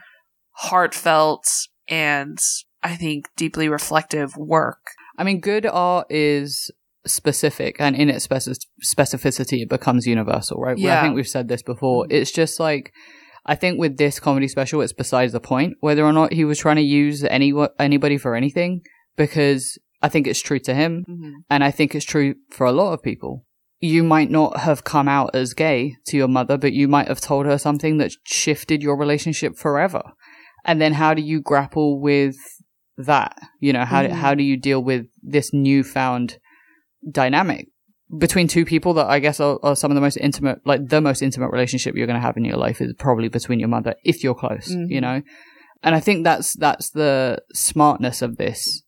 heartfelt 0.52 1.44
and 1.88 2.38
I 2.82 2.96
think 2.96 3.26
deeply 3.36 3.68
reflective 3.68 4.36
work. 4.36 4.78
I 5.18 5.24
mean, 5.24 5.40
good 5.40 5.66
art 5.66 6.06
is 6.10 6.70
specific, 7.06 7.76
and 7.78 7.96
in 7.96 8.08
its 8.08 8.26
speci- 8.26 8.66
specificity, 8.84 9.62
it 9.62 9.68
becomes 9.68 10.06
universal, 10.06 10.58
right? 10.60 10.78
Yeah. 10.78 10.98
I 10.98 11.02
think 11.02 11.14
we've 11.14 11.28
said 11.28 11.48
this 11.48 11.62
before. 11.62 12.06
It's 12.10 12.30
just 12.30 12.60
like 12.60 12.92
I 13.46 13.54
think 13.54 13.78
with 13.78 13.96
this 13.96 14.20
comedy 14.20 14.48
special, 14.48 14.80
it's 14.80 14.92
besides 14.92 15.32
the 15.32 15.40
point 15.40 15.76
whether 15.80 16.04
or 16.04 16.12
not 16.12 16.32
he 16.32 16.44
was 16.44 16.58
trying 16.58 16.76
to 16.76 16.82
use 16.82 17.24
any 17.24 17.52
anybody 17.78 18.18
for 18.18 18.34
anything, 18.34 18.82
because 19.16 19.78
I 20.02 20.08
think 20.08 20.26
it's 20.26 20.40
true 20.40 20.60
to 20.60 20.74
him, 20.74 21.04
mm-hmm. 21.08 21.32
and 21.50 21.64
I 21.64 21.70
think 21.70 21.94
it's 21.94 22.04
true 22.04 22.34
for 22.50 22.66
a 22.66 22.72
lot 22.72 22.92
of 22.92 23.02
people. 23.02 23.44
You 23.80 24.02
might 24.02 24.30
not 24.30 24.58
have 24.60 24.84
come 24.84 25.08
out 25.08 25.34
as 25.34 25.54
gay 25.54 25.96
to 26.08 26.16
your 26.16 26.28
mother, 26.28 26.58
but 26.58 26.72
you 26.72 26.86
might 26.86 27.08
have 27.08 27.20
told 27.20 27.46
her 27.46 27.56
something 27.58 27.96
that 27.96 28.12
shifted 28.24 28.82
your 28.82 28.96
relationship 28.96 29.56
forever. 29.56 30.02
And 30.66 30.80
then 30.80 30.92
how 30.92 31.14
do 31.14 31.22
you 31.22 31.40
grapple 31.40 31.98
with 32.00 32.36
that? 32.98 33.38
You 33.58 33.72
know, 33.72 33.86
how, 33.86 34.02
Mhm. 34.02 34.10
how 34.10 34.34
do 34.34 34.42
you 34.42 34.58
deal 34.58 34.84
with 34.84 35.06
this 35.22 35.52
newfound 35.54 36.38
dynamic 37.10 37.68
between 38.18 38.48
two 38.48 38.64
people 38.66 38.92
that 38.94 39.06
I 39.06 39.18
guess 39.20 39.40
are, 39.40 39.58
are 39.62 39.74
some 39.76 39.90
of 39.90 39.94
the 39.94 40.00
most 40.02 40.16
intimate, 40.18 40.58
like 40.66 40.88
the 40.88 41.00
most 41.00 41.22
intimate 41.22 41.50
relationship 41.50 41.94
you're 41.96 42.06
going 42.08 42.18
to 42.20 42.26
have 42.26 42.36
in 42.36 42.44
your 42.44 42.58
life 42.58 42.82
is 42.82 42.92
probably 42.98 43.28
between 43.28 43.60
your 43.60 43.68
mother, 43.68 43.94
if 44.04 44.22
you're 44.22 44.34
close, 44.34 44.70
Mhm. 44.74 44.90
you 44.90 45.00
know? 45.00 45.22
And 45.82 45.94
I 45.94 46.00
think 46.00 46.24
that's, 46.24 46.54
that's 46.58 46.90
the 46.90 47.40
smartness 47.54 48.20
of 48.20 48.36
this. 48.36 48.82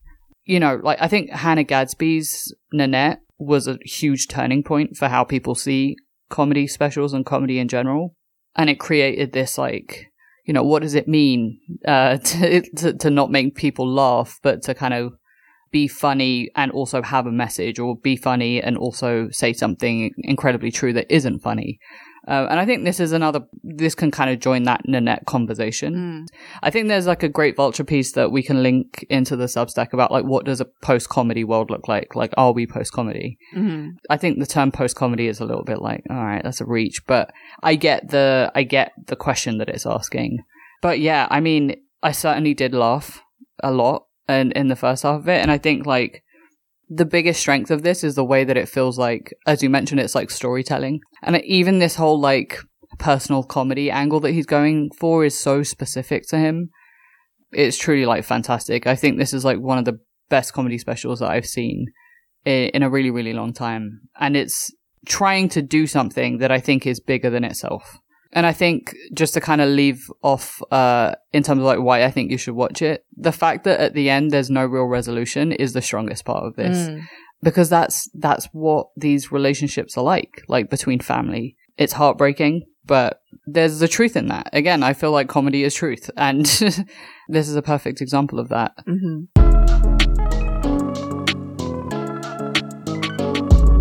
You 0.44 0.61
know, 0.61 0.78
like 0.83 0.98
I 1.00 1.09
think 1.09 1.31
Hannah 1.31 1.64
Gadsby's 1.64 2.55
Nanette 2.72 3.20
was 3.38 3.66
a 3.66 3.79
huge 3.85 4.29
turning 4.29 4.62
point 4.62 4.97
for 4.97 5.09
how 5.09 5.25
people 5.25 5.55
see 5.55 5.97
comedy 6.31 6.66
specials 6.66 7.12
and 7.12 7.27
comedy 7.27 7.59
in 7.59 7.68
general. 7.68 8.14
And 8.57 8.68
it 8.68 8.81
created 8.81 9.33
this 9.33 9.57
like, 9.59 10.07
you 10.45 10.53
know, 10.53 10.62
what 10.62 10.83
does 10.83 10.95
it 10.95 11.09
mean 11.09 11.61
uh, 11.87 12.16
to, 12.25 12.62
to 12.77 12.92
to 12.95 13.11
not 13.11 13.31
make 13.31 13.55
people 13.55 13.88
laugh, 13.88 14.38
but 14.42 14.62
to 14.62 14.75
kind 14.75 14.95
of 14.95 15.12
be 15.71 15.88
funny 15.88 16.51
and 16.55 16.71
also 16.71 17.01
have 17.03 17.27
a 17.27 17.33
message, 17.33 17.79
or 17.79 17.97
be 17.97 18.16
funny 18.16 18.61
and 18.61 18.77
also 18.77 19.29
say 19.31 19.53
something 19.53 20.11
incredibly 20.18 20.71
true 20.71 20.92
that 20.92 21.11
isn't 21.11 21.40
funny. 21.40 21.79
Uh, 22.28 22.46
and 22.48 22.61
I 22.61 22.64
think 22.64 22.85
this 22.85 23.00
is 23.00 23.11
another. 23.11 23.40
This 23.64 23.94
can 23.96 24.11
kind 24.12 24.30
of 24.30 24.38
join 24.38 24.62
that 24.64 24.82
Nanette 24.87 25.26
conversation. 25.26 25.94
Mm. 25.94 26.26
I 26.62 26.70
think 26.70 26.87
there's 26.87 27.06
like 27.06 27.24
a 27.24 27.28
great 27.28 27.56
vulture 27.56 27.82
piece 27.82 28.12
that 28.12 28.30
we 28.30 28.42
can 28.42 28.62
link 28.62 29.04
into 29.11 29.35
the 29.35 29.46
Substack 29.46 29.92
about 29.92 30.12
like 30.12 30.24
what 30.24 30.44
does 30.44 30.61
a 30.61 30.66
post 30.82 31.08
comedy 31.08 31.42
world 31.42 31.70
look 31.70 31.88
like? 31.88 32.14
Like, 32.14 32.32
are 32.37 32.52
we 32.52 32.66
post 32.66 32.92
comedy? 32.92 33.38
Mhm. 33.56 33.96
I 34.08 34.16
think 34.16 34.38
the 34.38 34.46
term 34.46 34.70
post 34.70 34.94
comedy 34.94 35.26
is 35.26 35.40
a 35.40 35.44
little 35.44 35.64
bit 35.64 35.82
like, 35.82 36.04
all 36.11 36.24
right, 36.24 36.42
that's 36.44 36.61
a 36.61 36.64
reach, 36.64 37.04
but 37.06 37.32
I 37.62 37.74
get 37.74 38.11
the 38.11 38.52
I 38.54 38.62
get 38.62 38.92
the 39.06 39.16
question 39.16 39.58
that 39.58 39.68
it's 39.68 39.87
asking. 39.87 40.38
But 40.80 41.00
yeah, 41.00 41.26
I 41.30 41.40
mean, 41.40 41.76
I 42.04 42.12
certainly 42.12 42.54
did 42.54 42.72
laugh 42.72 43.22
a 43.62 43.72
lot 43.72 44.06
in 44.28 44.52
in 44.52 44.68
the 44.68 44.76
first 44.76 45.02
half 45.02 45.20
of 45.20 45.28
it, 45.28 45.40
and 45.42 45.50
I 45.50 45.58
think 45.58 45.87
like 45.87 46.22
the 46.94 47.05
biggest 47.05 47.40
strength 47.40 47.70
of 47.70 47.83
this 47.83 48.05
is 48.05 48.14
the 48.14 48.24
way 48.24 48.44
that 48.44 48.57
it 48.57 48.68
feels 48.68 48.98
like, 48.98 49.33
as 49.46 49.62
you 49.62 49.70
mentioned, 49.70 50.00
it's 50.00 50.14
like 50.14 50.31
storytelling, 50.31 51.00
and 51.22 51.37
even 51.44 51.78
this 51.78 51.96
whole 51.96 52.20
like 52.20 52.59
personal 52.98 53.42
comedy 53.42 53.90
angle 53.90 54.20
that 54.20 54.33
he's 54.33 54.46
going 54.46 54.90
for 54.98 55.24
is 55.24 55.38
so 55.38 55.62
specific 55.62 56.26
to 56.28 56.38
him. 56.38 56.68
It's 57.52 57.78
truly 57.78 58.07
like 58.07 58.24
fantastic. 58.24 58.87
I 58.87 58.96
think 58.96 59.18
this 59.18 59.33
is 59.33 59.44
like 59.44 59.59
one 59.59 59.78
of 59.78 59.85
the 59.85 59.98
best 60.28 60.52
comedy 60.52 60.78
specials 60.78 61.20
that 61.20 61.31
I've 61.31 61.46
seen 61.46 61.87
in 62.44 62.83
a 62.83 62.90
really, 62.90 63.11
really 63.11 63.33
long 63.33 63.52
time. 63.52 64.00
And 64.18 64.37
it's 64.37 64.70
trying 65.07 65.48
to 65.50 65.62
do 65.62 65.87
something 65.87 66.38
that 66.38 66.50
I 66.50 66.61
think 66.61 66.87
is 66.87 67.00
bigger 67.00 67.31
than 67.31 67.44
itself. 67.44 67.98
And 68.35 68.47
I 68.47 68.53
think 68.53 68.95
just 69.12 69.35
to 69.35 69.40
kind 69.40 69.61
of 69.61 69.68
leave 69.68 70.11
off, 70.23 70.62
uh, 70.71 71.14
in 71.33 71.42
terms 71.42 71.61
of 71.61 71.67
like 71.67 71.81
why 71.81 72.04
I 72.04 72.11
think 72.11 72.31
you 72.31 72.38
should 72.38 72.54
watch 72.54 72.81
it, 72.81 73.04
the 73.15 73.33
fact 73.33 73.65
that 73.65 73.79
at 73.79 73.92
the 73.92 74.09
end 74.09 74.31
there's 74.31 74.48
no 74.48 74.65
real 74.65 74.85
resolution 74.85 75.52
is 75.52 75.75
the 75.75 75.83
strongest 75.83 76.25
part 76.25 76.44
of 76.44 76.56
this. 76.56 76.79
Mm. 76.88 77.04
Because 77.42 77.69
that's, 77.69 78.09
that's 78.15 78.46
what 78.52 78.87
these 78.96 79.33
relationships 79.33 79.98
are 79.98 80.04
like, 80.04 80.44
like 80.48 80.71
between 80.71 81.00
family. 81.00 81.56
It's 81.77 81.92
heartbreaking, 81.92 82.63
but 82.87 83.21
there's 83.46 83.81
the 83.81 83.88
truth 83.88 84.17
in 84.17 84.29
that. 84.29 84.48
Again, 84.52 84.83
I 84.83 84.94
feel 84.94 85.11
like 85.11 85.29
comedy 85.29 85.65
is 85.65 85.75
truth. 85.75 86.09
And 86.17 86.46
this 87.29 87.48
is 87.48 87.56
a 87.56 87.63
perfect 87.63 88.00
example 88.00 88.38
of 88.38 88.48
that. 88.48 88.73
Mhm. 88.87 89.27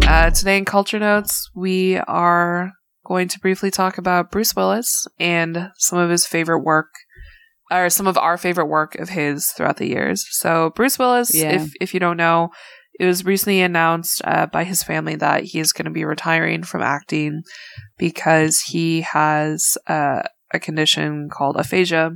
Uh, 0.06 0.30
today 0.32 0.58
in 0.58 0.66
Culture 0.66 1.00
Notes, 1.00 1.50
we 1.56 1.98
are 2.00 2.74
going 3.06 3.28
to 3.30 3.40
briefly 3.40 3.72
talk 3.72 3.98
about 3.98 4.32
Bruce 4.32 4.56
Willis 4.56 5.08
and 5.20 5.72
some 5.78 6.00
of 6.00 6.10
his 6.10 6.26
favorite 6.26 6.60
work, 6.64 6.90
or 7.72 7.90
some 7.90 8.08
of 8.08 8.18
our 8.18 8.38
favorite 8.38 8.68
work 8.68 8.96
of 8.96 9.10
his 9.10 9.48
throughout 9.48 9.78
the 9.78 9.88
years. 9.90 10.26
So, 10.32 10.72
Bruce 10.76 11.00
Willis, 11.00 11.34
Yeah. 11.34 11.52
if 11.54 11.72
if 11.80 11.94
you 11.94 12.00
don't 12.00 12.18
know, 12.18 12.50
it 13.00 13.06
was 13.06 13.26
recently 13.26 13.62
announced 13.62 14.22
uh, 14.26 14.46
by 14.48 14.64
his 14.64 14.84
family 14.84 15.16
that 15.16 15.44
he 15.46 15.60
is 15.60 15.74
going 15.74 15.86
to 15.86 15.92
be 15.92 16.06
retiring 16.06 16.64
from 16.64 16.82
acting 16.82 17.42
because 17.98 18.62
he 18.68 19.02
has 19.02 19.78
uh, 19.88 20.22
a 20.54 20.60
condition 20.60 21.30
called 21.30 21.56
aphasia. 21.56 22.12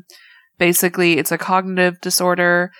Basically, 0.57 1.17
it's 1.17 1.31
a 1.31 1.37
cognitive 1.37 1.99
disorder. 2.01 2.71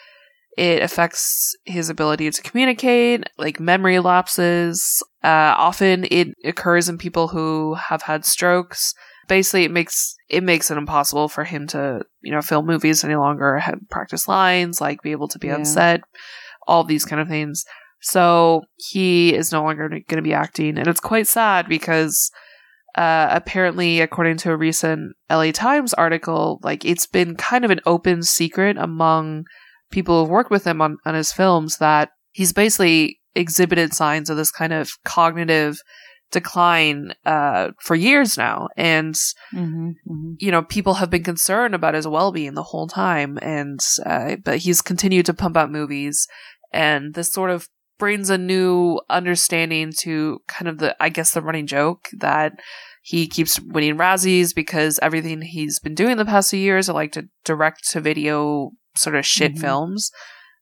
It 0.57 0.81
affects 0.81 1.53
his 1.65 1.89
ability 1.89 2.31
to 2.31 2.41
communicate, 2.41 3.23
like 3.37 3.59
memory 3.59 3.99
lapses. 3.99 5.03
Uh, 5.23 5.53
often 5.57 6.05
it 6.09 6.29
occurs 6.45 6.87
in 6.87 6.97
people 6.97 7.27
who 7.29 7.73
have 7.75 8.03
had 8.03 8.23
strokes. 8.25 8.93
Basically, 9.27 9.65
it 9.65 9.71
makes 9.71 10.15
it 10.29 10.43
makes 10.43 10.71
it 10.71 10.77
impossible 10.77 11.27
for 11.27 11.43
him 11.43 11.67
to, 11.67 12.01
you 12.21 12.31
know, 12.31 12.41
film 12.41 12.65
movies 12.67 13.03
any 13.03 13.15
longer, 13.15 13.57
have, 13.59 13.79
practice 13.89 14.27
lines, 14.27 14.79
like 14.79 15.01
be 15.01 15.11
able 15.11 15.27
to 15.29 15.39
be 15.39 15.47
Yeah. 15.47 15.55
on 15.55 15.65
set, 15.65 16.01
all 16.67 16.83
these 16.83 17.05
kind 17.05 17.21
of 17.21 17.27
things. 17.27 17.65
So 18.01 18.61
he 18.77 19.33
is 19.33 19.51
no 19.51 19.63
longer 19.63 19.89
going 19.89 20.03
to 20.17 20.21
be 20.21 20.33
acting, 20.33 20.77
and 20.77 20.87
it's 20.87 20.99
quite 20.99 21.27
sad 21.27 21.67
because 21.67 22.31
uh, 22.95 23.27
apparently, 23.31 23.99
according 23.99 24.37
to 24.37 24.51
a 24.51 24.57
recent 24.57 25.15
LA 25.29 25.51
Times 25.51 25.93
article, 25.95 26.59
like 26.63 26.85
it's 26.85 27.07
been 27.07 27.35
kind 27.35 27.65
of 27.65 27.71
an 27.71 27.81
open 27.85 28.23
secret 28.23 28.77
among 28.77 29.45
people 29.95 30.21
who've 30.21 30.29
worked 30.29 30.51
with 30.51 30.67
him 30.67 30.81
on, 30.81 30.97
on 31.05 31.15
his 31.15 31.31
films 31.31 31.77
that 31.77 32.09
he's 32.33 32.51
basically 32.51 33.17
exhibited 33.33 33.93
signs 33.93 34.29
of 34.29 34.35
this 34.35 34.51
kind 34.51 34.73
of 34.73 34.91
cognitive 35.05 35.77
decline 36.31 37.13
uh, 37.25 37.71
for 37.79 37.95
years 37.95 38.37
now, 38.37 38.67
and 38.75 39.15
Mm-hmm, 39.53 39.89
mm-hmm. 39.89 40.33
you 40.39 40.51
know 40.51 40.63
people 40.63 40.95
have 40.95 41.09
been 41.09 41.23
concerned 41.23 41.73
about 41.73 41.93
his 41.93 42.07
well-being 42.07 42.55
the 42.55 42.69
whole 42.71 42.87
time. 42.87 43.39
And 43.41 43.79
uh, 44.05 44.35
but 44.43 44.57
he's 44.57 44.81
continued 44.81 45.25
to 45.27 45.33
pump 45.33 45.55
out 45.55 45.71
movies. 45.71 46.27
And 46.73 47.13
this 47.13 47.31
sort 47.31 47.51
of 47.51 47.69
brings 47.97 48.29
a 48.29 48.37
new 48.37 48.99
understanding 49.09 49.93
to 49.99 50.39
kind 50.49 50.67
of 50.67 50.79
the 50.79 50.93
i 50.99 51.07
guess 51.07 51.31
the 51.31 51.41
running 51.41 51.65
joke 51.65 52.09
that 52.19 52.51
he 53.01 53.27
keeps 53.27 53.59
winning 53.59 53.97
razzies 53.97 54.53
because 54.53 54.99
everything 55.01 55.41
he's 55.41 55.79
been 55.79 55.95
doing 55.95 56.17
the 56.17 56.25
past 56.25 56.49
few 56.49 56.59
years 56.59 56.89
are 56.89 56.93
like 56.93 57.13
to 57.13 57.29
direct 57.45 57.89
to 57.91 58.01
video 58.01 58.71
sort 58.97 59.15
of 59.15 59.25
shit 59.25 59.55
Mhm. 59.55 59.59
films 59.61 60.11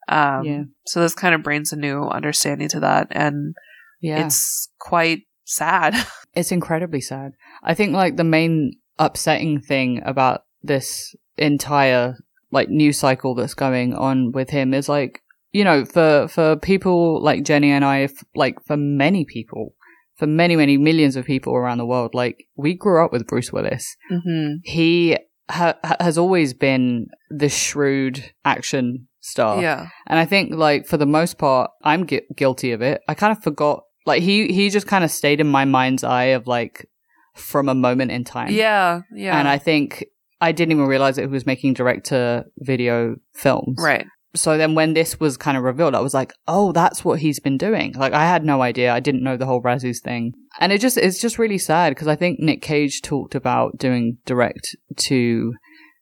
um 0.10 0.44
Yeah. 0.46 0.64
so 0.86 1.00
this 1.02 1.16
kind 1.16 1.34
of 1.36 1.44
brings 1.44 1.72
a 1.72 1.76
new 1.78 2.04
understanding 2.04 2.68
to 2.70 2.80
that 2.82 3.08
and 3.12 3.56
Yeah. 4.02 4.26
it's 4.26 4.70
quite 4.80 5.22
sad 5.46 5.94
It's 6.36 6.52
incredibly 6.52 7.00
sad. 7.00 7.34
I 7.64 7.76
think 7.76 7.94
like 7.94 8.18
the 8.18 8.24
main 8.24 8.74
upsetting 8.98 9.62
thing 9.62 10.02
about 10.04 10.46
this 10.64 11.16
entire 11.38 12.16
like 12.52 12.70
news 12.70 12.98
cycle 12.98 13.36
that's 13.36 13.54
going 13.54 13.94
on 13.94 14.32
with 14.32 14.50
him 14.50 14.74
is 14.74 14.90
like 14.90 15.22
you 15.52 15.64
know 15.64 15.86
for 15.86 16.28
for 16.28 16.56
people 16.56 17.22
like 17.22 17.44
Jenny 17.44 17.70
and 17.70 17.86
I 17.86 18.02
f- 18.04 18.24
like 18.34 18.56
for 18.66 18.78
many 18.78 19.26
people 19.26 19.76
for 20.16 20.26
many 20.26 20.56
many 20.56 20.76
millions 20.78 21.16
of 21.16 21.26
people 21.26 21.54
around 21.56 21.78
the 21.78 21.86
world 21.86 22.16
like 22.16 22.48
we 22.56 22.74
grew 22.74 23.06
up 23.06 23.12
with 23.12 23.28
Bruce 23.28 23.52
Willis. 23.54 23.96
hmm 24.10 24.56
He 24.64 25.16
ha- 25.50 25.76
ha- 25.84 25.98
has 26.00 26.18
always 26.18 26.54
been 26.54 27.08
the 27.30 27.50
shrewd 27.50 28.32
action 28.46 29.08
star. 29.22 29.62
yeah 29.62 29.88
And 30.08 30.20
I 30.20 30.26
think, 30.26 30.54
like, 30.54 30.86
for 30.86 30.98
the 30.98 31.06
most 31.06 31.38
part, 31.38 31.72
I'm 31.84 32.06
gu- 32.06 32.22
guilty 32.36 32.72
of 32.72 32.82
it. 32.82 33.02
I 33.08 33.14
kind 33.14 33.36
of 33.36 33.44
forgot. 33.44 33.84
Like, 34.06 34.22
he, 34.22 34.52
he 34.52 34.70
just 34.70 34.86
kind 34.88 35.04
of 35.04 35.12
stayed 35.12 35.40
in 35.40 35.48
my 35.48 35.64
mind's 35.66 36.04
eye 36.04 36.32
of, 36.36 36.46
like, 36.48 36.90
from 37.36 37.68
a 37.70 37.74
moment 37.76 38.12
in 38.12 38.24
time. 38.24 38.52
yeah 38.52 39.02
yeah 39.16 39.40
And 39.40 39.48
I 39.48 39.58
think 39.58 40.06
I 40.42 40.52
didn't 40.52 40.74
even 40.74 40.86
realize 40.88 41.16
that 41.16 41.22
he 41.24 41.28
was 41.28 41.46
making 41.46 41.74
direct 41.74 42.08
to 42.08 42.46
video 42.58 43.16
films. 43.34 43.78
right 43.82 44.06
So 44.36 44.58
then 44.58 44.74
when 44.74 44.94
this 44.94 45.20
was 45.20 45.38
kind 45.38 45.58
of 45.58 45.64
revealed, 45.64 45.94
I 45.94 46.00
was 46.00 46.14
like, 46.14 46.34
oh, 46.48 46.72
that's 46.72 47.06
what 47.06 47.20
he's 47.20 47.40
been 47.40 47.58
doing. 47.58 47.94
Like, 47.94 48.14
I 48.14 48.26
had 48.26 48.44
no 48.44 48.62
idea. 48.64 48.92
I 48.92 49.00
didn't 49.00 49.24
know 49.24 49.38
the 49.38 49.46
whole 49.46 49.62
Razzies 49.62 50.02
thing. 50.02 50.34
And 50.60 50.72
it 50.72 50.82
just, 50.82 50.98
it's 50.98 51.20
just 51.22 51.38
really 51.38 51.60
sad 51.60 51.92
because 51.92 52.08
I 52.08 52.16
think 52.16 52.40
Nick 52.40 52.62
Cage 52.62 53.02
talked 53.04 53.36
about 53.36 53.78
doing 53.78 54.18
direct 54.26 54.76
to 54.98 55.54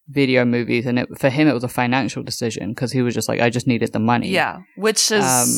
video 0.07 0.43
movies 0.43 0.85
and 0.85 0.99
it, 0.99 1.07
for 1.17 1.29
him 1.29 1.47
it 1.47 1.53
was 1.53 1.63
a 1.63 1.69
financial 1.69 2.21
decision 2.21 2.69
because 2.71 2.91
he 2.91 3.01
was 3.01 3.13
just 3.13 3.29
like 3.29 3.39
I 3.39 3.49
just 3.49 3.67
needed 3.67 3.93
the 3.93 3.99
money. 3.99 4.27
Yeah, 4.29 4.57
which 4.75 5.09
is 5.11 5.23
Um, 5.23 5.49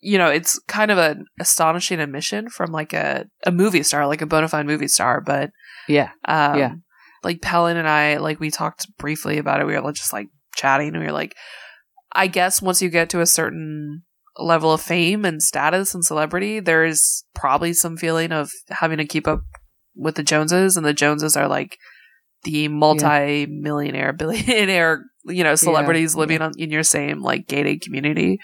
you 0.00 0.18
know 0.18 0.28
it's 0.28 0.56
kind 0.68 0.92
of 0.92 0.98
an 0.98 1.24
astonishing 1.40 1.98
admission 1.98 2.48
from 2.48 2.70
like 2.70 2.92
a 2.92 3.26
a 3.44 3.50
movie 3.50 3.82
star, 3.82 4.06
like 4.06 4.22
a 4.22 4.26
bona 4.26 4.46
fide 4.46 4.66
movie 4.66 4.86
star. 4.86 5.20
But 5.20 5.50
Yeah. 5.88 6.10
um, 6.26 6.58
Yeah. 6.58 6.72
like 7.24 7.40
Pelin 7.40 7.76
and 7.76 7.88
I, 7.88 8.18
like 8.18 8.38
we 8.38 8.50
talked 8.50 8.86
briefly 8.98 9.38
about 9.38 9.60
it. 9.60 9.66
We 9.66 9.76
were 9.76 9.92
just 9.92 10.12
like 10.12 10.28
chatting, 10.54 10.88
and 10.88 11.00
we 11.00 11.06
were 11.06 11.12
like, 11.12 11.34
I 12.18 12.26
guess 12.26 12.60
once 12.60 12.82
you 12.82 12.88
get 12.88 13.08
to 13.10 13.20
a 13.20 13.26
certain 13.26 14.02
level 14.36 14.72
of 14.72 14.80
fame 14.80 15.24
and 15.24 15.40
status 15.40 15.94
and 15.94 16.04
celebrity, 16.04 16.58
there 16.58 16.84
is 16.84 17.24
probably 17.32 17.72
some 17.72 17.96
feeling 17.96 18.32
of 18.32 18.50
having 18.70 18.98
to 18.98 19.06
keep 19.06 19.28
up 19.28 19.42
with 19.94 20.16
the 20.16 20.24
Joneses, 20.24 20.76
and 20.76 20.84
the 20.84 20.92
Joneses 20.92 21.36
are 21.36 21.46
like 21.46 21.78
the 22.42 22.66
multi-millionaire, 22.66 24.12
billionaire, 24.18 25.04
you 25.26 25.44
know, 25.44 25.54
celebrities 25.54 26.14
yeah. 26.14 26.18
living 26.18 26.42
on, 26.42 26.52
in 26.58 26.70
your 26.70 26.82
same 26.82 27.22
like 27.22 27.46
gated 27.46 27.82
community. 27.82 28.38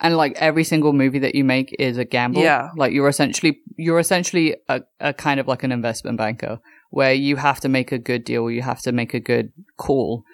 And 0.00 0.16
like 0.16 0.32
every 0.38 0.64
single 0.64 0.92
movie 0.92 1.20
that 1.20 1.36
you 1.36 1.44
make 1.44 1.74
is 1.78 1.98
a 1.98 2.04
gamble. 2.04 2.42
Yeah. 2.42 2.70
Like 2.76 2.92
you're 2.92 3.08
essentially 3.08 3.60
you're 3.76 4.00
essentially 4.00 4.56
a, 4.68 4.82
a 4.98 5.14
kind 5.14 5.38
of 5.38 5.46
like 5.46 5.62
an 5.62 5.70
investment 5.70 6.18
banker 6.18 6.58
where 6.90 7.14
you 7.14 7.36
have 7.36 7.60
to 7.60 7.68
make 7.68 7.92
a 7.92 7.98
good 7.98 8.24
deal, 8.24 8.50
you 8.50 8.62
have 8.62 8.82
to 8.82 8.90
make 8.90 9.14
a 9.14 9.20
good 9.20 9.52
call. 9.78 10.24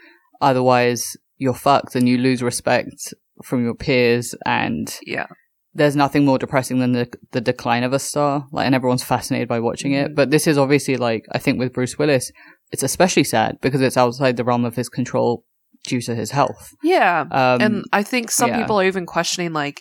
Otherwise 0.40 1.16
you're 1.43 1.55
fucked 1.68 1.95
and 1.97 2.09
you 2.09 2.16
lose 2.18 2.43
respect 2.43 3.01
from 3.45 3.64
your 3.66 3.74
peers 3.84 4.34
and 4.47 4.86
Yeah. 5.16 5.26
there's 5.74 5.97
nothing 5.97 6.24
more 6.24 6.38
depressing 6.38 6.78
than 6.82 6.93
the 6.99 7.07
the 7.34 7.40
decline 7.53 7.84
of 7.84 7.93
a 7.93 7.99
star. 7.99 8.32
Like 8.53 8.66
and 8.66 8.74
everyone's 8.74 9.03
fascinated 9.14 9.49
by 9.49 9.61
watching 9.68 9.93
it. 10.01 10.09
Mhm. 10.11 10.14
But 10.18 10.30
this 10.30 10.47
is 10.47 10.57
obviously 10.59 10.97
like 11.09 11.24
I 11.36 11.38
think 11.38 11.59
with 11.59 11.72
Bruce 11.76 11.97
Willis, 11.99 12.30
it's 12.72 12.82
especially 12.90 13.24
sad 13.24 13.51
because 13.64 13.80
it's 13.86 13.97
outside 14.05 14.36
the 14.36 14.45
realm 14.51 14.64
of 14.64 14.76
his 14.76 14.88
control 14.99 15.45
due 15.90 16.01
to 16.09 16.14
his 16.14 16.30
health. 16.38 16.64
Yeah. 16.82 17.16
Um 17.40 17.59
and 17.64 17.74
I 17.93 18.03
think 18.11 18.30
some 18.30 18.51
yeah. 18.51 18.59
people 18.61 18.76
are 18.80 18.86
even 18.93 19.07
questioning, 19.07 19.53
like, 19.53 19.78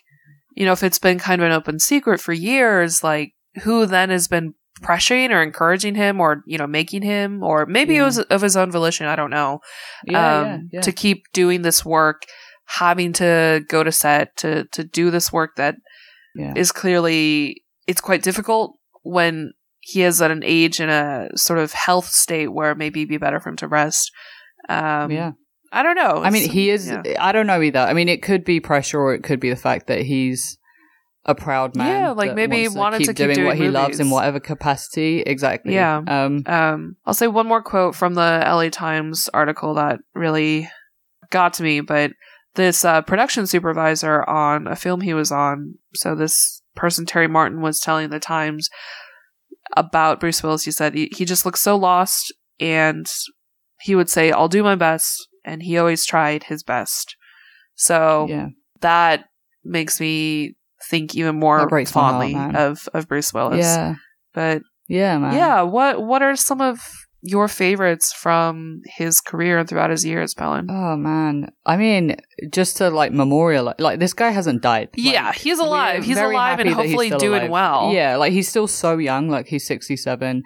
you 0.58 0.66
know, 0.66 0.74
if 0.78 0.84
it's 0.88 1.00
been 1.08 1.20
kind 1.20 1.42
of 1.42 1.46
an 1.48 1.54
open 1.60 1.78
secret 1.80 2.20
for 2.26 2.34
years, 2.34 3.04
like, 3.04 3.30
who 3.64 3.86
then 3.86 4.10
has 4.10 4.28
been 4.28 4.54
pressuring 4.82 5.30
or 5.30 5.42
encouraging 5.42 5.96
him 5.96 6.20
or, 6.20 6.44
you 6.46 6.58
know, 6.58 6.68
making 6.68 7.04
him, 7.04 7.44
or 7.44 7.66
maybe 7.66 7.96
it 7.96 8.04
was 8.04 8.20
of 8.20 8.42
his 8.42 8.58
own 8.58 8.72
volition, 8.72 9.06
I 9.06 9.16
don't 9.16 9.30
know, 9.30 9.60
yeah, 10.06 10.40
um, 10.40 10.46
yeah, 10.46 10.60
yeah. 10.74 10.82
to 10.82 10.92
keep 10.92 11.24
doing 11.34 11.62
this 11.62 11.86
work, 11.86 12.24
having 12.66 13.14
to 13.14 13.62
go 13.70 13.84
to 13.84 13.92
set, 13.92 14.36
to, 14.38 14.66
to 14.72 14.84
do 14.84 15.12
this 15.12 15.32
work 15.32 15.52
that 15.58 15.76
yeah. 16.36 16.54
is 16.56 16.72
clearly, 16.72 17.64
it's 17.88 18.02
quite 18.02 18.24
difficult 18.24 18.78
when 19.04 19.52
he 19.80 20.04
is 20.04 20.22
at 20.22 20.32
an 20.32 20.44
age 20.44 20.80
in 20.80 20.90
a 20.90 21.30
sort 21.36 21.60
of 21.60 21.72
health 21.72 22.08
state 22.08 22.54
where 22.54 22.76
maybe 22.76 23.02
it'd 23.02 23.10
be 23.10 23.18
better 23.18 23.40
for 23.40 23.50
him 23.50 23.58
to 23.58 23.68
rest. 23.68 24.12
Um, 24.70 25.12
yeah. 25.12 25.32
I 25.72 25.84
don't 25.84 25.96
know. 25.96 26.22
I 26.22 26.30
mean, 26.32 26.50
he 26.50 26.70
is. 26.70 26.88
yeah. 26.88 27.02
I 27.20 27.32
don't 27.32 27.48
know 27.48 27.62
either. 27.62 27.80
I 27.80 27.94
mean, 27.94 28.10
it 28.10 28.22
could 28.22 28.44
be 28.44 28.60
pressure, 28.60 29.00
or 29.00 29.14
it 29.14 29.24
could 29.24 29.40
be 29.40 29.50
the 29.50 29.56
fact 29.56 29.88
that 29.88 30.02
he's 30.02 30.58
a 31.26 31.36
proud 31.36 31.76
man. 31.76 31.88
Yeah, 31.88 32.10
like 32.12 32.36
maybe 32.36 32.62
he 32.62 32.68
wanted 32.68 33.00
keep 33.00 33.08
to 33.08 33.14
keep 33.14 33.26
doing, 33.26 33.36
doing 33.36 33.48
what 33.48 33.58
he 33.58 33.70
loves 33.70 34.00
in 34.00 34.10
whatever 34.10 34.40
capacity. 34.40 35.22
Exactly. 35.22 35.74
Yeah. 35.74 36.02
Um. 36.08 36.44
Um, 36.46 36.96
I'll 37.06 37.14
say 37.14 37.28
one 37.28 37.48
more 37.48 37.62
quote 37.62 37.96
from 37.96 38.16
the 38.16 38.44
LA 38.46 38.70
Times 38.70 39.30
article 39.34 39.76
that 39.76 40.00
really 40.16 40.70
got 41.30 41.54
to 41.54 41.64
me, 41.64 41.82
but 41.82 42.12
this 42.56 42.84
uh, 42.84 43.02
production 43.02 43.48
supervisor 43.48 44.28
on 44.28 44.68
a 44.68 44.76
film 44.76 45.02
he 45.02 45.14
was 45.14 45.32
on, 45.32 45.76
so 45.94 46.16
this 46.16 46.62
person, 46.76 47.06
Terry 47.06 47.28
Martin, 47.28 47.62
was 47.62 47.80
telling 47.80 48.10
the 48.10 48.20
Times 48.20 48.70
about 49.78 50.20
Bruce 50.20 50.44
Willis. 50.44 50.64
He 50.66 50.72
said 50.72 50.94
he, 50.94 51.10
he 51.16 51.24
just 51.26 51.46
looks 51.46 51.62
so 51.62 51.76
lost, 51.78 52.34
and 52.60 53.06
he 53.82 53.96
would 53.96 54.10
say, 54.10 54.32
I'll 54.32 54.48
do 54.50 54.64
my 54.64 54.76
best, 54.76 55.28
and 55.46 55.64
he 55.64 55.78
always 55.78 56.06
tried 56.06 56.44
his 56.46 56.64
best. 56.64 57.16
So 57.76 58.28
Yeah. 58.30 58.48
that 58.82 59.26
makes 59.64 60.00
me 60.00 60.56
think 60.90 61.16
even 61.16 61.40
more 61.40 61.60
That 61.60 61.70
breaks 61.70 61.94
my 61.96 62.02
heart, 62.02 62.32
fondly 62.32 62.60
of, 62.60 62.88
of 62.94 63.08
Bruce 63.08 63.34
Willis. 63.34 63.66
Yeah. 63.66 63.96
But 64.34 64.62
Yeah, 64.88 65.18
man. 65.18 65.34
yeah, 65.34 65.62
what 65.62 66.02
what 66.04 66.22
are 66.22 66.36
some 66.36 66.62
of 66.62 66.80
your 67.24 67.48
favorites 67.48 68.12
from 68.14 68.82
his 68.86 69.22
career 69.22 69.60
and 69.60 69.70
throughout 69.70 69.92
his 69.92 70.04
years, 70.04 70.34
Pelin? 70.34 70.66
Oh 70.70 70.96
man. 70.98 71.50
I 71.66 71.78
mean, 71.78 72.16
just 72.52 72.78
to 72.78 72.90
like 72.90 73.12
memorial, 73.12 73.74
like 73.78 74.00
this 74.00 74.14
guy 74.14 74.30
hasn't 74.32 74.62
died. 74.64 74.90
Like, 74.98 75.14
yeah, 75.14 75.32
he's 75.32 75.60
alive. 75.60 76.04
He's 76.04 76.18
alive 76.18 76.60
and 76.60 76.70
hopefully 76.70 77.10
doing 77.12 77.42
alive. 77.44 77.50
well. 77.52 77.94
Yeah, 77.94 78.16
like 78.18 78.34
he's 78.34 78.50
still 78.50 78.68
so 78.68 78.98
young, 78.98 79.30
like 79.30 79.48
he's 79.48 79.68
67. 79.68 80.42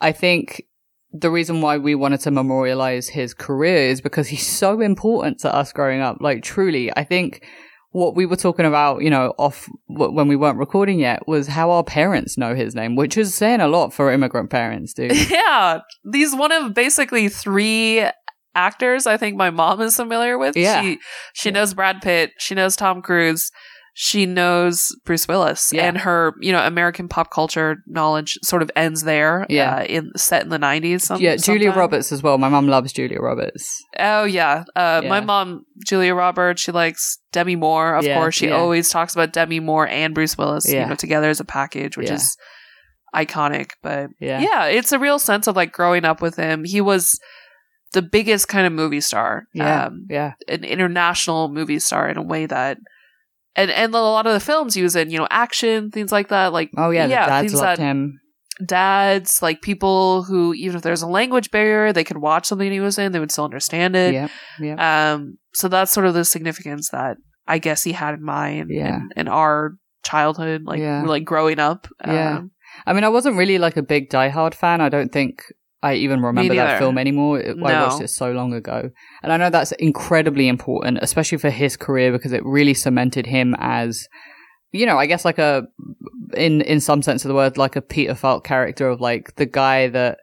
I 0.00 0.12
think 0.12 0.64
the 1.12 1.30
reason 1.30 1.60
why 1.60 1.78
we 1.78 1.94
wanted 1.94 2.20
to 2.20 2.30
memorialize 2.30 3.08
his 3.08 3.34
career 3.34 3.76
is 3.76 4.00
because 4.00 4.28
he's 4.28 4.46
so 4.46 4.80
important 4.80 5.38
to 5.40 5.54
us 5.54 5.72
growing 5.72 6.00
up. 6.00 6.16
Like 6.20 6.42
truly, 6.42 6.90
I 6.96 7.04
think 7.04 7.44
what 7.94 8.16
we 8.16 8.26
were 8.26 8.34
talking 8.34 8.66
about, 8.66 9.02
you 9.02 9.08
know, 9.08 9.32
off 9.38 9.68
when 9.86 10.26
we 10.26 10.34
weren't 10.34 10.58
recording 10.58 10.98
yet 10.98 11.28
was 11.28 11.46
how 11.46 11.70
our 11.70 11.84
parents 11.84 12.36
know 12.36 12.52
his 12.52 12.74
name, 12.74 12.96
which 12.96 13.16
is 13.16 13.36
saying 13.36 13.60
a 13.60 13.68
lot 13.68 13.92
for 13.94 14.10
immigrant 14.10 14.50
parents, 14.50 14.92
dude. 14.92 15.12
Yeah, 15.30 15.78
he's 16.12 16.34
one 16.34 16.50
of 16.50 16.74
basically 16.74 17.28
three 17.28 18.04
actors 18.56 19.06
I 19.06 19.16
think 19.16 19.36
my 19.36 19.50
mom 19.50 19.80
is 19.80 19.94
familiar 19.94 20.38
with. 20.38 20.56
Yeah. 20.56 20.82
She 20.82 20.98
she 21.34 21.48
Yeah. 21.50 21.54
knows 21.54 21.72
Brad 21.72 22.02
Pitt, 22.02 22.32
she 22.36 22.56
knows 22.56 22.74
Tom 22.74 23.00
Cruise, 23.00 23.52
she 23.96 24.26
knows 24.26 24.88
Bruce 25.04 25.28
Willis 25.28 25.70
Yeah. 25.72 25.84
and 25.86 25.98
her, 25.98 26.34
you 26.40 26.50
know, 26.50 26.58
American 26.66 27.06
pop 27.06 27.30
culture 27.30 27.76
knowledge 27.86 28.36
sort 28.42 28.60
of 28.60 28.70
ends 28.74 29.04
there. 29.04 29.46
Yeah. 29.48 29.76
uh, 29.76 29.84
in 29.84 30.10
set 30.16 30.42
in 30.42 30.48
the 30.48 30.58
nineties. 30.58 31.04
Some, 31.04 31.20
yeah, 31.20 31.36
Julia 31.36 31.66
sometime. 31.68 31.78
Roberts 31.78 32.10
as 32.10 32.20
well. 32.20 32.36
My 32.36 32.48
mom 32.48 32.66
loves 32.66 32.92
Julia 32.92 33.20
Roberts. 33.20 33.82
Oh 33.98 34.24
yeah, 34.24 34.64
uh, 34.74 35.00
Yeah. 35.02 35.08
my 35.08 35.20
mom, 35.20 35.64
Julia 35.86 36.12
Roberts. 36.14 36.60
She 36.60 36.72
likes 36.72 37.18
Demi 37.32 37.54
Moore. 37.54 37.94
Of 37.94 38.04
Yeah, 38.04 38.16
course, 38.18 38.34
she 38.34 38.50
always 38.50 38.88
talks 38.90 39.14
about 39.14 39.32
Demi 39.32 39.60
Moore 39.60 39.86
and 39.86 40.12
Bruce 40.12 40.36
Willis, 40.36 40.70
you 40.72 40.84
know, 40.84 40.96
together 40.96 41.28
as 41.28 41.38
a 41.38 41.44
package, 41.44 41.96
which 41.96 42.10
is 42.10 42.36
iconic. 43.14 43.70
But 43.82 44.10
Yeah. 44.20 44.40
yeah, 44.40 44.64
it's 44.66 44.90
a 44.92 44.98
real 44.98 45.18
sense 45.20 45.46
of 45.46 45.54
like 45.56 45.72
growing 45.72 46.04
up 46.04 46.20
with 46.20 46.36
him. 46.36 46.64
He 46.64 46.80
was 46.80 47.18
the 47.92 48.02
biggest 48.02 48.48
kind 48.48 48.66
of 48.66 48.72
movie 48.72 49.00
star, 49.00 49.44
Yeah. 49.54 49.84
um, 49.86 50.06
yeah. 50.10 50.32
an 50.48 50.64
international 50.64 51.48
movie 51.48 51.78
star 51.78 52.08
in 52.08 52.16
a 52.16 52.22
way 52.22 52.46
that, 52.46 52.78
and 53.56 53.70
and 53.70 53.94
a 53.94 54.00
lot 54.00 54.26
of 54.26 54.32
the 54.32 54.40
films 54.40 54.74
he 54.74 54.82
was 54.82 54.96
in, 54.96 55.10
you 55.10 55.18
know, 55.18 55.28
action 55.30 55.90
things 55.90 56.10
like 56.12 56.28
that, 56.28 56.52
like 56.52 56.70
Oh 56.76 56.90
yeah, 56.90 57.06
yeah, 57.06 57.26
dads 57.26 57.54
loved 57.54 57.80
him. 57.80 58.20
dads, 58.66 59.42
like 59.42 59.62
people 59.62 60.22
who 60.24 60.54
even 60.54 60.76
if 60.76 60.82
there's 60.82 61.02
a 61.02 61.06
language 61.08 61.50
barrier, 61.50 61.92
they 61.92 62.04
could 62.04 62.18
watch 62.18 62.46
something 62.46 62.70
he 62.70 62.80
was 62.80 62.98
in, 62.98 63.12
they 63.12 63.20
would 63.20 63.32
still 63.32 63.44
understand 63.44 63.96
it. 63.96 64.14
Yeah. 64.14 64.28
Yeah. 64.60 65.12
Um, 65.14 65.38
so 65.54 65.68
that's 65.68 65.92
sort 65.92 66.06
of 66.06 66.14
the 66.14 66.24
significance 66.24 66.90
that 66.90 67.16
I 67.46 67.58
guess 67.58 67.82
he 67.82 67.92
had 67.92 68.14
in 68.14 68.22
mind 68.24 68.70
Yeah. 68.70 68.96
in, 68.96 69.08
in 69.16 69.28
our 69.28 69.72
childhood, 70.04 70.62
like 70.64 70.80
Yeah. 70.80 71.02
like 71.04 71.24
growing 71.24 71.58
up. 71.58 71.86
Yeah. 72.06 72.38
Um, 72.38 72.50
I 72.86 72.92
mean, 72.92 73.04
I 73.04 73.08
wasn't 73.08 73.36
really 73.36 73.58
like 73.58 73.76
a 73.76 73.82
big 73.82 74.10
Die 74.10 74.28
Hard 74.30 74.54
fan. 74.54 74.80
I 74.80 74.88
don't 74.88 75.12
think 75.12 75.42
I 75.88 75.94
even 76.04 76.20
remember 76.22 76.54
that 76.64 76.78
film 76.78 76.96
anymore. 76.98 77.38
It- 77.40 77.56
I 77.58 77.60
watched 77.88 78.02
it 78.02 78.08
so 78.08 78.32
long 78.32 78.52
ago. 78.54 78.78
And 79.22 79.32
I 79.32 79.36
know 79.36 79.50
that's 79.50 79.72
incredibly 79.72 80.46
important, 80.48 80.98
especially 81.02 81.38
for 81.38 81.50
his 81.50 81.76
career, 81.76 82.10
because 82.12 82.32
it 82.32 82.42
really 82.44 82.74
cemented 82.74 83.26
him 83.26 83.54
as, 83.58 84.08
you 84.72 84.86
know, 84.86 84.98
I 84.98 85.06
guess 85.06 85.24
like 85.24 85.38
a, 85.38 85.52
in, 86.46 86.62
in 86.62 86.80
some 86.80 87.02
sense 87.02 87.24
of 87.24 87.28
the 87.28 87.34
word, 87.34 87.56
like 87.58 87.76
a 87.76 87.82
Peter 87.82 88.14
Falk 88.14 88.44
character 88.44 88.88
of 88.88 89.00
like 89.00 89.36
the 89.36 89.46
guy 89.46 89.88
that 89.88 90.18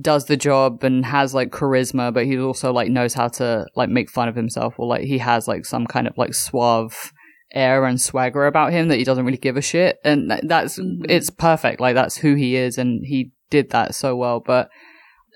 does 0.00 0.26
the 0.26 0.36
job 0.36 0.84
and 0.84 1.04
has 1.04 1.34
like 1.34 1.50
charisma, 1.50 2.14
but 2.14 2.24
he 2.24 2.38
also 2.38 2.72
like 2.72 2.88
knows 2.88 3.14
how 3.14 3.26
to 3.28 3.66
like 3.74 3.88
make 3.88 4.08
fun 4.08 4.28
of 4.28 4.36
himself 4.36 4.74
or 4.78 4.86
like 4.86 5.02
he 5.02 5.18
has 5.18 5.48
like 5.48 5.64
some 5.66 5.86
kind 5.86 6.06
of 6.06 6.16
like 6.16 6.32
suave 6.34 7.12
air 7.52 7.84
and 7.84 8.00
swagger 8.00 8.46
about 8.46 8.70
him 8.72 8.86
that 8.88 8.96
he 8.98 9.04
doesn't 9.04 9.24
really 9.26 9.36
give 9.46 9.56
a 9.56 9.62
shit. 9.62 9.98
And 10.04 10.30
th- 10.30 10.42
that's, 10.46 10.78
Mhm. 10.78 11.06
it's 11.08 11.30
perfect. 11.30 11.80
Like 11.80 11.96
that's 11.96 12.16
who 12.18 12.36
he 12.36 12.54
is 12.54 12.78
and 12.78 13.04
he 13.04 13.32
did 13.50 13.70
that 13.70 13.96
so 13.96 14.14
well. 14.14 14.38
But 14.38 14.68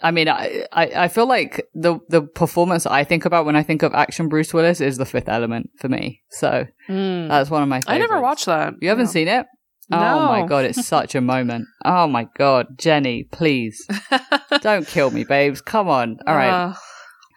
I 0.05 0.11
mean, 0.11 0.29
I, 0.29 0.67
I, 0.71 1.05
I 1.05 1.09
feel 1.09 1.27
like 1.27 1.67
the, 1.75 1.99
the 2.11 2.21
performance 2.21 2.85
I 2.85 3.05
think 3.05 3.25
about 3.25 3.47
when 3.47 3.57
I 3.57 3.63
think 3.63 3.83
of 3.83 3.95
action 3.95 4.29
Bruce 4.29 4.53
Willis 4.53 4.81
is 4.83 4.99
the 4.99 5.07
fifth 5.07 5.31
element 5.31 5.71
for 5.79 5.89
me. 5.89 6.21
So 6.31 6.67
mm. 6.91 7.29
that's 7.29 7.49
one 7.49 7.63
of 7.63 7.71
my 7.71 7.81
favorites. 7.81 7.89
I 7.89 7.99
never 7.99 8.21
watched 8.21 8.45
that. 8.45 8.75
You 8.83 8.91
haven't 8.91 9.07
No. 9.07 9.11
seen 9.11 9.29
it? 9.29 9.47
No. 9.89 9.99
Oh 9.99 10.27
my 10.29 10.47
god, 10.47 10.67
it's 10.67 10.87
such 10.87 11.15
a 11.15 11.21
moment. 11.23 11.65
Oh 11.87 12.07
my 12.07 12.27
god, 12.37 12.67
Jenny, 12.79 13.25
please 13.25 13.87
don't 14.61 14.87
kill 14.87 15.11
me, 15.11 15.25
babes. 15.25 15.63
Come 15.63 15.89
on. 15.89 16.19
All 16.27 16.35
right. 16.37 16.51
Uh, 16.51 16.75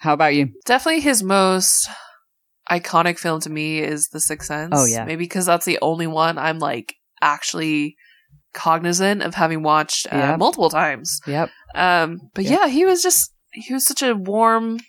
How 0.01 0.13
about 0.13 0.35
you? 0.35 0.49
definitely 0.65 1.01
his 1.01 1.23
most 1.23 1.89
iconic 2.69 3.17
film 3.17 3.39
to 3.41 3.49
me 3.49 3.79
is 3.79 4.09
The 4.09 4.19
Sixth 4.19 4.47
Sense. 4.47 4.73
Oh, 4.75 4.85
yeah. 4.85 5.05
Maybe 5.05 5.23
because 5.25 5.45
that's 5.45 5.65
the 5.65 5.79
only 5.81 6.07
one 6.07 6.37
I'm 6.37 6.59
like 6.59 6.95
actually 7.21 7.95
cognizant 8.53 9.21
of 9.23 9.35
having 9.35 9.63
watched 9.63 10.07
uh, 10.11 10.17
Yeah. 10.17 10.35
multiple 10.37 10.69
times. 10.69 11.19
Yep. 11.27 11.49
Um, 11.75 12.19
but 12.33 12.43
Yeah. 12.45 12.61
yeah. 12.61 12.67
he 12.67 12.85
was 12.85 13.01
just 13.03 13.33
he 13.51 13.73
was 13.73 13.85
such 13.85 14.03
a 14.03 14.13
warm 14.15 14.79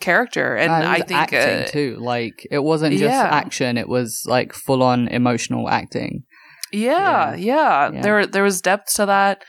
character, 0.00 0.56
and 0.56 0.70
Uh, 0.70 0.90
I 0.90 0.98
think 1.00 1.12
acting 1.20 1.38
uh, 1.40 1.66
too. 1.66 1.96
Like 2.00 2.46
it 2.50 2.58
wasn't 2.62 2.92
just 2.92 3.04
yeah. 3.04 3.28
action; 3.30 3.76
it 3.78 3.88
was 3.88 4.24
like 4.26 4.52
full 4.52 4.82
on 4.82 5.08
emotional 5.08 5.68
acting. 5.68 6.24
Yeah, 6.72 7.34
Yeah. 7.34 7.90
yeah. 7.92 8.02
There 8.02 8.26
there 8.26 8.42
was 8.42 8.60
depth 8.60 8.94
to 8.96 9.06
that. 9.06 9.44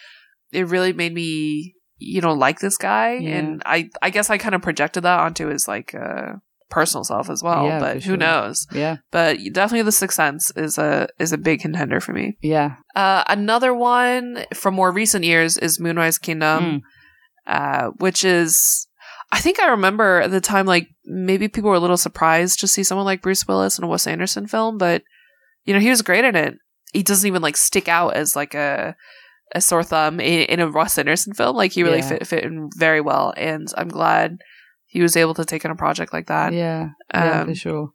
It 0.51 0.67
really 0.67 0.93
made 0.93 1.13
me, 1.13 1.73
you 1.97 2.21
know, 2.21 2.33
like 2.33 2.59
this 2.59 2.77
guy, 2.77 3.13
and 3.15 3.61
I 3.65 3.89
I 4.01 4.09
guess 4.09 4.29
I 4.29 4.37
kind 4.37 4.55
of 4.55 4.61
projected 4.61 5.03
that 5.03 5.19
onto 5.19 5.47
his 5.47 5.67
like 5.67 5.95
uh, 5.95 6.33
personal 6.73 7.03
self 7.03 7.29
as 7.29 7.41
well. 7.43 7.65
Yeah, 7.67 7.79
but 7.79 7.95
who 7.97 8.01
sure. 8.01 8.17
knows? 8.17 8.65
Yeah, 8.73 8.97
But 9.11 9.37
definitely, 9.53 9.83
The 9.83 9.91
Sixth 9.91 10.15
Sense 10.17 10.51
is 10.55 10.77
a 10.77 11.07
is 11.19 11.31
a 11.31 11.37
big 11.37 11.59
contender 11.61 11.99
for 11.99 12.13
me. 12.13 12.37
yeah, 12.41 12.75
Uh, 12.95 13.23
another 13.27 13.73
one 13.73 14.45
from 14.53 14.73
more 14.73 14.91
recent 14.91 15.23
years 15.23 15.57
is 15.57 15.79
Moonrise 15.79 16.17
Kingdom, 16.17 16.63
Mm. 16.63 16.81
uh, 17.47 17.91
which 17.97 18.23
is. 18.23 18.87
I 19.31 19.39
think 19.39 19.59
I 19.59 19.69
remember 19.69 20.21
at 20.21 20.29
the 20.31 20.39
time, 20.41 20.67
like 20.67 20.87
maybe 21.05 21.47
people 21.47 21.69
were 21.71 21.75
a 21.81 21.85
little 21.85 21.97
surprised 21.97 22.59
to 22.59 22.67
see 22.67 22.83
someone 22.83 23.05
like 23.05 23.21
Bruce 23.23 23.47
Willis 23.47 23.77
in 23.79 23.83
a 23.83 23.87
Wes 23.87 24.05
Anderson 24.05 24.45
film, 24.47 24.77
but 24.77 25.01
you 25.65 25.73
know 25.73 25.79
he 25.79 25.89
was 25.89 26.01
great 26.03 26.23
in 26.25 26.35
it. 26.35 26.53
He 26.93 27.01
doesn't 27.01 27.27
even 27.27 27.41
like 27.41 27.57
stick 27.57 27.87
out 27.87 28.15
as 28.15 28.35
like 28.35 28.53
a 28.53 28.95
a 29.55 29.61
sore 29.61 29.83
thumb 29.83 30.19
in, 30.19 30.41
in 30.53 30.59
a 30.59 30.69
Wes 30.69 30.97
Anderson 30.99 31.33
film. 31.33 31.55
Like 31.55 31.71
he 31.73 31.81
really 31.83 31.99
Yeah. 31.99 32.09
fit 32.09 32.27
fit 32.27 32.43
in 32.43 32.69
very 32.77 33.01
well, 33.01 33.33
and 33.35 33.67
I'm 33.75 33.89
glad 33.89 34.37
he 34.93 35.01
was 35.01 35.15
able 35.17 35.33
to 35.33 35.45
take 35.51 35.63
on 35.65 35.71
a 35.71 35.75
project 35.85 36.13
like 36.13 36.27
that. 36.27 36.53
yeah, 36.53 36.89
yeah, 37.13 37.41
Um, 37.41 37.47
for 37.47 37.55
sure. 37.55 37.85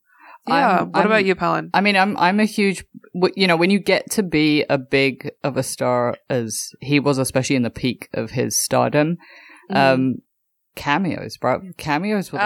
yeah. 0.47 0.55
I'm- 0.79 0.87
what 0.93 0.99
I'm- 1.01 1.07
about 1.11 1.25
you, 1.29 1.35
Pelin? 1.35 1.71
I 1.73 1.81
mean, 1.81 1.97
I'm 1.97 2.17
I'm 2.27 2.39
a 2.41 2.45
huge, 2.57 2.85
you 3.41 3.47
know, 3.49 3.57
when 3.57 3.71
you 3.71 3.79
get 3.93 4.03
to 4.17 4.23
be 4.23 4.65
a 4.69 4.79
big 4.79 5.31
of 5.49 5.57
a 5.57 5.63
star 5.63 6.17
as 6.29 6.51
he 6.81 6.97
was, 7.01 7.17
especially 7.19 7.57
in 7.57 7.63
the 7.69 7.71
peak 7.83 8.09
of 8.13 8.27
his 8.33 8.59
stardom, 8.59 9.17
Mm-hmm. 9.71 9.77
um, 9.95 10.15
cameos, 10.77 11.37
bro, 11.37 11.61
cameos 11.77 12.33
were 12.33 12.39
the 12.39 12.45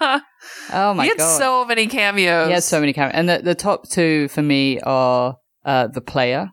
one. 0.00 0.20
Oh 0.72 0.94
my 0.94 0.96
god. 0.96 1.02
he 1.04 1.08
had 1.08 1.18
god, 1.18 1.38
so 1.38 1.64
many 1.64 1.86
cameos. 1.86 2.46
he 2.48 2.52
had 2.54 2.62
so 2.62 2.80
many 2.80 2.92
cameos, 2.92 3.14
and 3.14 3.28
the 3.28 3.38
the 3.50 3.54
top 3.54 3.88
two 3.88 4.28
for 4.28 4.42
me 4.42 4.80
are 4.80 5.36
uh, 5.64 5.86
the 5.88 6.00
player, 6.00 6.50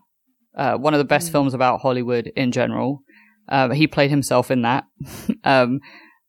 uh, 0.56 0.74
one 0.76 0.94
of 0.94 0.98
the 0.98 1.04
best 1.14 1.28
Mm. 1.28 1.32
films 1.32 1.54
about 1.54 1.80
Hollywood 1.80 2.26
in 2.36 2.52
general. 2.52 3.00
Um, 3.48 3.70
he 3.72 3.86
played 3.86 4.10
himself 4.10 4.50
in 4.50 4.62
that. 4.62 4.84
um, 5.44 5.80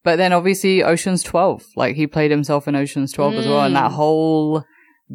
but 0.03 0.17
then 0.17 0.33
obviously 0.33 0.83
Ocean's 0.83 1.23
12. 1.23 1.63
Like 1.75 1.95
he 1.95 2.07
played 2.07 2.31
himself 2.31 2.67
in 2.67 2.75
Ocean's 2.75 3.11
12 3.13 3.33
as 3.35 3.47
well. 3.47 3.63
And 3.63 3.75
that 3.75 3.91
Mm. 3.91 3.95
whole 3.95 4.63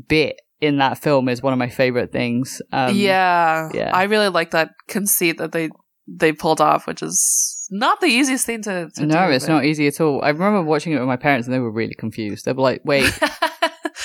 bit 0.09 0.41
in 0.61 0.79
that 0.79 0.99
film 0.99 1.29
is 1.29 1.43
one 1.43 1.53
of 1.53 1.59
my 1.59 1.69
favorite 1.69 2.11
things. 2.13 2.61
Um, 2.73 2.95
yeah, 2.97 3.69
yeah. 3.75 3.91
I 3.95 4.05
really 4.05 4.29
like 4.29 4.51
that 4.53 4.71
conceit 4.89 5.39
that 5.39 5.53
they 5.53 5.71
they 6.11 6.33
pulled 6.33 6.61
off, 6.61 6.87
which 6.87 7.03
is 7.03 7.69
not 7.71 8.01
the 8.01 8.07
easiest 8.07 8.47
thing 8.47 8.63
to. 8.63 8.89
to 8.95 9.07
No, 9.07 9.27
do, 9.27 9.33
it's 9.35 9.47
but- 9.47 9.53
not 9.53 9.65
easy 9.67 9.87
at 9.87 10.01
all. 10.01 10.23
I 10.23 10.31
remember 10.31 10.63
watching 10.63 10.95
it 10.95 10.99
with 10.99 11.07
my 11.09 11.17
parents 11.17 11.47
and 11.47 11.55
they 11.55 11.59
were 11.61 11.71
really 11.71 11.95
confused. 11.95 12.47
They 12.47 12.53
were 12.53 12.63
like, 12.63 12.81
wait, 12.85 13.05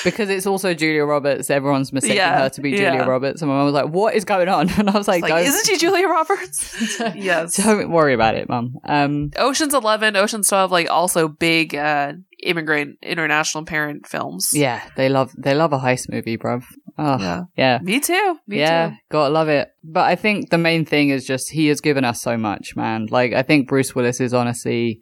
because 0.03 0.29
it's 0.29 0.45
also 0.45 0.73
Julia 0.73 1.03
Roberts. 1.05 1.49
Everyone's 1.49 1.91
mistaking 1.93 2.17
Yeah, 2.17 2.43
her 2.43 2.49
to 2.49 2.61
be 2.61 2.71
Julia 2.71 2.93
yeah. 2.93 3.05
Roberts. 3.05 3.41
And 3.41 3.49
my 3.49 3.57
mom 3.57 3.65
was 3.65 3.73
like, 3.73 3.89
what 3.89 4.15
is 4.15 4.25
going 4.25 4.49
on? 4.49 4.69
And 4.79 4.89
I 4.89 4.97
was 4.97 5.07
like, 5.07 5.21
like, 5.23 5.45
isn't 5.45 5.65
she 5.65 5.77
Julia 5.77 6.07
Roberts? 6.07 6.99
yes. 7.15 7.55
don't 7.55 7.89
worry 7.91 8.13
about 8.13 8.35
it, 8.35 8.49
mum. 8.49 8.75
Um, 8.85 9.31
Ocean's 9.37 9.73
Eleven, 9.73 10.15
Ocean's 10.15 10.49
Twelve, 10.49 10.71
like 10.71 10.89
also 10.89 11.27
big 11.27 11.75
uh, 11.75 12.13
immigrant 12.41 12.97
international 13.01 13.65
parent 13.65 14.07
films. 14.07 14.51
yeah, 14.53 14.81
they 14.97 15.09
love, 15.09 15.31
they 15.37 15.53
love 15.53 15.71
a 15.73 15.79
heist 15.79 16.11
movie, 16.11 16.37
bruv. 16.37 16.63
Oh, 16.97 17.17
yeah. 17.19 17.41
yeah. 17.57 17.79
Me 17.81 17.99
too. 17.99 18.37
Me 18.47 18.59
yeah, 18.59 18.89
too. 18.89 18.95
gotta 19.09 19.33
love 19.33 19.47
it. 19.49 19.69
But 19.83 20.05
I 20.05 20.15
think 20.15 20.49
the 20.49 20.57
main 20.59 20.85
thing 20.85 21.09
is 21.09 21.25
just 21.25 21.51
he 21.51 21.67
has 21.67 21.81
given 21.81 22.03
us 22.05 22.21
so 22.21 22.37
much, 22.37 22.75
man. 22.75 23.07
Like 23.09 23.33
I 23.33 23.41
think 23.43 23.67
Bruce 23.67 23.95
Willis 23.95 24.19
is 24.19 24.33
honestly. 24.33 24.99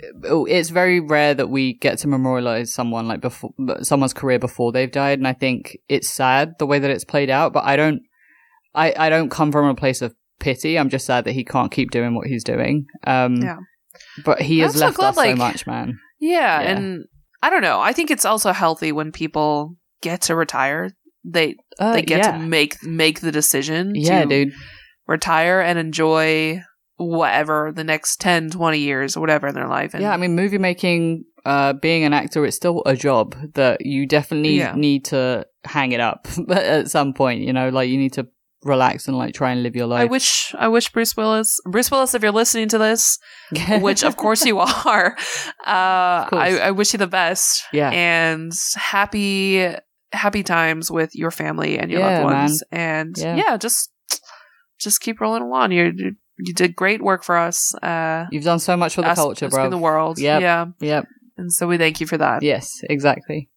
It's 0.00 0.70
very 0.70 1.00
rare 1.00 1.34
that 1.34 1.48
we 1.50 1.74
get 1.74 1.98
to 1.98 2.08
memorialize 2.08 2.72
someone 2.72 3.08
like 3.08 3.20
before 3.20 3.50
someone's 3.82 4.14
career 4.14 4.38
before 4.38 4.72
they've 4.72 4.90
died, 4.90 5.18
and 5.18 5.26
I 5.26 5.32
think 5.32 5.78
it's 5.88 6.08
sad 6.08 6.54
the 6.58 6.66
way 6.66 6.78
that 6.78 6.90
it's 6.90 7.04
played 7.04 7.30
out. 7.30 7.52
But 7.52 7.64
I 7.64 7.76
don't, 7.76 8.02
I 8.74 8.94
I 8.96 9.08
don't 9.08 9.30
come 9.30 9.50
from 9.52 9.66
a 9.66 9.74
place 9.74 10.00
of 10.02 10.14
pity. 10.38 10.78
I'm 10.78 10.88
just 10.88 11.06
sad 11.06 11.24
that 11.24 11.32
he 11.32 11.44
can't 11.44 11.72
keep 11.72 11.90
doing 11.90 12.14
what 12.14 12.26
he's 12.28 12.44
doing. 12.44 12.86
Um, 13.06 13.36
Yeah. 13.42 13.56
But 14.24 14.40
he 14.42 14.60
has 14.60 14.74
so 14.74 14.86
left 14.86 14.96
glad, 14.98 15.08
us 15.08 15.16
so 15.16 15.34
much, 15.34 15.66
man. 15.66 15.98
Yeah, 16.20 16.60
Yeah. 16.62 16.70
and 16.70 17.04
I 17.42 17.50
don't 17.50 17.62
know. 17.62 17.80
I 17.80 17.92
think 17.92 18.10
it's 18.12 18.24
also 18.24 18.52
healthy 18.52 18.92
when 18.92 19.10
people 19.10 19.74
get 20.02 20.22
to 20.22 20.36
retire. 20.36 20.90
They 21.24 21.56
Uh, 21.80 21.94
they 21.94 22.02
get 22.02 22.18
yeah. 22.18 22.32
to 22.32 22.38
make 22.38 22.80
make 22.84 23.20
the 23.20 23.32
decision 23.32 23.92
yeah, 23.96 24.22
to 24.22 24.28
dude. 24.28 24.52
retire 25.08 25.60
and 25.60 25.78
enjoy 25.78 26.62
whatever 26.98 27.72
the 27.74 27.84
next 27.84 28.20
10 28.20 28.50
20 28.50 28.78
years 28.78 29.16
or 29.16 29.20
whatever 29.20 29.46
in 29.48 29.54
their 29.54 29.68
life 29.68 29.94
and 29.94 30.02
yeah, 30.02 30.12
I 30.12 30.16
mean, 30.16 30.34
movie 30.34 30.58
making, 30.58 31.24
uh, 31.46 31.72
being 31.72 32.04
an 32.04 32.12
actor, 32.12 32.44
it's 32.44 32.56
still 32.56 32.82
a 32.86 32.94
job 32.96 33.34
that 33.54 33.86
you 33.86 34.06
definitely 34.06 34.58
Yeah. 34.58 34.74
need 34.76 35.04
to 35.06 35.46
hang 35.64 35.92
it 35.92 36.00
up 36.00 36.26
at 36.50 36.90
some 36.90 37.14
point. 37.14 37.40
You 37.42 37.52
know, 37.52 37.68
like 37.70 37.88
you 37.88 37.96
need 37.98 38.12
to 38.14 38.26
relax 38.64 39.06
and 39.06 39.16
like 39.16 39.32
try 39.34 39.52
and 39.52 39.62
live 39.62 39.76
your 39.76 39.86
life 39.86 40.00
I 40.00 40.06
wish 40.06 40.52
I 40.58 40.66
wish 40.66 40.90
Bruce 40.90 41.16
Willis 41.16 41.60
Bruce 41.64 41.92
Willis 41.92 42.12
if 42.14 42.22
you're 42.24 42.32
listening 42.32 42.66
to 42.70 42.78
this 42.78 43.16
which 43.80 44.02
of 44.02 44.16
course 44.16 44.44
you 44.44 44.58
are 44.58 45.16
uh. 45.64 46.26
I, 46.32 46.58
I 46.64 46.70
wish 46.72 46.92
you 46.92 46.98
the 46.98 47.06
best 47.06 47.62
Yeah. 47.72 47.90
and 47.90 48.52
happy 48.74 49.64
happy 50.12 50.42
times 50.42 50.90
with 50.90 51.14
your 51.14 51.30
family 51.30 51.78
and 51.78 51.88
your 51.88 52.00
Yeah, 52.00 52.22
loved 52.22 52.34
ones 52.34 52.62
and 52.72 53.14
Yeah. 53.16 53.36
yeah. 53.36 53.56
just 53.58 53.92
just 54.80 55.00
keep 55.00 55.20
rolling 55.20 55.42
along 55.42 55.70
you 55.70 55.92
you 55.94 56.16
you 56.38 56.54
did 56.54 56.74
great 56.76 57.02
work 57.02 57.22
for 57.24 57.36
us 57.36 57.74
uh 57.82 58.26
You've 58.30 58.44
done 58.44 58.58
so 58.60 58.76
much 58.76 58.94
for 58.94 59.02
the 59.02 59.08
us- 59.10 59.18
culture, 59.18 59.48
bro. 59.48 59.64
in 59.64 59.70
the 59.70 59.78
world 59.78 60.18
Yep. 60.18 60.40
yeah 60.42 60.66
Yep. 60.80 61.06
and 61.36 61.52
so 61.52 61.66
we 61.66 61.78
thank 61.78 62.00
you 62.00 62.06
for 62.06 62.18
that 62.18 62.42
Yes, 62.42 62.80
exactly. 62.88 63.48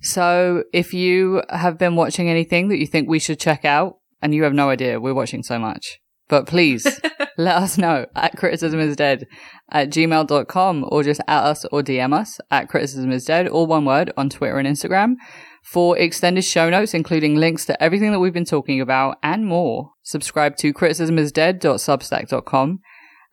So 0.00 0.64
if 0.72 0.94
you 0.94 1.42
have 1.50 1.76
been 1.78 1.96
watching 1.96 2.28
anything 2.28 2.68
that 2.68 2.78
you 2.78 2.86
think 2.86 3.08
we 3.08 3.18
should 3.18 3.40
check 3.40 3.64
out, 3.64 3.96
and 4.22 4.34
you 4.34 4.44
have 4.44 4.52
no 4.54 4.70
idea, 4.70 5.00
we're 5.00 5.14
watching 5.14 5.42
so 5.42 5.58
much. 5.58 5.98
But 6.28 6.46
please 6.46 6.86
let 7.38 7.56
us 7.56 7.78
know 7.78 8.06
at 8.14 8.36
criticism 8.36 8.78
is 8.80 8.96
dead 8.96 9.26
at 9.70 9.90
gmail.com 9.90 10.84
or 10.88 11.02
just 11.02 11.20
at 11.26 11.42
us 11.44 11.64
or 11.72 11.82
DM 11.82 12.12
us 12.12 12.38
at 12.50 12.68
criticism 12.68 13.10
is 13.10 13.24
dead, 13.24 13.48
all 13.48 13.66
one 13.66 13.84
word 13.84 14.12
on 14.16 14.28
Twitter 14.28 14.58
and 14.58 14.68
Instagram. 14.68 15.14
For 15.62 15.96
extended 15.98 16.44
show 16.44 16.70
notes, 16.70 16.94
including 16.94 17.34
links 17.36 17.66
to 17.66 17.80
everything 17.82 18.12
that 18.12 18.20
we've 18.20 18.32
been 18.32 18.44
talking 18.44 18.80
about 18.80 19.18
and 19.22 19.44
more, 19.46 19.90
subscribe 20.02 20.56
to 20.58 20.72
criticismisdead.substack.com. 20.72 22.80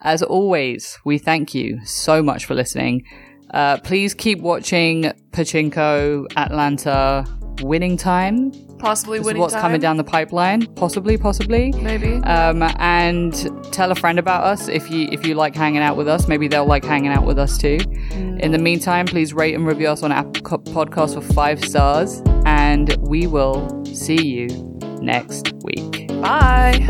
As 0.01 0.21
always, 0.21 0.99
we 1.05 1.17
thank 1.17 1.55
you 1.55 1.79
so 1.85 2.21
much 2.21 2.43
for 2.45 2.53
listening. 2.53 3.05
Uh, 3.51 3.77
please 3.77 4.13
keep 4.13 4.39
watching 4.39 5.13
Pachinko, 5.31 6.25
Atlanta, 6.35 7.25
Winning 7.61 7.97
Time. 7.97 8.51
Possibly 8.79 9.19
winning 9.19 9.41
what's 9.41 9.53
time. 9.53 9.61
coming 9.61 9.81
down 9.81 9.97
the 9.97 10.03
pipeline. 10.03 10.65
Possibly, 10.75 11.17
possibly. 11.17 11.71
Maybe. 11.71 12.15
Um, 12.15 12.61
and 12.77 13.33
tell 13.73 13.91
a 13.91 13.95
friend 13.95 14.19
about 14.19 14.43
us 14.43 14.67
if 14.67 14.91
you 14.91 15.07
if 15.11 15.25
you 15.25 15.33
like 15.33 15.55
hanging 15.55 15.81
out 15.81 15.97
with 15.97 16.07
us. 16.07 16.27
Maybe 16.27 16.47
they'll 16.47 16.65
like 16.65 16.83
hanging 16.83 17.11
out 17.11 17.25
with 17.25 17.39
us 17.39 17.57
too. 17.57 17.77
In 18.11 18.51
the 18.51 18.57
meantime, 18.57 19.05
please 19.05 19.33
rate 19.33 19.55
and 19.55 19.65
review 19.65 19.87
us 19.87 20.03
on 20.03 20.11
Apple 20.11 20.41
Co- 20.41 20.57
Podcast 20.57 21.15
for 21.15 21.21
five 21.33 21.63
stars, 21.63 22.21
and 22.45 22.95
we 22.99 23.27
will 23.27 23.83
see 23.85 24.23
you 24.23 24.47
next 25.01 25.53
week. 25.63 26.07
Bye. 26.21 26.85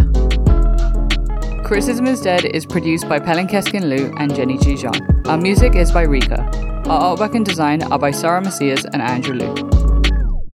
Criticism 1.63 2.05
is 2.05 2.22
Dead 2.22 2.45
is 2.45 2.66
produced 2.66 3.09
by 3.09 3.20
Pelin 3.20 3.49
Keskin 3.49 3.89
Liu 3.89 4.13
and 4.20 4.36
Jenny 4.36 4.57
Ji 4.57 4.78
Our 5.26 5.38
music 5.38 5.76
is 5.76 5.91
by 5.91 6.03
Rika. 6.03 6.43
Our 6.88 7.18
artwork 7.18 7.34
and 7.34 7.43
design 7.43 7.82
are 7.84 7.97
by 7.97 8.11
Sarah 8.11 8.41
Macias 8.41 8.86
and 8.86 9.01
Andrew 9.01 9.34
Liu. 9.34 9.84